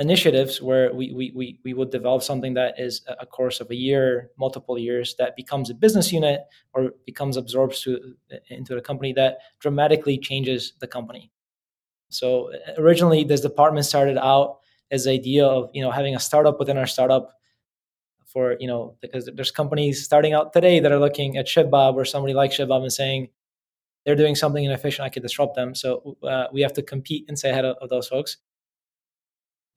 initiatives 0.00 0.60
where 0.60 0.92
we, 0.92 1.12
we, 1.12 1.32
we, 1.36 1.60
we 1.64 1.72
would 1.72 1.90
develop 1.90 2.24
something 2.24 2.54
that 2.54 2.74
is 2.80 3.02
a 3.20 3.24
course 3.24 3.60
of 3.60 3.70
a 3.70 3.76
year, 3.76 4.30
multiple 4.36 4.76
years, 4.76 5.14
that 5.20 5.36
becomes 5.36 5.70
a 5.70 5.74
business 5.74 6.12
unit 6.12 6.40
or 6.74 6.90
becomes 7.06 7.36
absorbed 7.36 7.80
to, 7.84 8.14
into 8.48 8.74
the 8.74 8.80
company 8.80 9.12
that 9.12 9.38
dramatically 9.60 10.18
changes 10.18 10.72
the 10.80 10.88
company. 10.88 11.30
So 12.08 12.50
originally, 12.76 13.22
this 13.22 13.40
department 13.40 13.86
started 13.86 14.18
out 14.18 14.58
as 14.90 15.04
the 15.04 15.12
idea 15.12 15.46
of 15.46 15.70
you 15.72 15.82
know 15.82 15.92
having 15.92 16.16
a 16.16 16.20
startup 16.20 16.58
within 16.58 16.76
our 16.76 16.88
startup 16.88 17.34
for 18.36 18.54
you 18.60 18.66
know 18.66 18.94
because 19.00 19.30
there's 19.34 19.50
companies 19.50 20.04
starting 20.04 20.34
out 20.34 20.52
today 20.52 20.78
that 20.78 20.92
are 20.92 20.98
looking 20.98 21.38
at 21.38 21.46
ShipBob 21.46 21.94
or 21.94 22.04
somebody 22.04 22.34
like 22.34 22.50
ShipBob 22.50 22.82
and 22.82 22.92
saying 22.92 23.28
they're 24.04 24.14
doing 24.14 24.34
something 24.34 24.62
inefficient, 24.62 25.06
I 25.06 25.08
could 25.08 25.22
disrupt 25.22 25.56
them. 25.56 25.74
So 25.74 26.18
uh, 26.22 26.44
we 26.52 26.60
have 26.60 26.74
to 26.74 26.82
compete 26.82 27.24
and 27.28 27.38
stay 27.38 27.48
ahead 27.48 27.64
of, 27.64 27.78
of 27.80 27.88
those 27.88 28.08
folks. 28.08 28.36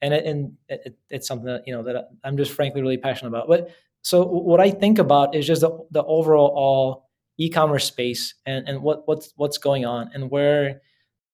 And 0.01 0.13
it, 0.13 0.25
and 0.25 0.57
it, 0.67 0.97
it's 1.09 1.25
something 1.25 1.45
that 1.45 1.63
you 1.67 1.73
know 1.73 1.83
that 1.83 2.09
I'm 2.25 2.35
just 2.35 2.51
frankly 2.51 2.81
really 2.81 2.97
passionate 2.97 3.29
about. 3.29 3.47
But 3.47 3.69
so 4.01 4.25
what 4.25 4.59
I 4.59 4.71
think 4.71 4.99
about 4.99 5.35
is 5.35 5.47
just 5.47 5.61
the, 5.61 5.71
the 5.91 6.03
overall 6.03 7.07
e-commerce 7.37 7.85
space 7.85 8.35
and, 8.45 8.67
and 8.67 8.81
what 8.81 9.07
what's 9.07 9.31
what's 9.37 9.57
going 9.57 9.85
on 9.85 10.11
and 10.13 10.29
where 10.29 10.81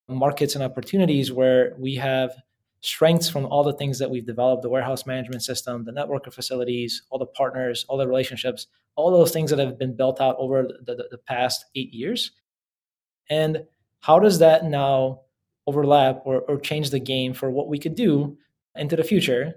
markets 0.07 0.53
and 0.53 0.63
opportunities 0.63 1.31
where 1.31 1.73
we 1.79 1.95
have 1.95 2.35
strengths 2.85 3.29
from 3.29 3.45
all 3.45 3.63
the 3.63 3.73
things 3.73 3.97
that 3.99 4.09
we've 4.09 4.25
developed 4.25 4.61
the 4.61 4.69
warehouse 4.69 5.05
management 5.05 5.41
system 5.41 5.83
the 5.85 5.91
network 5.91 6.27
of 6.27 6.33
facilities 6.33 7.03
all 7.09 7.17
the 7.17 7.25
partners 7.25 7.85
all 7.89 7.97
the 7.97 8.07
relationships 8.07 8.67
all 8.95 9.11
those 9.11 9.31
things 9.31 9.49
that 9.49 9.59
have 9.59 9.77
been 9.77 9.95
built 9.95 10.21
out 10.21 10.35
over 10.39 10.63
the, 10.85 10.95
the, 10.95 11.07
the 11.11 11.17
past 11.17 11.65
eight 11.75 11.93
years. 11.93 12.31
And 13.29 13.63
how 13.99 14.19
does 14.19 14.39
that 14.39 14.65
now 14.65 15.21
overlap 15.67 16.21
or, 16.25 16.41
or 16.41 16.59
change 16.59 16.91
the 16.91 16.99
game 16.99 17.33
for 17.33 17.49
what 17.49 17.67
we 17.67 17.79
could 17.79 17.95
do 17.95 18.37
into 18.75 18.95
the 18.95 19.03
future? 19.03 19.55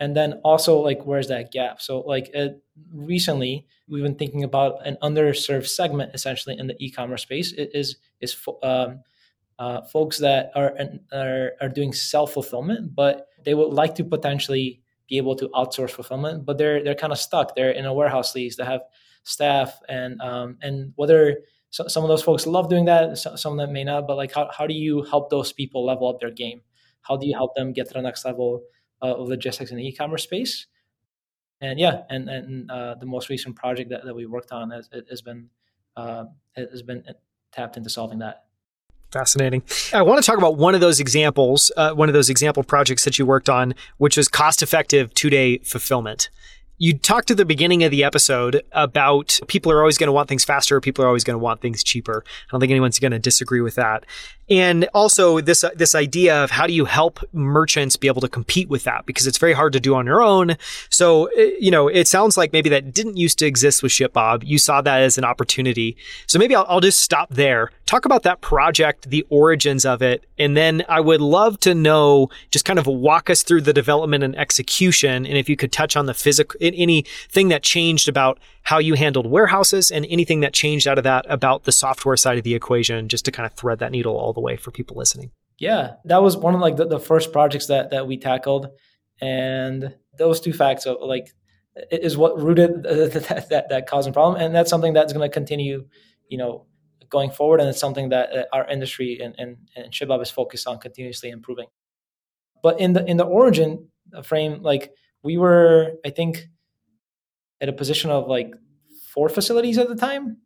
And 0.00 0.16
then 0.16 0.34
also 0.44 0.78
like 0.78 1.04
where's 1.04 1.28
that 1.28 1.52
gap? 1.52 1.80
So 1.80 2.00
like 2.00 2.30
uh, 2.34 2.48
recently 2.92 3.66
we've 3.88 4.02
been 4.02 4.14
thinking 4.14 4.44
about 4.44 4.86
an 4.86 4.96
underserved 5.02 5.68
segment 5.68 6.12
essentially 6.14 6.58
in 6.58 6.66
the 6.66 6.76
e-commerce 6.80 7.22
space. 7.22 7.52
It 7.52 7.70
is 7.74 7.96
is 8.20 8.36
um, 8.62 9.00
uh, 9.60 9.82
folks 9.82 10.18
that 10.18 10.50
are, 10.56 10.74
are 11.12 11.52
are 11.60 11.68
doing 11.68 11.92
self 11.92 12.32
fulfillment 12.32 12.94
but 12.94 13.28
they 13.44 13.54
would 13.54 13.72
like 13.72 13.94
to 13.94 14.04
potentially 14.04 14.80
be 15.08 15.16
able 15.16 15.36
to 15.36 15.48
outsource 15.50 15.90
fulfillment 15.90 16.44
but 16.44 16.58
they're 16.58 16.82
they're 16.82 16.94
kind 16.94 17.12
of 17.12 17.18
stuck 17.18 17.54
they're 17.54 17.70
in 17.70 17.84
a 17.84 17.94
warehouse 17.94 18.34
lease 18.34 18.56
they 18.56 18.64
have 18.64 18.82
staff 19.22 19.80
and 19.88 20.20
um, 20.20 20.58
and 20.62 20.92
whether 20.96 21.38
so, 21.72 21.86
some 21.86 22.02
of 22.02 22.08
those 22.08 22.22
folks 22.22 22.46
love 22.46 22.68
doing 22.68 22.86
that 22.86 23.16
some 23.16 23.52
of 23.52 23.58
them 23.58 23.72
may 23.72 23.84
not 23.84 24.08
but 24.08 24.16
like 24.16 24.32
how, 24.34 24.50
how 24.56 24.66
do 24.66 24.74
you 24.74 25.02
help 25.02 25.30
those 25.30 25.52
people 25.52 25.86
level 25.86 26.08
up 26.08 26.18
their 26.18 26.32
game 26.32 26.62
how 27.02 27.16
do 27.16 27.26
you 27.26 27.34
help 27.34 27.54
them 27.54 27.72
get 27.72 27.86
to 27.86 27.94
the 27.94 28.02
next 28.02 28.24
level 28.24 28.62
of 29.02 29.28
logistics 29.28 29.70
in 29.70 29.76
the 29.76 29.86
e-commerce 29.86 30.22
space. 30.22 30.66
And 31.60 31.78
yeah, 31.78 32.02
and 32.08 32.28
and 32.28 32.70
uh, 32.70 32.94
the 32.94 33.06
most 33.06 33.28
recent 33.28 33.54
project 33.54 33.90
that, 33.90 34.04
that 34.04 34.14
we 34.14 34.24
worked 34.24 34.50
on 34.50 34.70
has, 34.70 34.88
has 35.10 35.20
been 35.20 35.50
uh, 35.94 36.24
has 36.56 36.82
been 36.82 37.04
tapped 37.52 37.76
into 37.76 37.90
solving 37.90 38.20
that. 38.20 38.44
Fascinating. 39.12 39.62
I 39.92 40.02
want 40.02 40.22
to 40.22 40.26
talk 40.26 40.38
about 40.38 40.56
one 40.56 40.74
of 40.74 40.80
those 40.80 41.00
examples, 41.00 41.72
uh, 41.76 41.92
one 41.92 42.08
of 42.08 42.12
those 42.12 42.30
example 42.30 42.62
projects 42.62 43.04
that 43.04 43.18
you 43.18 43.26
worked 43.26 43.48
on, 43.48 43.74
which 43.98 44.16
was 44.16 44.28
cost-effective 44.28 45.12
two-day 45.14 45.58
fulfillment 45.58 46.30
you 46.80 46.96
talked 46.96 47.30
at 47.30 47.36
the 47.36 47.44
beginning 47.44 47.84
of 47.84 47.90
the 47.90 48.02
episode 48.02 48.62
about 48.72 49.38
people 49.48 49.70
are 49.70 49.80
always 49.80 49.98
going 49.98 50.08
to 50.08 50.12
want 50.12 50.30
things 50.30 50.46
faster, 50.46 50.80
people 50.80 51.04
are 51.04 51.08
always 51.08 51.24
going 51.24 51.34
to 51.34 51.38
want 51.38 51.60
things 51.60 51.84
cheaper. 51.84 52.24
I 52.26 52.50
don't 52.50 52.58
think 52.58 52.70
anyone's 52.70 52.98
going 52.98 53.12
to 53.12 53.18
disagree 53.18 53.60
with 53.60 53.74
that. 53.74 54.06
And 54.50 54.88
also 54.92 55.40
this 55.40 55.64
this 55.76 55.94
idea 55.94 56.42
of 56.42 56.50
how 56.50 56.66
do 56.66 56.72
you 56.72 56.84
help 56.84 57.20
merchants 57.32 57.96
be 57.96 58.08
able 58.08 58.20
to 58.20 58.28
compete 58.28 58.68
with 58.68 58.82
that 58.84 59.06
because 59.06 59.26
it's 59.28 59.38
very 59.38 59.52
hard 59.52 59.72
to 59.74 59.80
do 59.80 59.94
on 59.94 60.06
your 60.06 60.22
own. 60.22 60.56
So 60.88 61.28
uh, 61.38 61.42
you 61.60 61.70
know, 61.70 61.86
it 61.86 62.08
sounds 62.08 62.36
like 62.36 62.52
maybe 62.52 62.68
that 62.70 62.92
didn't 62.92 63.16
used 63.16 63.38
to 63.38 63.46
exist 63.46 63.82
with 63.82 63.92
ShipBob. 63.92 64.42
You 64.44 64.58
saw 64.58 64.80
that 64.80 65.02
as 65.02 65.16
an 65.16 65.24
opportunity. 65.24 65.96
So 66.26 66.38
maybe 66.38 66.54
I'll, 66.56 66.66
I'll 66.68 66.80
just 66.80 67.00
stop 67.00 67.30
there. 67.30 67.70
Talk 67.86 68.04
about 68.04 68.22
that 68.22 68.40
project, 68.40 69.10
the 69.10 69.26
origins 69.30 69.84
of 69.84 70.00
it, 70.00 70.24
and 70.38 70.56
then 70.56 70.84
I 70.88 71.00
would 71.00 71.20
love 71.20 71.58
to 71.60 71.74
know 71.74 72.28
just 72.50 72.64
kind 72.64 72.78
of 72.78 72.86
walk 72.86 73.28
us 73.28 73.42
through 73.42 73.62
the 73.62 73.72
development 73.72 74.22
and 74.22 74.36
execution, 74.36 75.26
and 75.26 75.36
if 75.36 75.48
you 75.48 75.56
could 75.56 75.72
touch 75.72 75.96
on 75.96 76.06
the 76.06 76.14
physical 76.14 76.56
anything 76.60 77.48
that 77.48 77.62
changed 77.62 78.08
about 78.08 78.38
how 78.62 78.78
you 78.78 78.94
handled 78.94 79.26
warehouses 79.26 79.90
and 79.90 80.06
anything 80.08 80.40
that 80.40 80.52
changed 80.52 80.86
out 80.86 80.98
of 80.98 81.04
that 81.04 81.24
about 81.28 81.64
the 81.64 81.72
software 81.72 82.16
side 82.16 82.38
of 82.38 82.44
the 82.44 82.54
equation, 82.54 83.08
just 83.08 83.24
to 83.24 83.32
kind 83.32 83.46
of 83.46 83.52
thread 83.54 83.78
that 83.80 83.90
needle 83.90 84.16
all 84.16 84.32
the 84.32 84.39
way 84.40 84.56
for 84.56 84.70
people 84.70 84.96
listening. 84.96 85.30
Yeah, 85.58 85.94
that 86.06 86.22
was 86.22 86.36
one 86.36 86.54
of 86.54 86.60
like 86.60 86.76
the, 86.76 86.86
the 86.86 87.00
first 87.00 87.32
projects 87.32 87.66
that 87.66 87.90
that 87.90 88.06
we 88.06 88.16
tackled, 88.16 88.68
and 89.20 89.94
those 90.16 90.40
two 90.40 90.52
facts 90.52 90.86
of 90.86 90.98
like 91.00 91.34
is 91.90 92.16
what 92.16 92.40
rooted 92.40 92.82
that, 92.82 93.46
that, 93.50 93.68
that 93.68 93.86
causing 93.86 94.12
problem, 94.12 94.40
and 94.40 94.54
that's 94.54 94.70
something 94.70 94.92
that's 94.92 95.12
going 95.12 95.28
to 95.28 95.32
continue, 95.32 95.86
you 96.28 96.38
know, 96.38 96.66
going 97.10 97.30
forward, 97.30 97.60
and 97.60 97.68
it's 97.68 97.78
something 97.78 98.08
that 98.08 98.48
our 98.52 98.66
industry 98.68 99.20
and 99.22 99.34
and, 99.38 99.56
and 99.76 99.92
ShipBob 99.92 100.22
is 100.22 100.30
focused 100.30 100.66
on 100.66 100.78
continuously 100.78 101.30
improving. 101.30 101.66
But 102.62 102.80
in 102.80 102.94
the 102.94 103.04
in 103.04 103.16
the 103.18 103.24
origin 103.24 103.88
frame, 104.22 104.62
like 104.62 104.92
we 105.22 105.36
were, 105.36 105.92
I 106.04 106.10
think 106.10 106.48
at 107.60 107.68
a 107.68 107.72
position 107.72 108.10
of 108.10 108.26
like 108.26 108.52
four 109.12 109.28
facilities 109.28 109.78
at 109.78 109.88
the 109.88 109.94
time, 109.94 110.38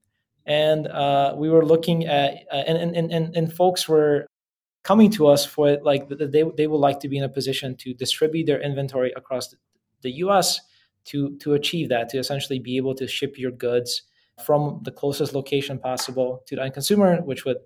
and 0.47 0.87
uh, 0.87 1.35
we 1.37 1.49
were 1.49 1.65
looking 1.65 2.07
at 2.07 2.45
uh, 2.53 2.57
and, 2.57 2.97
and 2.97 3.13
and 3.13 3.37
and 3.37 3.53
folks 3.53 3.89
were 3.89 4.27
coming 4.83 5.11
to 5.11 5.27
us 5.27 5.45
for 5.45 5.79
like 5.83 6.09
they 6.09 6.45
they 6.57 6.67
would 6.67 6.79
like 6.79 7.01
to 7.01 7.09
be 7.09 7.19
in 7.19 7.25
a 7.25 7.29
position 7.29 7.77
to 7.77 7.95
distribute 7.95 8.47
their 8.47 8.61
inventory 8.61 9.13
across 9.17 9.55
the 10.03 10.11
U.S. 10.25 10.61
to 11.07 11.37
to 11.39 11.55
achieve 11.55 11.89
that 11.89 12.09
to 12.11 12.19
essentially 12.19 12.59
be 12.59 12.77
able 12.77 12.95
to 12.95 13.07
ship 13.07 13.39
your 13.39 13.51
goods 13.51 14.03
from 14.45 14.81
the 14.85 14.91
closest 14.91 15.33
location 15.33 15.79
possible 15.79 16.43
to 16.47 16.57
the 16.57 16.63
end 16.63 16.75
consumer, 16.75 17.21
which 17.23 17.45
would 17.45 17.59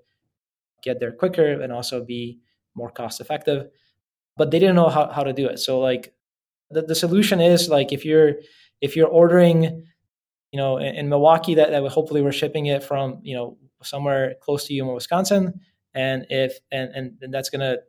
get 0.83 1.01
there 1.01 1.12
quicker 1.12 1.61
and 1.61 1.72
also 1.72 2.05
be 2.05 2.39
more 2.74 2.91
cost 2.91 3.20
effective. 3.20 3.68
But 4.37 4.51
they 4.51 4.59
didn't 4.59 4.76
know 4.76 4.89
how, 4.89 5.11
how 5.11 5.24
to 5.24 5.33
do 5.33 5.49
it. 5.49 5.59
So 5.59 5.81
like 5.81 6.14
the, 6.70 6.83
the 6.83 6.95
solution 6.95 7.41
is 7.41 7.68
like 7.68 7.93
if 7.93 8.05
you're 8.05 8.35
if 8.81 8.95
you're 8.95 9.09
ordering, 9.09 9.87
you 10.53 10.57
know, 10.57 10.78
in, 10.78 10.94
in 10.94 11.09
Milwaukee, 11.09 11.55
that, 11.55 11.70
that 11.70 11.86
hopefully 11.88 12.22
we're 12.22 12.32
shipping 12.32 12.66
it 12.66 12.82
from, 12.82 13.20
you 13.22 13.34
know, 13.34 13.59
somewhere 13.82 14.34
close 14.40 14.66
to 14.66 14.74
you 14.74 14.86
in 14.86 14.94
Wisconsin. 14.94 15.61
And 15.94 16.26
if, 16.30 16.59
and, 16.70 16.90
and, 16.94 17.18
and 17.20 17.34
that's 17.34 17.51
going 17.51 17.61
to 17.61 17.80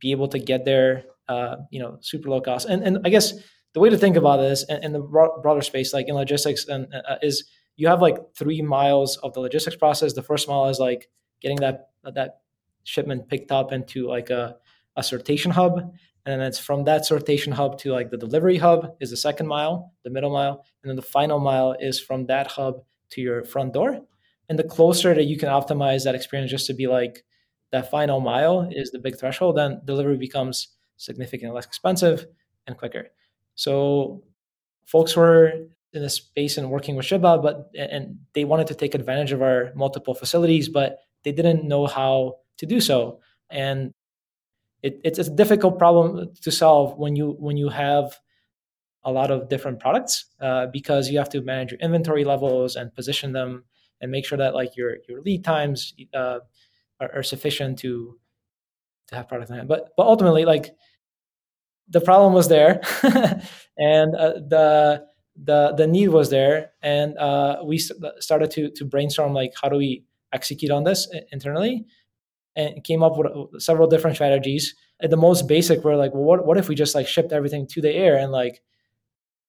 be 0.00 0.12
able 0.12 0.28
to 0.28 0.38
get 0.38 0.64
there, 0.64 1.04
uh, 1.28 1.56
you 1.70 1.80
know, 1.80 1.98
super 2.00 2.28
low 2.28 2.40
cost. 2.40 2.68
And, 2.68 2.82
and 2.82 2.98
I 3.04 3.08
guess 3.08 3.34
the 3.72 3.80
way 3.80 3.90
to 3.90 3.98
think 3.98 4.16
about 4.16 4.38
this 4.38 4.64
in, 4.68 4.84
in 4.84 4.92
the 4.92 5.00
broader 5.00 5.62
space, 5.62 5.92
like 5.92 6.08
in 6.08 6.14
logistics 6.14 6.66
and 6.66 6.92
uh, 6.92 7.16
is 7.22 7.44
you 7.76 7.88
have 7.88 8.02
like 8.02 8.18
three 8.36 8.62
miles 8.62 9.16
of 9.18 9.32
the 9.32 9.40
logistics 9.40 9.76
process. 9.76 10.12
The 10.12 10.22
first 10.22 10.48
mile 10.48 10.68
is 10.68 10.78
like 10.78 11.08
getting 11.40 11.58
that, 11.58 11.90
that 12.04 12.40
shipment 12.84 13.28
picked 13.28 13.52
up 13.52 13.72
into 13.72 14.06
like 14.06 14.30
a, 14.30 14.56
a 14.96 15.02
sortation 15.02 15.52
hub 15.52 15.92
and 16.24 16.40
then 16.40 16.46
it's 16.46 16.58
from 16.58 16.84
that 16.84 17.02
sortation 17.02 17.52
hub 17.52 17.78
to 17.78 17.92
like 17.92 18.10
the 18.10 18.16
delivery 18.16 18.56
hub 18.56 18.94
is 19.00 19.10
the 19.10 19.16
second 19.16 19.46
mile 19.46 19.92
the 20.04 20.10
middle 20.10 20.30
mile 20.30 20.64
and 20.82 20.90
then 20.90 20.96
the 20.96 21.02
final 21.02 21.38
mile 21.38 21.74
is 21.80 22.00
from 22.00 22.26
that 22.26 22.46
hub 22.46 22.82
to 23.10 23.20
your 23.20 23.44
front 23.44 23.72
door 23.72 24.00
and 24.48 24.58
the 24.58 24.64
closer 24.64 25.14
that 25.14 25.24
you 25.24 25.36
can 25.36 25.48
optimize 25.48 26.04
that 26.04 26.14
experience 26.14 26.50
just 26.50 26.66
to 26.66 26.74
be 26.74 26.86
like 26.86 27.24
that 27.72 27.90
final 27.90 28.20
mile 28.20 28.68
is 28.70 28.90
the 28.90 28.98
big 28.98 29.18
threshold 29.18 29.56
then 29.56 29.80
delivery 29.84 30.16
becomes 30.16 30.68
significantly 30.96 31.54
less 31.54 31.66
expensive 31.66 32.26
and 32.66 32.76
quicker 32.76 33.08
so 33.54 34.22
folks 34.84 35.16
were 35.16 35.52
in 35.92 36.02
this 36.02 36.14
space 36.14 36.56
and 36.56 36.70
working 36.70 36.96
with 36.96 37.06
ShipBob 37.06 37.64
and 37.76 38.18
they 38.32 38.44
wanted 38.44 38.68
to 38.68 38.74
take 38.74 38.94
advantage 38.94 39.32
of 39.32 39.42
our 39.42 39.72
multiple 39.74 40.14
facilities, 40.14 40.68
but 40.68 40.98
they 41.24 41.32
didn't 41.32 41.66
know 41.66 41.86
how 41.86 42.36
to 42.58 42.66
do 42.66 42.80
so. 42.80 43.20
And 43.50 43.92
it, 44.82 45.00
it's 45.04 45.18
a 45.18 45.30
difficult 45.30 45.78
problem 45.78 46.32
to 46.42 46.50
solve 46.50 46.96
when 46.98 47.16
you 47.16 47.36
when 47.38 47.56
you 47.56 47.68
have 47.68 48.18
a 49.04 49.12
lot 49.12 49.30
of 49.30 49.48
different 49.48 49.80
products 49.80 50.26
uh, 50.40 50.66
because 50.66 51.08
you 51.08 51.18
have 51.18 51.28
to 51.30 51.40
manage 51.40 51.72
your 51.72 51.80
inventory 51.80 52.24
levels 52.24 52.76
and 52.76 52.94
position 52.94 53.32
them 53.32 53.64
and 54.00 54.10
make 54.10 54.26
sure 54.26 54.38
that 54.38 54.54
like 54.54 54.76
your 54.76 54.96
your 55.08 55.20
lead 55.22 55.44
times 55.44 55.94
uh, 56.14 56.38
are, 57.00 57.10
are, 57.16 57.22
sufficient 57.22 57.78
to 57.78 58.18
to 59.08 59.14
have 59.14 59.28
product 59.28 59.50
hand. 59.50 59.68
But 59.68 59.90
but 59.96 60.06
ultimately, 60.06 60.44
like 60.44 60.74
the 61.88 62.00
problem 62.00 62.32
was 62.32 62.48
there, 62.48 62.80
and 63.78 64.14
uh, 64.14 64.32
the 64.48 65.04
the 65.42 65.74
the 65.76 65.86
need 65.86 66.08
was 66.08 66.30
there, 66.30 66.72
and 66.82 67.16
uh, 67.18 67.62
we 67.64 67.78
started 67.78 68.50
to 68.52 68.70
to 68.70 68.84
brainstorm 68.84 69.32
like 69.34 69.52
how 69.60 69.68
do 69.68 69.76
we 69.76 70.04
execute 70.32 70.70
on 70.70 70.84
this 70.84 71.08
internally 71.32 71.86
and 72.56 72.82
came 72.84 73.02
up 73.02 73.16
with 73.16 73.60
several 73.62 73.88
different 73.88 74.16
strategies. 74.16 74.74
At 75.02 75.10
the 75.10 75.16
most 75.16 75.48
basic, 75.48 75.82
we're 75.82 75.96
like, 75.96 76.12
well, 76.12 76.24
what, 76.24 76.46
what 76.46 76.58
if 76.58 76.68
we 76.68 76.74
just 76.74 76.94
like 76.94 77.06
shipped 77.06 77.32
everything 77.32 77.66
to 77.68 77.80
the 77.80 77.90
air 77.90 78.16
and 78.16 78.32
like, 78.32 78.60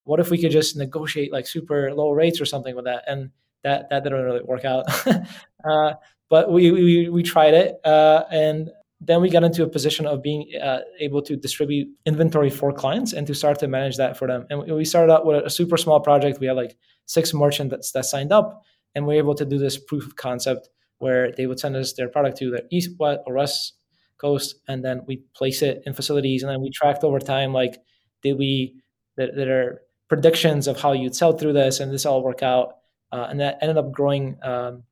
what 0.03 0.19
if 0.19 0.29
we 0.29 0.37
could 0.37 0.51
just 0.51 0.77
negotiate 0.77 1.31
like 1.31 1.47
super 1.47 1.93
low 1.93 2.11
rates 2.11 2.39
or 2.39 2.45
something 2.45 2.75
with 2.75 2.85
that? 2.85 3.03
And 3.07 3.31
that 3.63 3.89
that 3.89 4.03
didn't 4.03 4.23
really 4.23 4.43
work 4.43 4.65
out. 4.65 4.85
uh, 5.69 5.93
but 6.29 6.51
we, 6.51 6.71
we 6.71 7.09
we 7.09 7.23
tried 7.23 7.53
it, 7.53 7.75
uh, 7.85 8.23
and 8.31 8.69
then 8.99 9.21
we 9.21 9.29
got 9.29 9.43
into 9.43 9.63
a 9.63 9.67
position 9.67 10.05
of 10.05 10.21
being 10.21 10.49
uh, 10.61 10.79
able 10.99 11.21
to 11.23 11.35
distribute 11.35 11.87
inventory 12.05 12.49
for 12.49 12.71
clients 12.71 13.13
and 13.13 13.25
to 13.27 13.33
start 13.33 13.59
to 13.59 13.67
manage 13.67 13.97
that 13.97 14.15
for 14.15 14.27
them. 14.27 14.45
And 14.49 14.61
we 14.61 14.85
started 14.85 15.11
out 15.11 15.25
with 15.25 15.43
a 15.45 15.49
super 15.49 15.75
small 15.75 15.99
project. 15.99 16.39
We 16.39 16.47
had 16.47 16.55
like 16.55 16.77
six 17.05 17.33
merchants 17.33 17.91
that 17.91 18.05
signed 18.05 18.31
up, 18.31 18.63
and 18.95 19.05
we 19.05 19.15
are 19.15 19.17
able 19.17 19.35
to 19.35 19.45
do 19.45 19.57
this 19.57 19.77
proof 19.77 20.05
of 20.05 20.15
concept 20.15 20.69
where 21.01 21.31
they 21.35 21.47
would 21.47 21.59
send 21.59 21.75
us 21.75 21.93
their 21.93 22.07
product 22.07 22.37
to 22.37 22.51
the 22.51 22.63
east 22.71 22.91
or 22.99 23.33
west 23.33 23.73
coast, 24.17 24.55
and 24.67 24.85
then 24.85 25.01
we 25.07 25.23
place 25.33 25.61
it 25.63 25.81
in 25.85 25.93
facilities, 25.93 26.43
and 26.43 26.51
then 26.51 26.61
we 26.61 26.69
tracked 26.69 27.03
over 27.03 27.19
time 27.19 27.51
like 27.53 27.81
did 28.21 28.37
we 28.37 28.75
there, 29.17 29.31
there 29.35 29.59
are 29.59 29.81
predictions 30.07 30.67
of 30.67 30.79
how 30.79 30.91
you'd 30.91 31.15
sell 31.15 31.33
through 31.33 31.53
this, 31.53 31.79
and 31.79 31.91
this 31.91 32.05
all 32.05 32.23
work 32.23 32.43
out, 32.43 32.77
uh, 33.11 33.27
and 33.29 33.39
that 33.39 33.57
ended 33.61 33.77
up 33.77 33.91
growing 33.91 34.37
um, 34.43 34.83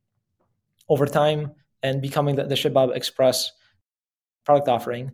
over 0.89 1.05
time 1.05 1.51
and 1.83 2.01
becoming 2.01 2.35
the, 2.35 2.45
the 2.45 2.55
ShipBob 2.55 2.95
Express 2.95 3.51
product 4.45 4.67
offering, 4.67 5.11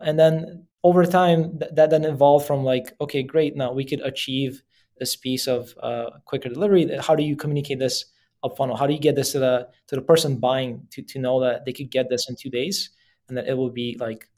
and 0.00 0.18
then 0.18 0.66
over 0.82 1.06
time 1.06 1.58
th- 1.60 1.70
that 1.76 1.90
then 1.90 2.04
evolved 2.04 2.46
from 2.46 2.64
like 2.64 2.92
okay 3.00 3.22
great 3.22 3.56
now 3.56 3.72
we 3.72 3.84
could 3.84 4.00
achieve 4.00 4.62
this 4.98 5.16
piece 5.16 5.46
of 5.46 5.74
uh, 5.80 6.10
quicker 6.24 6.48
delivery. 6.48 6.90
How 7.00 7.14
do 7.14 7.22
you 7.22 7.36
communicate 7.36 7.78
this 7.78 8.04
up 8.44 8.56
funnel? 8.56 8.76
How 8.76 8.86
do 8.86 8.92
you 8.92 9.00
get 9.00 9.16
this 9.16 9.32
to 9.32 9.38
the 9.38 9.68
to 9.88 9.96
the 9.96 10.02
person 10.02 10.36
buying 10.36 10.86
to 10.90 11.02
to 11.02 11.18
know 11.18 11.40
that 11.40 11.64
they 11.64 11.72
could 11.72 11.90
get 11.90 12.08
this 12.08 12.28
in 12.28 12.36
two 12.36 12.50
days 12.50 12.90
and 13.28 13.36
that 13.36 13.48
it 13.48 13.54
will 13.54 13.70
be 13.70 13.96
like 13.98 14.28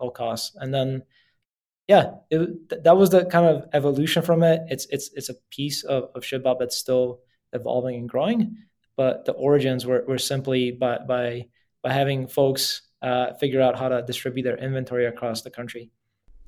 low 0.00 0.10
cost? 0.10 0.56
And 0.56 0.72
then 0.72 1.02
yeah, 1.88 2.14
it, 2.30 2.82
that 2.84 2.96
was 2.96 3.10
the 3.10 3.26
kind 3.26 3.46
of 3.46 3.68
evolution 3.72 4.22
from 4.22 4.42
it. 4.42 4.62
It's 4.68 4.86
it's 4.86 5.10
it's 5.14 5.28
a 5.28 5.34
piece 5.50 5.84
of, 5.84 6.10
of 6.14 6.22
ShipBob 6.22 6.58
that's 6.58 6.76
still 6.76 7.20
evolving 7.52 7.96
and 7.96 8.08
growing, 8.08 8.56
but 8.96 9.24
the 9.24 9.32
origins 9.32 9.86
were, 9.86 10.04
were 10.08 10.18
simply 10.18 10.72
by 10.72 10.98
by 10.98 11.48
by 11.82 11.92
having 11.92 12.26
folks 12.26 12.82
uh, 13.02 13.34
figure 13.34 13.60
out 13.60 13.78
how 13.78 13.88
to 13.88 14.02
distribute 14.02 14.42
their 14.42 14.56
inventory 14.56 15.06
across 15.06 15.42
the 15.42 15.50
country. 15.50 15.90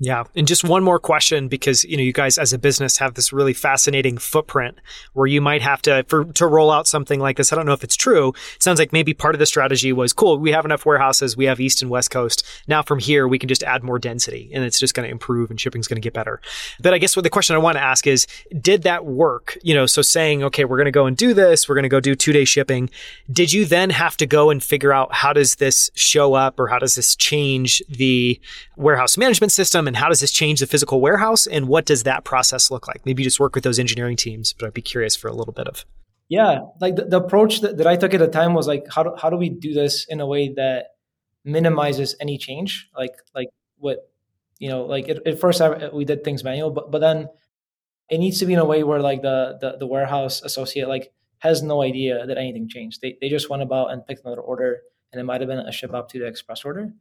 Yeah. 0.01 0.23
And 0.33 0.47
just 0.47 0.63
one 0.63 0.81
more 0.81 0.97
question 0.97 1.49
because, 1.49 1.83
you 1.83 1.97
know, 1.97 2.03
you 2.03 2.13
guys 2.13 2.37
as 2.37 2.53
a 2.53 2.57
business 2.57 2.97
have 2.97 3.15
this 3.15 3.33
really 3.33 3.53
fascinating 3.53 4.17
footprint 4.17 4.79
where 5.11 5.27
you 5.27 5.41
might 5.41 5.61
have 5.61 5.81
to, 5.83 6.05
for, 6.07 6.23
to 6.23 6.47
roll 6.47 6.71
out 6.71 6.87
something 6.87 7.19
like 7.19 7.35
this. 7.35 7.51
I 7.51 7.57
don't 7.57 7.65
know 7.65 7.73
if 7.73 7.83
it's 7.83 7.97
true. 7.97 8.29
It 8.55 8.63
sounds 8.63 8.79
like 8.79 8.93
maybe 8.93 9.13
part 9.13 9.35
of 9.35 9.39
the 9.39 9.45
strategy 9.45 9.91
was 9.91 10.13
cool. 10.13 10.37
We 10.37 10.53
have 10.53 10.63
enough 10.63 10.85
warehouses. 10.85 11.35
We 11.35 11.45
have 11.45 11.59
East 11.59 11.81
and 11.81 11.91
West 11.91 12.11
Coast. 12.11 12.45
Now 12.65 12.81
from 12.81 12.99
here, 12.99 13.27
we 13.27 13.37
can 13.37 13.49
just 13.49 13.61
add 13.61 13.83
more 13.83 13.99
density 13.99 14.49
and 14.53 14.63
it's 14.63 14.79
just 14.79 14.93
going 14.93 15.05
to 15.05 15.11
improve 15.11 15.49
and 15.49 15.59
shipping's 15.59 15.87
going 15.87 15.97
to 15.97 16.01
get 16.01 16.13
better. 16.13 16.39
But 16.79 16.93
I 16.93 16.97
guess 16.97 17.17
what 17.17 17.23
the 17.23 17.29
question 17.29 17.57
I 17.57 17.59
want 17.59 17.75
to 17.75 17.83
ask 17.83 18.07
is, 18.07 18.25
did 18.61 18.83
that 18.83 19.05
work? 19.05 19.57
You 19.63 19.75
know, 19.75 19.85
so 19.85 20.01
saying, 20.01 20.43
okay, 20.43 20.63
we're 20.63 20.77
going 20.77 20.85
to 20.85 20.91
go 20.91 21.07
and 21.07 21.17
do 21.17 21.33
this. 21.33 21.67
We're 21.67 21.75
going 21.75 21.83
to 21.83 21.89
go 21.89 21.99
do 21.99 22.15
two 22.15 22.31
day 22.31 22.45
shipping. 22.45 22.89
Did 23.29 23.51
you 23.51 23.65
then 23.65 23.89
have 23.89 24.15
to 24.17 24.25
go 24.25 24.49
and 24.49 24.63
figure 24.63 24.93
out 24.93 25.13
how 25.13 25.33
does 25.33 25.55
this 25.55 25.91
show 25.93 26.35
up 26.35 26.57
or 26.57 26.67
how 26.67 26.79
does 26.79 26.95
this 26.95 27.17
change 27.17 27.83
the 27.89 28.39
warehouse 28.77 29.17
management 29.17 29.51
system? 29.51 29.88
And 29.89 29.97
how 29.97 30.07
does 30.07 30.19
this 30.19 30.31
change 30.31 30.59
the 30.59 30.67
physical 30.67 31.01
warehouse 31.01 31.47
and 31.47 31.67
what 31.67 31.83
does 31.83 32.03
that 32.03 32.23
process 32.23 32.69
look 32.69 32.87
like? 32.87 33.03
Maybe 33.07 33.23
you 33.23 33.27
just 33.27 33.39
work 33.39 33.55
with 33.55 33.63
those 33.63 33.79
engineering 33.79 34.15
teams, 34.15 34.53
but 34.53 34.67
I'd 34.67 34.73
be 34.75 34.83
curious 34.83 35.15
for 35.15 35.29
a 35.29 35.33
little 35.33 35.51
bit 35.51 35.67
of. 35.67 35.83
Yeah, 36.27 36.59
like 36.79 36.95
the, 36.95 37.05
the 37.05 37.17
approach 37.17 37.61
that, 37.61 37.77
that 37.77 37.87
I 37.87 37.95
took 37.95 38.13
at 38.13 38.19
the 38.19 38.27
time 38.27 38.53
was 38.53 38.67
like, 38.67 38.83
how 38.87 39.01
do, 39.01 39.15
how 39.17 39.31
do 39.31 39.35
we 39.35 39.49
do 39.49 39.73
this 39.73 40.05
in 40.07 40.19
a 40.19 40.27
way 40.27 40.53
that 40.53 40.89
minimizes 41.43 42.15
any 42.21 42.37
change? 42.37 42.87
Like, 42.95 43.15
like 43.33 43.47
what, 43.77 44.11
you 44.59 44.69
know, 44.69 44.83
like 44.83 45.09
at, 45.09 45.39
first 45.39 45.59
I, 45.59 45.89
we 45.89 46.05
did 46.05 46.23
things 46.23 46.43
manual, 46.43 46.69
but, 46.69 46.91
but 46.91 46.99
then 46.99 47.27
it 48.11 48.19
needs 48.19 48.37
to 48.41 48.45
be 48.45 48.53
in 48.53 48.59
a 48.59 48.65
way 48.65 48.83
where 48.83 48.99
like 48.99 49.23
the, 49.23 49.57
the, 49.59 49.77
the 49.79 49.87
warehouse 49.87 50.43
associate 50.43 50.87
like 50.87 51.11
has 51.39 51.63
no 51.63 51.81
idea 51.81 52.27
that 52.27 52.37
anything 52.37 52.69
changed. 52.69 53.01
They, 53.01 53.17
they 53.19 53.29
just 53.29 53.49
went 53.49 53.63
about 53.63 53.91
and 53.91 54.05
picked 54.05 54.23
another 54.23 54.41
order 54.41 54.81
and 55.11 55.19
it 55.19 55.23
might 55.23 55.41
have 55.41 55.47
been 55.47 55.57
a 55.57 55.71
ship 55.71 55.95
up 55.95 56.09
to 56.09 56.19
the 56.19 56.27
express 56.27 56.63
order 56.63 56.93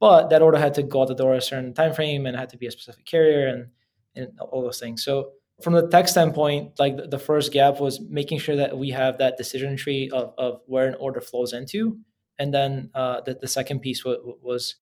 but 0.00 0.30
that 0.30 0.42
order 0.42 0.58
had 0.58 0.74
to 0.74 0.82
go 0.82 1.02
out 1.02 1.08
the 1.08 1.14
door 1.14 1.34
a 1.34 1.40
certain 1.40 1.74
time 1.74 1.92
frame 1.92 2.26
and 2.26 2.36
had 2.36 2.48
to 2.50 2.56
be 2.56 2.66
a 2.66 2.70
specific 2.70 3.04
carrier 3.04 3.48
and 3.48 3.68
and 4.14 4.38
all 4.40 4.62
those 4.62 4.80
things. 4.80 5.04
So 5.04 5.32
from 5.62 5.74
the 5.74 5.88
tech 5.88 6.08
standpoint, 6.08 6.78
like 6.78 7.10
the, 7.10 7.18
first 7.18 7.52
gap 7.52 7.80
was 7.80 8.00
making 8.00 8.38
sure 8.38 8.56
that 8.56 8.78
we 8.78 8.90
have 8.90 9.18
that 9.18 9.36
decision 9.36 9.76
tree 9.76 10.08
of, 10.10 10.32
of 10.38 10.60
where 10.66 10.86
an 10.86 10.94
order 11.00 11.20
flows 11.20 11.52
into, 11.52 11.98
and 12.38 12.54
then 12.54 12.90
uh, 12.94 13.20
the, 13.22 13.34
the 13.34 13.48
second 13.48 13.80
piece 13.80 14.02
w- 14.02 14.36
was 14.40 14.76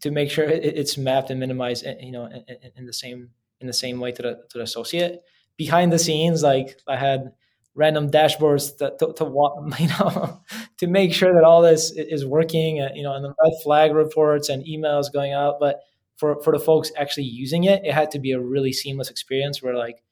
to 0.00 0.10
make 0.10 0.30
sure 0.30 0.44
it, 0.44 0.64
it's 0.64 0.98
mapped 0.98 1.30
and 1.30 1.40
minimized, 1.40 1.86
eh, 1.86 1.96
you 2.00 2.12
know, 2.12 2.26
in, 2.26 2.44
in, 2.76 2.86
the 2.86 2.92
same 2.92 3.30
in 3.60 3.66
the 3.66 3.72
same 3.72 3.98
way 3.98 4.12
to 4.12 4.22
the 4.22 4.34
to 4.50 4.58
the 4.58 4.64
associate. 4.64 5.22
Behind 5.56 5.90
the 5.90 5.98
scenes, 5.98 6.42
like 6.42 6.78
I 6.86 6.96
had 6.96 7.32
random 7.76 8.10
dashboards 8.10 8.76
to, 8.78 8.92
to, 8.98 9.12
to, 9.12 9.24
you 9.78 9.88
know 9.88 10.40
to 10.78 10.86
make 10.86 11.12
sure 11.12 11.32
that 11.32 11.44
all 11.44 11.62
this 11.62 11.92
is 11.92 12.26
working 12.26 12.80
uh, 12.80 12.88
you 12.94 13.02
know 13.02 13.14
and 13.14 13.24
the 13.24 13.34
red 13.42 13.52
flag 13.62 13.94
reports 13.94 14.48
and 14.48 14.64
emails 14.64 15.12
going 15.12 15.32
out 15.32 15.56
but 15.60 15.80
for 16.16 16.42
for 16.42 16.52
the 16.52 16.58
folks 16.58 16.90
actually 16.96 17.24
using 17.24 17.64
it 17.64 17.84
it 17.84 17.92
had 17.92 18.10
to 18.10 18.18
be 18.18 18.32
a 18.32 18.40
really 18.40 18.72
seamless 18.72 19.10
experience 19.10 19.62
where 19.62 19.76
like 19.76 20.02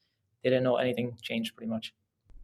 they 0.42 0.50
didn't 0.50 0.64
know 0.64 0.76
anything 0.76 1.16
changed 1.22 1.56
pretty 1.56 1.70
much 1.70 1.92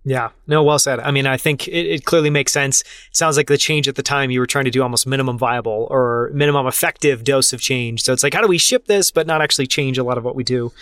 yeah, 0.02 0.30
no, 0.46 0.62
well 0.62 0.78
said. 0.78 0.98
I 1.00 1.10
mean, 1.10 1.26
I 1.26 1.36
think 1.36 1.68
it, 1.68 1.86
it, 1.86 2.04
clearly 2.06 2.30
makes 2.30 2.52
sense. 2.52 2.80
It 2.80 2.86
sounds 3.12 3.36
like 3.36 3.48
the 3.48 3.58
change 3.58 3.86
at 3.86 3.96
the 3.96 4.02
time 4.02 4.30
you 4.30 4.40
were 4.40 4.46
trying 4.46 4.64
to 4.64 4.70
do 4.70 4.82
almost 4.82 5.06
minimum 5.06 5.36
viable 5.36 5.86
or 5.90 6.30
minimum 6.32 6.66
effective 6.66 7.22
dose 7.22 7.52
of 7.52 7.60
change. 7.60 8.02
So 8.02 8.14
it's 8.14 8.22
like, 8.22 8.32
how 8.32 8.40
do 8.40 8.48
we 8.48 8.56
ship 8.56 8.86
this, 8.86 9.10
but 9.10 9.26
not 9.26 9.42
actually 9.42 9.66
change 9.66 9.98
a 9.98 10.02
lot 10.02 10.16
of 10.16 10.24
what 10.24 10.34
we 10.34 10.42
do? 10.42 10.72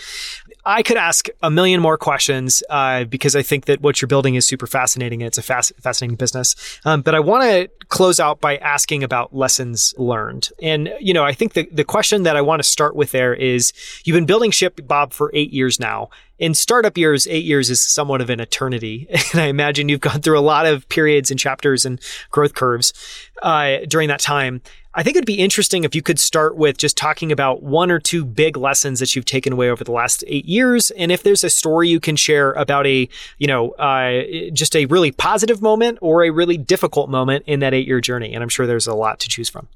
I 0.69 0.83
could 0.83 0.99
ask 0.99 1.29
a 1.43 1.51
million 1.51 1.81
more 1.81 1.97
questions 1.97 2.63
uh, 2.69 3.05
because 3.05 3.35
I 3.35 3.41
think 3.41 3.65
that 3.65 3.81
what 3.81 4.03
you're 4.03 4.07
building 4.07 4.35
is 4.35 4.47
super 4.47 4.67
fascinating. 4.67 5.23
And 5.23 5.27
it's 5.27 5.39
a 5.39 5.43
fascinating 5.43 6.17
business. 6.17 6.79
Um, 6.85 7.01
but 7.01 7.15
I 7.15 7.21
want 7.21 7.45
to 7.45 7.71
close 7.87 8.21
out 8.21 8.43
by 8.43 8.59
asking 8.59 9.03
about 9.03 9.35
lessons 9.35 9.95
learned. 9.97 10.51
And, 10.61 10.93
you 11.01 11.15
know, 11.15 11.25
I 11.25 11.33
think 11.33 11.55
the, 11.55 11.67
the 11.73 11.85
question 11.85 12.25
that 12.25 12.37
I 12.37 12.43
want 12.43 12.61
to 12.61 12.69
start 12.69 12.95
with 12.95 13.13
there 13.13 13.33
is 13.33 13.73
you've 14.05 14.15
been 14.15 14.27
building 14.27 14.51
ShipBob 14.51 15.15
for 15.15 15.31
eight 15.33 15.55
years 15.55 15.81
now 15.81 16.11
in 16.39 16.55
startup 16.55 16.97
years, 16.97 17.27
eight 17.27 17.45
years 17.45 17.69
is 17.69 17.81
somewhat 17.81 18.21
of 18.21 18.31
an 18.31 18.41
eternity. 18.41 19.09
And 19.33 19.43
I 19.43 19.47
imagine 19.47 19.91
you've 19.91 20.01
gone 20.01 20.23
through 20.23 20.39
a 20.39 20.41
lot 20.41 20.65
of 20.65 20.89
periods 20.89 21.31
and 21.31 21.39
chapters 21.39 21.85
and 21.85 22.01
growth 22.31 22.55
curves 22.55 22.95
uh, 23.43 23.79
during 23.87 24.09
that 24.09 24.21
time. 24.21 24.63
I 24.95 25.03
think 25.03 25.17
it'd 25.17 25.27
be 25.27 25.39
interesting 25.39 25.85
if 25.85 25.95
you 25.95 26.01
could 26.01 26.19
start 26.19 26.57
with 26.57 26.79
just 26.79 26.97
talking 26.97 27.31
about 27.31 27.63
one 27.63 27.91
or 27.91 27.99
two 27.99 28.25
big 28.25 28.57
lessons 28.57 29.01
that 29.01 29.15
you've 29.15 29.27
taken 29.27 29.53
away 29.53 29.69
over 29.69 29.85
the 29.85 29.93
last 29.93 30.25
eight 30.27 30.47
years. 30.47 30.91
And 30.93 31.13
if 31.13 31.23
there's 31.23 31.45
a 31.45 31.51
story 31.51 31.89
you 31.89 32.01
can 32.01 32.17
share 32.17 32.53
about 32.53 32.87
a, 32.87 33.09
you 33.37 33.47
know, 33.47 33.71
uh, 33.73 34.23
just 34.53 34.75
a 34.75 34.87
really 34.87 35.13
positive 35.13 35.61
moment 35.61 35.99
or 36.01 36.25
a 36.25 36.31
really 36.31 36.57
difficult 36.57 37.11
moment 37.11 37.45
in 37.47 37.61
that 37.61 37.75
eight 37.75 37.87
year 37.87 38.01
journey. 38.01 38.33
And 38.33 38.43
I'm 38.43 38.49
sure 38.49 38.67
there's 38.67 38.87
a 38.87 38.95
lot 38.95 39.21
to 39.21 39.29
choose 39.29 39.51
from. 39.51 39.69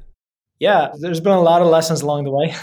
yeah, 0.58 0.92
there's 0.98 1.20
been 1.20 1.32
a 1.32 1.42
lot 1.42 1.60
of 1.60 1.68
lessons 1.68 2.00
along 2.00 2.24
the 2.24 2.30
way. 2.30 2.54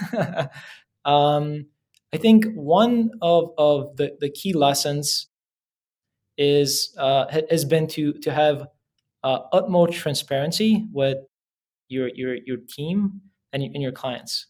um, 1.06 1.68
I 2.14 2.18
think 2.18 2.46
one 2.54 3.12
of, 3.22 3.52
of 3.58 3.96
the, 3.96 4.18
the 4.20 4.30
key 4.30 4.54
lessons 4.54 5.28
is 6.38 6.94
uh, 6.98 7.26
has 7.50 7.66
been 7.66 7.88
to 7.88 8.14
to 8.14 8.32
have 8.32 8.68
uh, 9.24 9.40
utmost 9.54 9.94
transparency 9.94 10.88
with 10.92 11.18
your 11.88 12.10
your 12.16 12.36
your 12.46 12.58
team 12.68 13.22
and, 13.54 13.64
and 13.64 13.82
your 13.82 13.92
clients. 13.92 14.48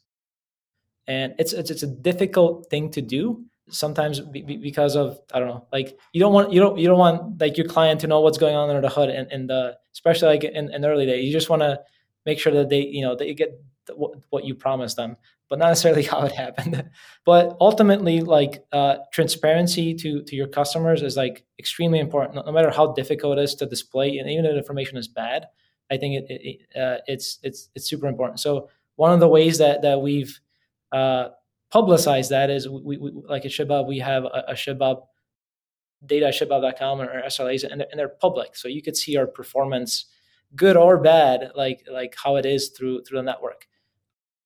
And 1.07 1.33
it's, 1.37 1.53
it's 1.53 1.69
it's 1.69 1.83
a 1.83 1.87
difficult 1.87 2.67
thing 2.69 2.91
to 2.91 3.01
do 3.01 3.43
sometimes 3.69 4.19
because 4.19 4.95
of 4.95 5.19
I 5.33 5.39
don't 5.39 5.47
know, 5.49 5.67
like 5.71 5.97
you 6.13 6.19
don't 6.19 6.33
want 6.33 6.53
you 6.53 6.59
don't 6.61 6.77
you 6.77 6.87
don't 6.87 6.99
want 6.99 7.41
like 7.41 7.57
your 7.57 7.67
client 7.67 8.01
to 8.01 8.07
know 8.07 8.21
what's 8.21 8.37
going 8.37 8.55
on 8.55 8.69
under 8.69 8.81
the 8.81 8.89
hood 8.89 9.09
and, 9.09 9.31
and 9.31 9.49
the 9.49 9.77
especially 9.93 10.29
like 10.29 10.43
in, 10.43 10.73
in 10.73 10.85
early 10.85 11.05
days. 11.05 11.25
You 11.25 11.31
just 11.31 11.49
want 11.49 11.61
to 11.61 11.79
make 12.25 12.39
sure 12.39 12.53
that 12.53 12.69
they 12.69 12.81
you 12.81 13.01
know 13.01 13.15
that 13.15 13.27
you 13.27 13.33
get 13.33 13.59
what, 13.95 14.11
what 14.29 14.45
you 14.45 14.55
promised 14.55 14.97
them 14.97 15.17
but 15.51 15.59
not 15.59 15.67
necessarily 15.67 16.03
how 16.11 16.21
it 16.23 16.31
happened. 16.31 16.89
but 17.25 17.57
ultimately, 17.59 18.21
like 18.21 18.63
uh, 18.71 18.95
transparency 19.11 19.93
to 19.93 20.23
to 20.23 20.35
your 20.35 20.47
customers 20.47 21.03
is 21.03 21.17
like 21.17 21.43
extremely 21.59 21.99
important. 21.99 22.43
No, 22.43 22.51
matter 22.51 22.71
how 22.71 22.93
difficult 22.93 23.37
it 23.37 23.43
is 23.43 23.53
to 23.55 23.65
display, 23.67 24.17
and 24.17 24.27
even 24.29 24.45
if 24.45 24.55
information 24.55 24.97
is 24.97 25.09
bad, 25.09 25.47
I 25.91 25.97
think 25.97 26.23
it, 26.23 26.25
it 26.29 26.81
uh, 26.81 26.97
it's 27.05 27.37
it's 27.43 27.69
it's 27.75 27.87
super 27.87 28.07
important. 28.07 28.39
So 28.39 28.69
one 28.95 29.11
of 29.11 29.19
the 29.19 29.27
ways 29.27 29.57
that 29.57 29.81
that 29.81 30.01
we've 30.01 30.39
uh, 30.93 31.27
publicized 31.69 32.31
that 32.31 32.49
is 32.49 32.67
we, 32.67 32.97
we 32.97 33.11
like 33.27 33.45
at 33.45 33.51
ShipBob 33.51 33.87
we 33.87 33.99
have 33.99 34.23
a, 34.23 34.45
a 34.47 34.53
ShipBob 34.53 35.03
data 36.03 36.27
at 36.27 36.33
shipbob.com 36.33 37.01
or 37.01 37.21
SLAs 37.27 37.63
and 37.63 37.81
they're, 37.81 37.87
and 37.91 37.99
they're 37.99 38.09
public, 38.09 38.55
so 38.55 38.67
you 38.67 38.81
could 38.81 38.97
see 38.97 39.17
our 39.17 39.27
performance, 39.27 40.05
good 40.55 40.77
or 40.77 40.97
bad, 40.97 41.51
like 41.55 41.85
like 41.91 42.15
how 42.23 42.37
it 42.37 42.45
is 42.45 42.69
through 42.69 43.03
through 43.03 43.17
the 43.17 43.23
network 43.23 43.67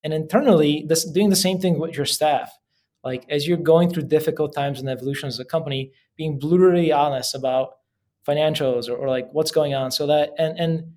and 0.06 0.14
internally 0.14 0.86
this 0.88 1.04
doing 1.04 1.30
the 1.30 1.36
same 1.36 1.60
thing 1.60 1.78
with 1.78 1.98
your 1.98 2.06
staff. 2.06 2.50
Like 3.04 3.26
as 3.30 3.46
you're 3.46 3.58
going 3.58 3.90
through 3.90 4.04
difficult 4.04 4.56
times 4.56 4.80
in 4.80 4.86
the 4.86 4.94
evolution 4.94 5.28
as 5.28 5.40
a 5.40 5.46
company 5.46 5.92
being 6.16 6.40
brutally 6.40 6.94
honest 6.94 7.36
about 7.36 7.74
financials 8.26 8.88
or, 8.88 8.96
or 8.96 9.10
like 9.10 9.28
what's 9.34 9.52
going 9.52 9.74
on. 9.74 9.92
So 9.92 10.08
that 10.08 10.30
and 10.38 10.58
and 10.58 10.94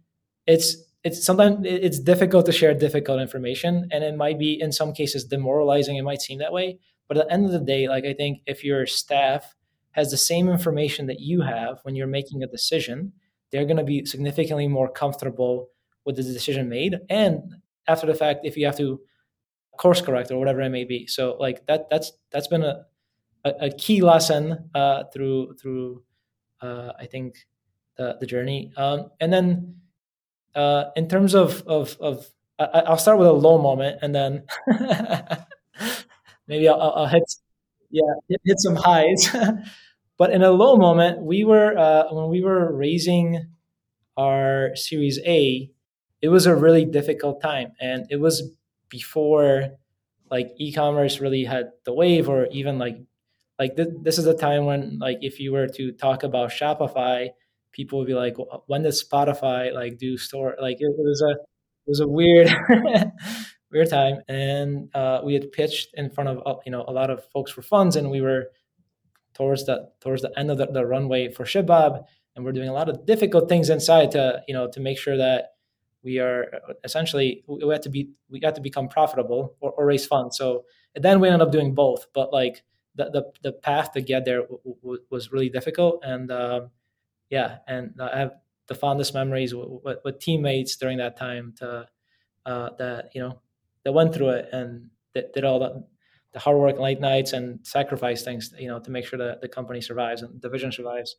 it's 0.47 0.77
it's 1.03 1.25
sometimes 1.25 1.67
it's 1.67 1.99
difficult 1.99 2.47
to 2.47 2.53
share 2.53 2.73
difficult 2.75 3.21
information 3.21 3.89
and 3.91 4.05
it 4.05 4.17
might 4.17 4.39
be 4.39 4.61
in 4.61 4.71
some 4.71 4.93
cases 4.93 5.25
demoralizing. 5.25 5.97
It 5.97 6.03
might 6.03 6.23
seem 6.23 6.39
that 6.39 6.53
way. 6.53 6.79
But 7.09 7.17
at 7.17 7.27
the 7.27 7.33
end 7.33 7.47
of 7.47 7.53
the 7.53 7.59
day 7.59 7.89
like 7.89 8.05
i 8.05 8.13
think 8.13 8.41
if 8.45 8.63
your 8.63 8.85
staff 8.85 9.55
has 9.93 10.11
the 10.11 10.19
same 10.19 10.47
information 10.51 11.07
that 11.07 11.21
you 11.21 11.41
have 11.41 11.79
when 11.83 11.97
you're 11.97 12.07
making 12.07 12.43
a 12.43 12.47
decision 12.47 13.15
they're 13.51 13.65
going 13.65 13.79
to 13.79 13.85
be 13.85 14.05
significantly 14.05 14.69
more 14.69 14.91
comfortable 14.91 15.71
with 16.05 16.17
the 16.17 16.23
decision 16.23 16.69
made. 16.69 16.99
And 17.09 17.58
after 17.89 18.07
the 18.07 18.15
fact 18.15 18.41
if 18.45 18.57
you 18.57 18.67
have 18.67 18.77
to 18.77 19.01
course 19.79 20.03
correct 20.03 20.31
or 20.31 20.39
whatever 20.39 20.61
it 20.61 20.69
may 20.69 20.85
be. 20.85 21.07
So 21.07 21.37
like 21.41 21.65
that 21.67 21.89
that's 21.89 22.13
that's 22.31 22.49
been 22.49 22.63
a 22.63 22.85
a, 23.45 23.51
a 23.63 23.71
key 23.71 24.03
lesson 24.03 24.71
uh, 24.75 25.05
through 25.13 25.55
through 25.55 26.03
uh, 26.61 26.93
I 26.99 27.07
think 27.07 27.47
the 27.97 28.19
the 28.21 28.27
journey. 28.27 28.73
Um, 28.77 29.11
and 29.21 29.33
then 29.33 29.77
uh, 30.55 30.85
in 30.97 31.09
terms 31.09 31.35
of 31.35 31.63
of 31.67 31.97
of 32.01 32.27
I, 32.59 32.91
will 32.91 32.99
start 32.99 33.19
with 33.19 33.29
a 33.29 33.33
low 33.33 33.59
moment 33.63 34.01
and 34.03 34.13
then 34.13 34.43
maybe 36.49 36.69
I'll, 36.69 36.81
I'll, 36.81 37.07
hit 37.07 37.23
yeah 37.91 38.15
hit, 38.29 38.41
hit 38.45 38.61
some 38.61 38.77
highs. 38.77 39.29
but 40.19 40.31
in 40.31 40.43
a 40.43 40.51
low 40.51 40.77
moment, 40.77 41.23
we 41.23 41.45
were 41.45 41.79
uh, 41.79 42.13
when 42.13 42.29
we 42.29 42.43
were 42.43 42.75
raising 42.75 43.47
our 44.17 44.71
Series 44.75 45.21
A 45.25 45.71
it 46.21 46.29
was 46.29 46.47
a 46.47 46.55
really 46.55 46.85
difficult 46.85 47.41
time 47.41 47.73
and 47.81 48.07
it 48.11 48.17
was 48.17 48.43
before 48.89 49.71
like 50.31 50.51
e-commerce 50.59 51.21
really 51.21 51.45
had 51.45 51.71
the 51.85 51.93
wave 51.93 52.29
or 52.29 52.47
even 52.51 52.79
like 52.79 52.99
like 53.59 53.77
th- 53.77 53.89
this 54.03 54.19
is 54.19 54.27
a 54.27 54.37
time 54.37 54.65
when 54.67 54.99
like 54.99 55.19
if 55.21 55.41
you 55.41 55.53
were 55.53 55.67
to 55.67 55.93
talk 55.93 56.23
about 56.23 56.51
Shopify, 56.51 57.29
people 57.73 57.99
would 57.99 58.07
be 58.07 58.15
like, 58.15 58.37
when 58.67 58.83
does 58.83 59.05
Spotify 59.05 59.73
like 59.73 59.99
do 59.99 60.17
store? 60.17 60.57
Like 60.61 60.77
it, 60.81 60.85
it 60.85 60.97
was 60.97 61.23
a 61.23 61.33
it 61.33 61.89
was 61.89 62.01
a 62.01 62.09
weird 62.09 62.51
weird 63.73 63.91
time, 63.91 64.21
and 64.29 64.89
uh, 64.95 65.21
we 65.25 65.35
had 65.35 65.51
pitched 65.53 65.89
in 65.95 66.11
front 66.11 66.31
of 66.31 66.43
uh, 66.47 66.61
you 66.65 66.73
know 66.73 66.85
a 66.87 66.93
lot 66.93 67.11
of 67.11 67.25
folks 67.33 67.51
for 67.51 67.63
funds, 67.63 67.97
and 67.97 68.11
we 68.11 68.21
were 68.21 68.47
towards 69.35 69.67
the 69.67 69.91
towards 70.01 70.23
the 70.23 70.39
end 70.39 70.51
of 70.51 70.59
the, 70.59 70.67
the 70.67 70.87
runway 70.87 71.29
for 71.29 71.45
ShipBob, 71.45 72.05
and 72.37 72.45
we're 72.45 72.53
doing 72.53 72.69
a 72.69 72.73
lot 72.73 72.89
of 72.89 73.07
difficult 73.07 73.49
things 73.49 73.71
inside 73.71 74.13
to 74.13 74.43
you 74.47 74.55
know 74.55 74.71
to 74.71 74.81
make 74.81 74.99
sure 74.99 75.17
that 75.17 75.47
we 76.09 76.19
are 76.19 76.47
essentially 76.85 77.45
we 77.47 77.71
had 77.71 77.83
to 77.83 77.91
be 77.91 78.11
we 78.31 78.41
got 78.41 78.55
to 78.55 78.63
become 78.63 78.89
profitable 78.89 79.55
or, 79.61 79.73
or 79.73 79.85
raise 79.85 80.07
funds. 80.07 80.39
So 80.39 80.65
then 80.95 81.21
we 81.21 81.29
ended 81.29 81.47
up 81.47 81.53
doing 81.53 81.75
both, 81.75 82.07
but 82.15 82.33
like 82.33 82.63
the 82.95 83.05
the, 83.17 83.23
the 83.43 83.53
path 83.53 83.93
to 83.93 84.01
get 84.01 84.25
there 84.25 84.43
w- 84.43 84.77
w- 84.83 85.03
was 85.11 85.33
really 85.33 85.51
difficult, 85.51 86.03
and 86.03 86.33
um, 86.33 86.71
yeah, 87.29 87.59
and 87.67 87.95
I 88.01 88.19
have 88.19 88.33
the 88.69 88.75
fondest 88.75 89.13
memories 89.15 89.55
with 89.55 90.19
teammates 90.19 90.77
during 90.77 90.99
that 90.99 91.17
time 91.17 91.55
to 91.59 91.87
uh, 92.47 92.71
that 92.79 93.11
you 93.15 93.21
know 93.21 93.41
that 93.85 93.93
went 93.93 94.15
through 94.15 94.31
it 94.31 94.49
and 94.53 94.89
that 95.15 95.33
did 95.35 95.45
all 95.45 95.59
the, 95.59 95.85
the 96.33 96.39
hard 96.39 96.59
work, 96.59 96.79
late 96.79 97.01
nights, 97.01 97.33
and 97.35 97.67
sacrifice 97.67 98.23
things 98.23 98.55
you 98.59 98.69
know 98.69 98.81
to 98.81 98.91
make 98.91 99.07
sure 99.07 99.19
that 99.19 99.43
the 99.43 99.49
company 99.49 99.81
survives 99.83 100.23
and 100.23 100.41
the 100.41 100.49
vision 100.49 100.73
survives. 100.73 101.17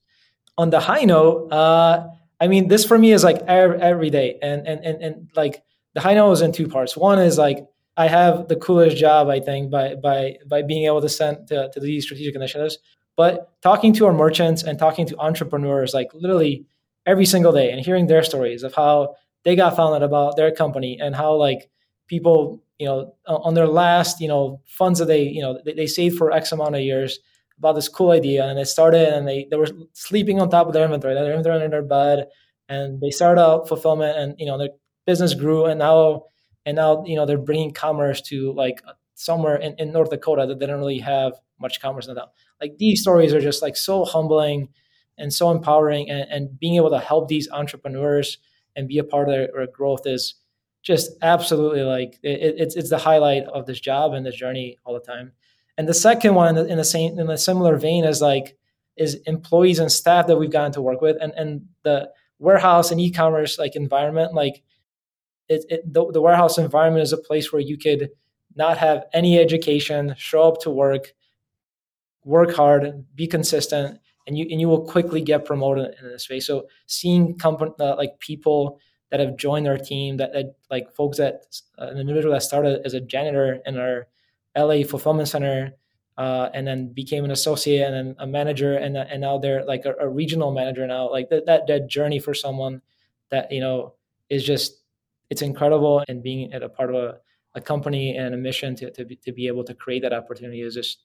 On 0.57 0.69
the 0.69 0.79
high 0.79 1.05
note, 1.05 1.51
uh, 1.53 2.07
I 2.39 2.47
mean, 2.47 2.67
this 2.67 2.85
for 2.85 2.97
me 2.97 3.11
is 3.11 3.23
like 3.23 3.41
every, 3.47 3.81
every 3.81 4.09
day, 4.09 4.37
and 4.41 4.67
and 4.67 4.83
and 4.85 5.03
and 5.03 5.29
like 5.35 5.63
the 5.93 6.01
high 6.01 6.13
note 6.13 6.31
is 6.31 6.41
in 6.41 6.51
two 6.51 6.67
parts. 6.67 6.95
One 6.95 7.19
is 7.19 7.37
like 7.37 7.67
I 7.97 8.07
have 8.07 8.47
the 8.47 8.55
coolest 8.55 8.97
job, 8.97 9.27
I 9.27 9.39
think, 9.39 9.71
by 9.71 9.95
by 9.95 10.37
by 10.47 10.61
being 10.61 10.85
able 10.85 11.01
to 11.01 11.09
send 11.09 11.47
to, 11.49 11.69
to 11.73 11.79
these 11.79 12.05
strategic 12.05 12.35
initiatives. 12.35 12.77
But 13.17 13.51
talking 13.61 13.91
to 13.95 14.05
our 14.05 14.13
merchants 14.13 14.63
and 14.63 14.79
talking 14.79 15.05
to 15.07 15.17
entrepreneurs, 15.17 15.93
like 15.93 16.13
literally 16.13 16.65
every 17.05 17.25
single 17.25 17.51
day, 17.51 17.71
and 17.71 17.83
hearing 17.83 18.07
their 18.07 18.23
stories 18.23 18.63
of 18.63 18.73
how 18.73 19.15
they 19.43 19.55
got 19.55 19.75
founded 19.75 20.03
about 20.03 20.37
their 20.37 20.51
company 20.51 20.97
and 21.01 21.15
how 21.15 21.35
like 21.35 21.69
people, 22.07 22.63
you 22.77 22.87
know, 22.87 23.15
on 23.27 23.53
their 23.53 23.67
last, 23.67 24.21
you 24.21 24.27
know, 24.29 24.61
funds 24.65 24.99
that 24.99 25.05
they, 25.05 25.23
you 25.23 25.41
know, 25.41 25.59
they, 25.65 25.73
they 25.73 25.87
saved 25.87 26.17
for 26.17 26.31
X 26.31 26.53
amount 26.53 26.75
of 26.75 26.81
years 26.81 27.19
about 27.59 27.73
this 27.73 27.87
cool 27.89 28.11
idea, 28.11 28.45
and 28.45 28.57
they 28.57 28.63
started, 28.63 29.13
and 29.13 29.27
they 29.27 29.47
they 29.49 29.57
were 29.57 29.67
sleeping 29.93 30.41
on 30.41 30.49
top 30.49 30.67
of 30.67 30.73
their 30.73 30.85
inventory, 30.85 31.13
their 31.13 31.31
inventory 31.31 31.63
in 31.63 31.71
their 31.71 31.83
bed, 31.83 32.27
and 32.67 33.01
they 33.01 33.11
started 33.11 33.41
out 33.41 33.67
fulfillment, 33.67 34.17
and 34.17 34.35
you 34.39 34.45
know, 34.45 34.57
their 34.57 34.69
business 35.05 35.33
grew, 35.33 35.65
and 35.65 35.79
now 35.79 36.23
and 36.65 36.75
now 36.75 37.03
you 37.05 37.15
know 37.15 37.25
they're 37.25 37.37
bringing 37.37 37.71
commerce 37.73 38.21
to 38.21 38.53
like 38.53 38.81
somewhere 39.15 39.57
in, 39.57 39.75
in 39.77 39.91
North 39.91 40.09
Dakota 40.09 40.45
that 40.47 40.59
they 40.59 40.65
don't 40.65 40.79
really 40.79 40.99
have 40.99 41.33
much 41.59 41.81
commerce 41.81 42.07
that. 42.07 42.31
Like 42.61 42.77
these 42.77 43.01
stories 43.01 43.33
are 43.33 43.41
just 43.41 43.61
like 43.61 43.75
so 43.75 44.05
humbling 44.05 44.69
and 45.17 45.33
so 45.33 45.51
empowering, 45.51 46.09
and, 46.09 46.29
and 46.31 46.59
being 46.59 46.75
able 46.75 46.89
to 46.91 46.99
help 46.99 47.27
these 47.27 47.49
entrepreneurs 47.51 48.37
and 48.75 48.87
be 48.87 48.97
a 48.97 49.03
part 49.03 49.27
of 49.27 49.33
their, 49.35 49.49
their 49.53 49.67
growth 49.67 50.07
is 50.07 50.35
just 50.81 51.11
absolutely 51.21 51.81
like 51.81 52.17
it, 52.23 52.55
it's 52.57 52.75
it's 52.75 52.89
the 52.89 52.97
highlight 52.97 53.43
of 53.43 53.65
this 53.65 53.79
job 53.79 54.13
and 54.13 54.25
this 54.25 54.35
journey 54.35 54.77
all 54.85 54.93
the 54.93 54.99
time. 54.99 55.33
And 55.79 55.87
the 55.87 55.93
second 55.93 56.35
one 56.35 56.57
in 56.57 56.77
the 56.77 56.83
same 56.83 57.17
in 57.17 57.29
a 57.29 57.37
similar 57.37 57.77
vein 57.77 58.03
is 58.03 58.21
like 58.21 58.57
is 58.97 59.15
employees 59.25 59.79
and 59.79 59.89
staff 59.89 60.27
that 60.27 60.35
we've 60.35 60.51
gotten 60.51 60.73
to 60.73 60.81
work 60.81 60.99
with 60.99 61.15
and 61.21 61.31
and 61.37 61.67
the 61.83 62.09
warehouse 62.37 62.91
and 62.91 62.99
e-commerce 62.99 63.57
like 63.57 63.77
environment 63.77 64.33
like 64.33 64.61
it, 65.47 65.63
it 65.69 65.93
the, 65.93 66.11
the 66.11 66.21
warehouse 66.21 66.57
environment 66.57 67.01
is 67.01 67.13
a 67.13 67.17
place 67.17 67.53
where 67.53 67.61
you 67.61 67.77
could 67.77 68.09
not 68.55 68.77
have 68.77 69.05
any 69.13 69.39
education 69.39 70.13
show 70.17 70.43
up 70.43 70.59
to 70.59 70.69
work 70.69 71.13
work 72.25 72.53
hard 72.53 73.05
be 73.15 73.25
consistent 73.25 73.99
and 74.27 74.37
you 74.37 74.47
and 74.51 74.59
you 74.59 74.67
will 74.67 74.85
quickly 74.85 75.21
get 75.21 75.45
promoted 75.45 75.95
in 75.99 76.09
this 76.09 76.25
space. 76.25 76.45
So 76.45 76.67
seeing 76.87 77.37
company 77.37 77.71
uh, 77.79 77.95
like 77.95 78.19
people 78.19 78.79
that 79.11 79.21
have 79.21 79.37
joined 79.37 79.67
our 79.67 79.77
team 79.77 80.17
that, 80.17 80.33
that 80.33 80.55
like 80.69 80.93
folks 80.93 81.17
that 81.19 81.45
uh, 81.79 81.87
an 81.87 81.97
individual 81.97 82.33
that 82.33 82.43
started 82.43 82.81
as 82.85 82.93
a 82.93 83.01
janitor 83.01 83.59
in 83.65 83.77
our 83.77 84.07
la 84.55 84.83
fulfillment 84.83 85.27
center 85.27 85.73
uh, 86.17 86.49
and 86.53 86.67
then 86.67 86.91
became 86.91 87.23
an 87.23 87.31
associate 87.31 87.85
and 87.85 87.95
then 87.95 88.15
a 88.19 88.27
manager 88.27 88.75
and, 88.75 88.97
and 88.97 89.21
now 89.21 89.37
they're 89.37 89.63
like 89.65 89.85
a, 89.85 89.93
a 90.01 90.09
regional 90.09 90.51
manager 90.51 90.85
now. 90.85 91.09
Like 91.09 91.29
that, 91.29 91.45
that 91.45 91.67
that 91.67 91.87
journey 91.87 92.19
for 92.19 92.33
someone 92.33 92.81
that 93.29 93.51
you 93.51 93.61
know 93.61 93.93
is 94.29 94.43
just 94.43 94.83
it's 95.29 95.41
incredible 95.41 96.03
and 96.07 96.21
being 96.21 96.51
at 96.53 96.63
a 96.63 96.69
part 96.69 96.89
of 96.89 96.95
a, 96.95 97.17
a 97.55 97.61
company 97.61 98.17
and 98.17 98.33
a 98.33 98.37
mission 98.37 98.75
to, 98.75 98.91
to, 98.91 99.05
be, 99.05 99.15
to 99.15 99.31
be 99.31 99.47
able 99.47 99.63
to 99.63 99.73
create 99.73 100.01
that 100.01 100.13
opportunity 100.13 100.61
is 100.61 100.73
just 100.73 101.03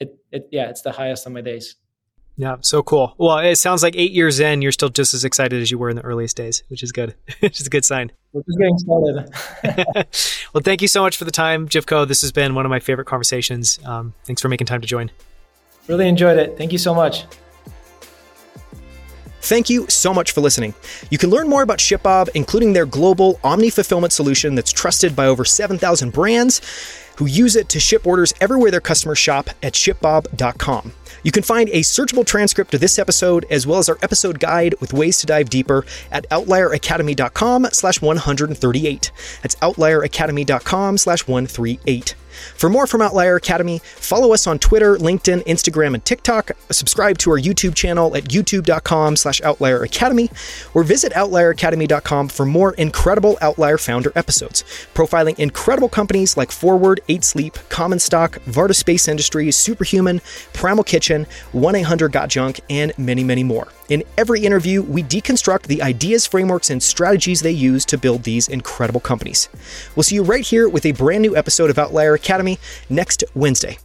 it, 0.00 0.16
it 0.32 0.48
yeah 0.50 0.68
it's 0.68 0.82
the 0.82 0.92
highest 0.92 1.26
of 1.26 1.32
my 1.32 1.40
days 1.40 1.76
yeah, 2.36 2.56
so 2.60 2.82
cool. 2.82 3.14
Well, 3.16 3.38
it 3.38 3.56
sounds 3.56 3.82
like 3.82 3.94
eight 3.96 4.10
years 4.10 4.40
in, 4.40 4.60
you're 4.60 4.72
still 4.72 4.88
just 4.88 5.14
as 5.14 5.24
excited 5.24 5.62
as 5.62 5.70
you 5.70 5.78
were 5.78 5.88
in 5.88 5.96
the 5.96 6.02
earliest 6.02 6.36
days, 6.36 6.64
which 6.68 6.82
is 6.82 6.90
good. 6.90 7.14
which 7.40 7.60
is 7.60 7.66
a 7.66 7.70
good 7.70 7.84
sign. 7.84 8.10
We're 8.32 8.42
just 8.42 8.58
getting 8.58 8.78
started. 8.78 10.06
well, 10.54 10.62
thank 10.62 10.82
you 10.82 10.88
so 10.88 11.02
much 11.02 11.16
for 11.16 11.24
the 11.24 11.30
time, 11.30 11.68
Jivko. 11.68 12.08
This 12.08 12.22
has 12.22 12.32
been 12.32 12.54
one 12.54 12.66
of 12.66 12.70
my 12.70 12.80
favorite 12.80 13.06
conversations. 13.06 13.78
Um, 13.84 14.14
thanks 14.24 14.42
for 14.42 14.48
making 14.48 14.66
time 14.66 14.80
to 14.80 14.86
join. 14.86 15.10
Really 15.86 16.08
enjoyed 16.08 16.38
it. 16.38 16.58
Thank 16.58 16.72
you 16.72 16.78
so 16.78 16.94
much. 16.94 17.24
Thank 19.42 19.68
you 19.68 19.86
so 19.90 20.14
much 20.14 20.32
for 20.32 20.40
listening. 20.40 20.72
You 21.10 21.18
can 21.18 21.28
learn 21.28 21.48
more 21.48 21.62
about 21.62 21.78
ShipBob, 21.78 22.30
including 22.34 22.72
their 22.72 22.86
global 22.86 23.38
omni 23.44 23.68
fulfillment 23.68 24.12
solution 24.12 24.54
that's 24.54 24.72
trusted 24.72 25.14
by 25.14 25.26
over 25.26 25.44
7,000 25.44 26.14
brands 26.14 26.62
who 27.16 27.26
use 27.26 27.54
it 27.54 27.68
to 27.68 27.78
ship 27.78 28.06
orders 28.06 28.32
everywhere 28.40 28.70
their 28.70 28.80
customers 28.80 29.18
shop 29.18 29.50
at 29.62 29.74
shipbob.com. 29.74 30.92
You 31.24 31.32
can 31.32 31.42
find 31.42 31.68
a 31.70 31.80
searchable 31.80 32.24
transcript 32.24 32.74
of 32.74 32.80
this 32.80 32.98
episode 32.98 33.46
as 33.50 33.66
well 33.66 33.78
as 33.78 33.88
our 33.88 33.98
episode 34.02 34.38
guide 34.38 34.76
with 34.80 34.92
ways 34.92 35.18
to 35.18 35.26
dive 35.26 35.50
deeper 35.50 35.84
at 36.12 36.28
outlieracademy.com 36.30 37.68
slash 37.72 38.00
138. 38.00 39.10
That's 39.42 39.56
outlieracademy.com 39.56 40.98
slash 40.98 41.26
138. 41.26 42.14
For 42.56 42.68
more 42.68 42.86
from 42.86 43.02
Outlier 43.02 43.36
Academy, 43.36 43.80
follow 43.84 44.32
us 44.32 44.46
on 44.46 44.58
Twitter, 44.58 44.96
LinkedIn, 44.96 45.44
Instagram, 45.46 45.94
and 45.94 46.04
TikTok. 46.04 46.52
Subscribe 46.70 47.18
to 47.18 47.30
our 47.30 47.38
YouTube 47.38 47.74
channel 47.74 48.16
at 48.16 48.24
youtube.com 48.24 49.16
slash 49.16 49.40
Outlier 49.42 49.82
Academy, 49.82 50.30
or 50.74 50.82
visit 50.82 51.12
outlieracademy.com 51.12 52.28
for 52.28 52.46
more 52.46 52.74
incredible 52.74 53.38
Outlier 53.40 53.78
founder 53.78 54.12
episodes, 54.14 54.62
profiling 54.94 55.38
incredible 55.38 55.88
companies 55.88 56.36
like 56.36 56.50
Forward, 56.50 57.00
8 57.08 57.24
Sleep, 57.24 57.58
Common 57.68 57.98
Stock, 57.98 58.38
Varda 58.46 58.74
Space 58.74 59.08
Industries, 59.08 59.56
Superhuman, 59.56 60.20
Primal 60.52 60.84
Kitchen, 60.84 61.26
1-800-GOT-JUNK, 61.52 62.60
and 62.70 62.92
many, 62.98 63.24
many 63.24 63.44
more. 63.44 63.68
In 63.88 64.02
every 64.16 64.40
interview, 64.40 64.82
we 64.82 65.02
deconstruct 65.02 65.64
the 65.64 65.82
ideas, 65.82 66.26
frameworks, 66.26 66.70
and 66.70 66.82
strategies 66.82 67.42
they 67.42 67.50
use 67.50 67.84
to 67.86 67.98
build 67.98 68.22
these 68.22 68.48
incredible 68.48 69.00
companies. 69.00 69.50
We'll 69.94 70.04
see 70.04 70.14
you 70.14 70.22
right 70.22 70.44
here 70.44 70.68
with 70.68 70.86
a 70.86 70.92
brand 70.92 71.22
new 71.22 71.36
episode 71.36 71.68
of 71.68 71.78
Outlier 71.78 72.14
Academy 72.14 72.58
next 72.88 73.24
Wednesday. 73.34 73.78